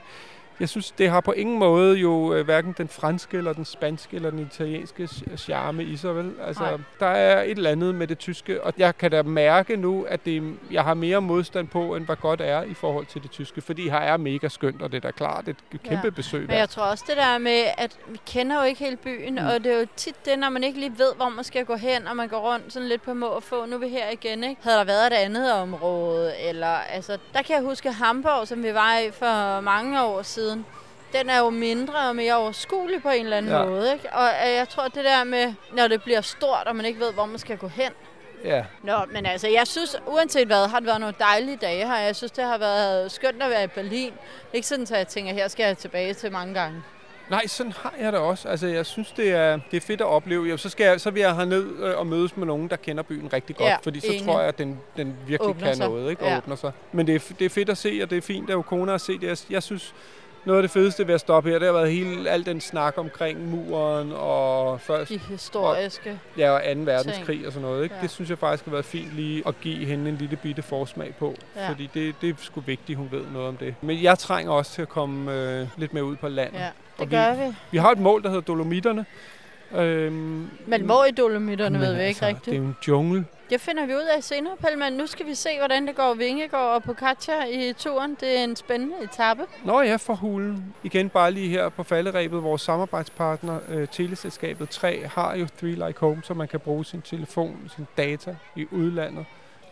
jeg 0.59 0.69
synes, 0.69 0.91
det 0.91 1.09
har 1.09 1.21
på 1.21 1.31
ingen 1.31 1.59
måde 1.59 1.97
jo 1.97 2.33
øh, 2.33 2.45
hverken 2.45 2.75
den 2.77 2.87
franske, 2.87 3.37
eller 3.37 3.53
den 3.53 3.65
spanske, 3.65 4.15
eller 4.15 4.29
den 4.29 4.39
italienske 4.39 5.03
ch- 5.03 5.37
charme 5.37 5.83
i 5.83 5.97
sig, 5.97 6.15
vel? 6.15 6.31
Altså, 6.47 6.63
Nej. 6.63 6.77
der 6.99 7.05
er 7.05 7.43
et 7.43 7.51
eller 7.51 7.69
andet 7.71 7.95
med 7.95 8.07
det 8.07 8.17
tyske, 8.19 8.63
og 8.63 8.73
jeg 8.77 8.97
kan 8.97 9.11
da 9.11 9.23
mærke 9.23 9.75
nu, 9.77 10.05
at 10.09 10.25
det, 10.25 10.55
jeg 10.71 10.83
har 10.83 10.93
mere 10.93 11.21
modstand 11.21 11.67
på, 11.67 11.95
end 11.95 12.05
hvad 12.05 12.15
godt 12.15 12.41
er 12.41 12.63
i 12.63 12.73
forhold 12.73 13.05
til 13.05 13.23
det 13.23 13.31
tyske, 13.31 13.61
fordi 13.61 13.89
her 13.89 13.97
er 13.97 14.17
mega 14.17 14.47
skønt, 14.47 14.81
og 14.81 14.91
det 14.91 14.97
er 14.97 15.01
da 15.01 15.11
klart 15.11 15.47
et 15.47 15.55
kæmpe 15.83 16.01
Ja. 16.07 16.09
besøg. 16.09 16.47
Men 16.47 16.57
jeg 16.57 16.69
tror 16.69 16.83
også 16.83 17.03
det 17.07 17.17
der 17.17 17.37
med, 17.37 17.63
at 17.77 17.97
vi 18.07 18.19
kender 18.27 18.57
jo 18.57 18.63
ikke 18.63 18.79
hele 18.83 18.97
byen, 18.97 19.33
mm. 19.33 19.45
og 19.47 19.63
det 19.63 19.73
er 19.73 19.79
jo 19.79 19.85
tit 19.95 20.25
det, 20.25 20.39
når 20.39 20.49
man 20.49 20.63
ikke 20.63 20.79
lige 20.79 20.93
ved, 20.97 21.11
hvor 21.15 21.29
man 21.29 21.43
skal 21.43 21.65
gå 21.65 21.75
hen, 21.75 22.07
og 22.07 22.15
man 22.15 22.27
går 22.27 22.53
rundt 22.53 22.73
sådan 22.73 22.87
lidt 22.89 23.01
på 23.01 23.13
må 23.13 23.27
og 23.27 23.43
få. 23.43 23.65
Nu 23.65 23.75
er 23.75 23.79
vi 23.79 23.87
her 23.87 24.09
igen, 24.09 24.43
ikke? 24.43 24.61
Havde 24.63 24.77
der 24.77 24.83
været 24.83 25.07
et 25.07 25.13
andet 25.13 25.53
område, 25.53 26.33
eller 26.49 26.67
altså, 26.67 27.17
der 27.33 27.41
kan 27.41 27.55
jeg 27.55 27.63
huske 27.63 27.91
Hamburg, 27.91 28.47
som 28.47 28.63
vi 28.63 28.73
var 28.73 28.97
i 28.97 29.11
for 29.11 29.61
mange 29.61 30.03
år 30.03 30.21
siden. 30.21 30.44
Den 31.13 31.29
er 31.29 31.39
jo 31.39 31.49
mindre 31.49 32.09
og 32.09 32.15
mere 32.15 32.35
overskuelig 32.35 33.01
på 33.01 33.09
en 33.09 33.23
eller 33.23 33.37
anden 33.37 33.51
Ja. 33.51 33.65
måde, 33.65 33.93
ikke? 33.93 34.09
Og 34.13 34.27
øh, 34.47 34.53
jeg 34.55 34.69
tror, 34.69 34.83
det 34.83 35.05
der 35.05 35.23
med, 35.23 35.53
når 35.73 35.87
det 35.87 36.03
bliver 36.03 36.21
stort, 36.21 36.63
og 36.67 36.75
man 36.75 36.85
ikke 36.85 36.99
ved, 36.99 37.13
hvor 37.13 37.25
man 37.25 37.39
skal 37.39 37.57
gå 37.57 37.67
hen, 37.67 37.91
Ja. 38.45 38.63
Nå, 38.83 38.93
men 39.13 39.25
altså, 39.25 39.47
jeg 39.47 39.67
synes, 39.67 39.97
uanset 40.07 40.47
hvad, 40.47 40.67
har 40.67 40.79
det 40.79 40.87
været 40.87 40.99
nogle 40.99 41.15
dejlige 41.19 41.57
dage 41.61 41.85
her. 41.87 41.97
Jeg 41.97 42.15
synes, 42.15 42.31
det 42.31 42.43
har 42.43 42.57
været 42.57 43.11
skønt 43.11 43.43
at 43.43 43.49
være 43.49 43.63
i 43.63 43.67
Berlin. 43.67 44.13
Ikke 44.53 44.67
sådan, 44.67 44.83
at 44.83 44.91
jeg 44.91 45.07
tænker, 45.07 45.33
her 45.33 45.47
skal 45.47 45.63
jeg 45.65 45.77
tilbage 45.77 46.13
til 46.13 46.31
mange 46.31 46.53
gange. 46.53 46.83
Nej, 47.29 47.47
sådan 47.47 47.71
har 47.71 47.93
jeg 47.99 48.11
det 48.11 48.19
også. 48.21 48.47
Altså, 48.49 48.67
jeg 48.67 48.85
synes, 48.85 49.11
det 49.11 49.31
er, 49.31 49.59
det 49.71 49.77
er 49.77 49.81
fedt 49.81 50.01
at 50.01 50.07
opleve. 50.07 50.43
Jo, 50.45 50.57
så, 50.57 50.69
skal 50.69 50.85
jeg, 50.85 51.01
så 51.01 51.11
vil 51.11 51.19
jeg 51.19 51.35
herned 51.35 51.65
øh, 51.79 51.97
og 51.97 52.07
mødes 52.07 52.37
med 52.37 52.45
nogen, 52.47 52.67
der 52.69 52.75
kender 52.75 53.03
byen 53.03 53.33
rigtig 53.33 53.55
godt. 53.55 53.69
Ja, 53.69 53.75
fordi 53.83 53.99
så 53.99 54.07
enig. 54.07 54.25
tror 54.25 54.39
jeg, 54.39 54.47
at 54.47 54.57
den, 54.57 54.79
den 54.97 55.15
virkelig 55.27 55.49
Åbner 55.49 55.67
kan 55.67 55.75
sig. 55.75 55.87
noget. 55.89 56.09
Ikke? 56.09 56.23
Og 56.23 56.29
Ja. 56.29 56.37
åbner 56.37 56.55
sig. 56.55 56.71
Men 56.91 57.07
det 57.07 57.15
er, 57.15 57.33
det 57.39 57.45
er 57.45 57.49
fedt 57.49 57.69
at 57.69 57.77
se, 57.77 57.99
og 58.03 58.09
det 58.09 58.17
er 58.17 58.21
fint, 58.21 58.49
at 58.49 58.55
Ukona 58.55 58.91
har 58.91 58.97
set 58.97 59.21
det. 59.21 59.27
Jeg, 59.27 59.37
jeg 59.49 59.63
synes, 59.63 59.93
noget 60.45 60.57
af 60.59 60.63
det 60.63 60.71
fedeste 60.71 61.07
ved 61.07 61.13
at 61.13 61.19
stoppe 61.19 61.49
her, 61.49 61.59
det 61.59 61.65
har 61.65 61.73
været 61.73 61.91
hele, 61.91 62.29
al 62.29 62.45
den 62.45 62.61
snak 62.61 62.97
omkring 62.97 63.49
muren 63.49 64.11
og 64.15 64.81
først 64.81 65.09
De 65.11 65.17
historiske. 65.17 66.19
ja, 66.37 66.51
og 66.51 66.61
2. 66.75 66.81
verdenskrig 66.81 67.47
og 67.47 67.53
sådan 67.53 67.67
noget. 67.67 67.83
Ikke? 67.83 67.95
Ja. 67.95 68.01
Det 68.01 68.11
synes 68.11 68.29
jeg 68.29 68.37
faktisk 68.37 68.65
har 68.65 68.71
været 68.71 68.85
fint 68.85 69.11
lige 69.15 69.43
at 69.47 69.61
give 69.61 69.85
hende 69.85 70.09
en 70.09 70.15
lille 70.17 70.35
bitte 70.35 70.61
forsmag 70.61 71.15
på. 71.19 71.35
Ja. 71.55 71.69
Fordi 71.69 71.89
det, 71.93 72.15
det 72.21 72.29
er 72.29 72.33
sgu 72.39 72.59
vigtigt, 72.59 72.97
hun 72.97 73.07
ved 73.11 73.21
noget 73.33 73.47
om 73.47 73.57
det. 73.57 73.75
Men 73.81 74.03
jeg 74.03 74.19
trænger 74.19 74.51
også 74.51 74.71
til 74.71 74.81
at 74.81 74.89
komme 74.89 75.33
øh, 75.33 75.67
lidt 75.77 75.93
mere 75.93 76.03
ud 76.05 76.15
på 76.15 76.27
landet. 76.27 76.59
Ja, 76.59 76.67
Og 76.97 76.99
det 76.99 77.09
gør 77.09 77.47
vi. 77.47 77.55
Vi 77.71 77.77
har 77.77 77.91
et 77.91 77.99
mål, 77.99 78.23
der 78.23 78.29
hedder 78.29 78.41
Dolomitterne. 78.43 79.05
Øhm, 79.75 80.49
Men 80.65 80.81
hvor 80.81 81.05
i 81.05 81.11
Dolomitterne, 81.11 81.79
ved 81.79 81.93
vi 81.93 81.99
ikke 81.99 82.07
altså, 82.07 82.25
rigtigt. 82.25 82.45
Det 82.45 82.55
er 82.55 82.59
en 82.61 82.75
jungle. 82.87 83.25
Det 83.49 83.61
finder 83.61 83.85
vi 83.85 83.93
ud 83.95 84.09
af 84.17 84.23
senere, 84.23 84.57
Pelle, 84.57 84.79
men 84.79 84.93
nu 84.93 85.07
skal 85.07 85.25
vi 85.25 85.35
se, 85.35 85.49
hvordan 85.57 85.87
det 85.87 85.95
går 85.95 86.13
Vingegård 86.13 86.59
og 86.59 86.83
Pocaccia 86.83 87.45
i 87.45 87.73
turen. 87.73 88.17
Det 88.19 88.39
er 88.39 88.43
en 88.43 88.55
spændende 88.55 88.95
etape. 89.03 89.41
Nå 89.63 89.81
ja, 89.81 89.95
for 89.95 90.13
hulen. 90.15 90.75
Igen 90.83 91.09
bare 91.09 91.31
lige 91.31 91.49
her 91.49 91.69
på 91.69 91.83
falderæbet. 91.83 92.43
Vores 92.43 92.61
samarbejdspartner, 92.61 93.59
øh, 93.69 93.87
teleselskabet 93.87 94.69
3, 94.69 95.07
har 95.07 95.35
jo 95.35 95.47
3 95.59 95.67
Like 95.67 95.99
Home, 95.99 96.21
så 96.23 96.33
man 96.33 96.47
kan 96.47 96.59
bruge 96.59 96.85
sin 96.85 97.01
telefon, 97.01 97.71
sin 97.75 97.87
data 97.97 98.35
i 98.55 98.67
udlandet. 98.71 99.25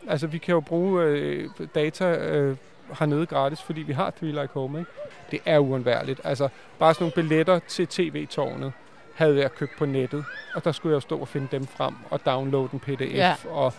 Altså, 0.08 0.28
vi 0.28 0.38
kan 0.38 0.54
jo 0.54 0.60
bruge 0.60 1.04
øh, 1.04 1.50
data 1.76 2.06
øh, 2.06 2.58
hernede 3.00 3.26
gratis, 3.26 3.62
fordi 3.62 3.82
vi 3.82 3.94
har 3.94 4.10
3 4.10 4.26
Like 4.26 4.50
Home, 4.54 4.80
ikke? 4.80 4.92
Det 5.32 5.40
er 5.46 5.60
uundværligt. 5.60 6.22
Altså, 6.24 6.50
bare 6.80 6.94
sådan 6.94 7.04
nogle 7.04 7.30
billetter 7.30 7.60
til 7.60 7.88
tv-tårnet 7.88 8.74
havde 9.16 9.40
jeg 9.40 9.52
købt 9.56 9.72
på 9.78 9.86
nettet, 9.86 10.26
og 10.56 10.64
der 10.64 10.72
skulle 10.72 10.94
jeg 10.96 11.02
stå 11.02 11.18
og 11.18 11.28
finde 11.28 11.48
dem 11.52 11.68
frem 11.68 11.94
og 12.10 12.26
downloade 12.26 12.70
en 12.74 12.80
pdf, 12.80 13.02
Ja. 13.14 13.36
og 13.50 13.74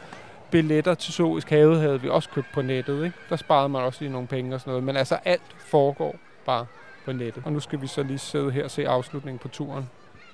billetter 0.50 0.94
til 0.94 1.12
Zoologisk 1.12 1.50
Have 1.50 1.78
havde 1.80 2.00
vi 2.00 2.08
også 2.08 2.28
købt 2.28 2.46
på 2.54 2.62
nettet, 2.62 3.04
ikke? 3.04 3.16
Der 3.28 3.36
sparede 3.36 3.68
man 3.68 3.82
også 3.82 4.00
lige 4.00 4.12
nogle 4.12 4.28
penge 4.28 4.54
og 4.54 4.60
sådan 4.60 4.70
noget, 4.70 4.84
men 4.84 4.96
altså 4.96 5.18
alt 5.24 5.42
foregår 5.58 6.16
bare 6.46 6.66
på 7.04 7.12
nettet. 7.12 7.42
Og 7.46 7.52
nu 7.52 7.60
skal 7.60 7.80
vi 7.80 7.86
så 7.86 8.02
lige 8.02 8.18
sidde 8.18 8.50
her 8.50 8.64
og 8.64 8.70
se 8.70 8.88
afslutningen 8.88 9.38
på 9.38 9.48
turen 9.48 9.90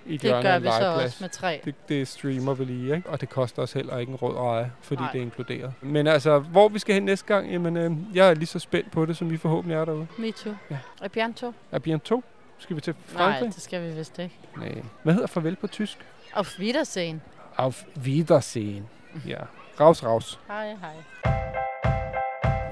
i 0.07 0.15
et 0.15 0.23
Det 0.23 0.31
gør 0.43 0.59
vi 0.59 0.67
så 0.69 0.81
legeplads. 0.81 1.05
også 1.05 1.17
med 1.21 1.29
tre. 1.29 1.61
Det, 1.65 1.75
det 1.89 2.09
streamer 2.09 2.55
vi 2.55 2.65
lige, 2.65 2.97
ikke? 2.97 3.09
Og 3.11 3.21
det 3.21 3.29
koster 3.29 3.63
os 3.63 3.73
heller 3.73 3.99
ikke 3.99 4.11
en 4.11 4.17
rød 4.17 4.37
eje, 4.37 4.73
fordi 4.83 5.03
Nej. 5.03 5.13
det 5.13 5.19
er 5.19 5.23
inkluderet. 5.23 5.73
Men 5.81 6.07
altså, 6.07 6.39
hvor 6.39 6.69
vi 6.69 6.79
skal 6.79 6.95
hen 6.95 7.03
næste 7.03 7.27
gang, 7.27 7.53
jamen, 7.53 7.77
øh, 7.77 7.93
jeg 8.15 8.31
er 8.31 8.35
lige 8.35 8.47
så 8.47 8.59
spændt 8.59 8.91
på 8.93 9.07
det, 9.07 9.17
som 9.17 9.33
I 9.33 9.37
forhåbentlig 9.37 9.77
er 9.77 9.85
derude. 9.85 10.07
Me 10.19 10.33
too. 10.33 10.53
Ja. 10.71 10.79
Er 11.03 11.09
Bianto? 11.09 11.53
Er 11.73 11.79
bientôt? 11.79 12.21
Skal 12.61 12.77
vi 12.77 12.81
til 12.81 12.95
Nej, 13.15 13.25
Frankrig? 13.25 13.55
det 13.55 13.63
skal 13.63 13.83
vi 13.83 13.91
vist 13.95 14.19
ikke. 14.19 14.39
Nej. 14.57 14.83
Hvad 15.03 15.15
hedder 15.15 15.27
farvel 15.27 15.57
på 15.57 15.67
tysk? 15.67 15.99
Auf 16.33 16.59
Wiedersehen. 16.59 17.23
Auf 17.57 17.83
Wiedersehen. 17.97 18.89
Ja. 19.27 19.39
Raus, 19.81 20.05
raus. 20.05 20.39
Hej, 20.49 20.75
hej. 20.75 20.95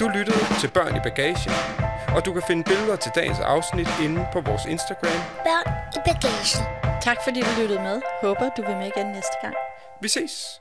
Du 0.00 0.08
lyttede 0.08 0.38
til 0.60 0.70
Børn 0.70 0.96
i 0.96 1.00
Bagagen, 1.00 1.52
og 2.16 2.24
du 2.24 2.32
kan 2.32 2.42
finde 2.46 2.64
billeder 2.64 2.96
til 2.96 3.12
dagens 3.14 3.38
afsnit 3.40 3.88
inde 4.04 4.26
på 4.32 4.40
vores 4.40 4.64
Instagram. 4.64 5.20
Børn 5.44 5.72
i 5.96 5.98
bagagen. 6.06 6.62
Tak 7.02 7.16
fordi 7.24 7.40
du 7.40 7.46
lyttede 7.60 7.82
med. 7.82 8.00
Håber, 8.22 8.50
du 8.56 8.62
vil 8.66 8.76
med 8.76 8.90
igen 8.96 9.06
næste 9.06 9.36
gang. 9.42 9.54
Vi 10.02 10.08
ses! 10.08 10.60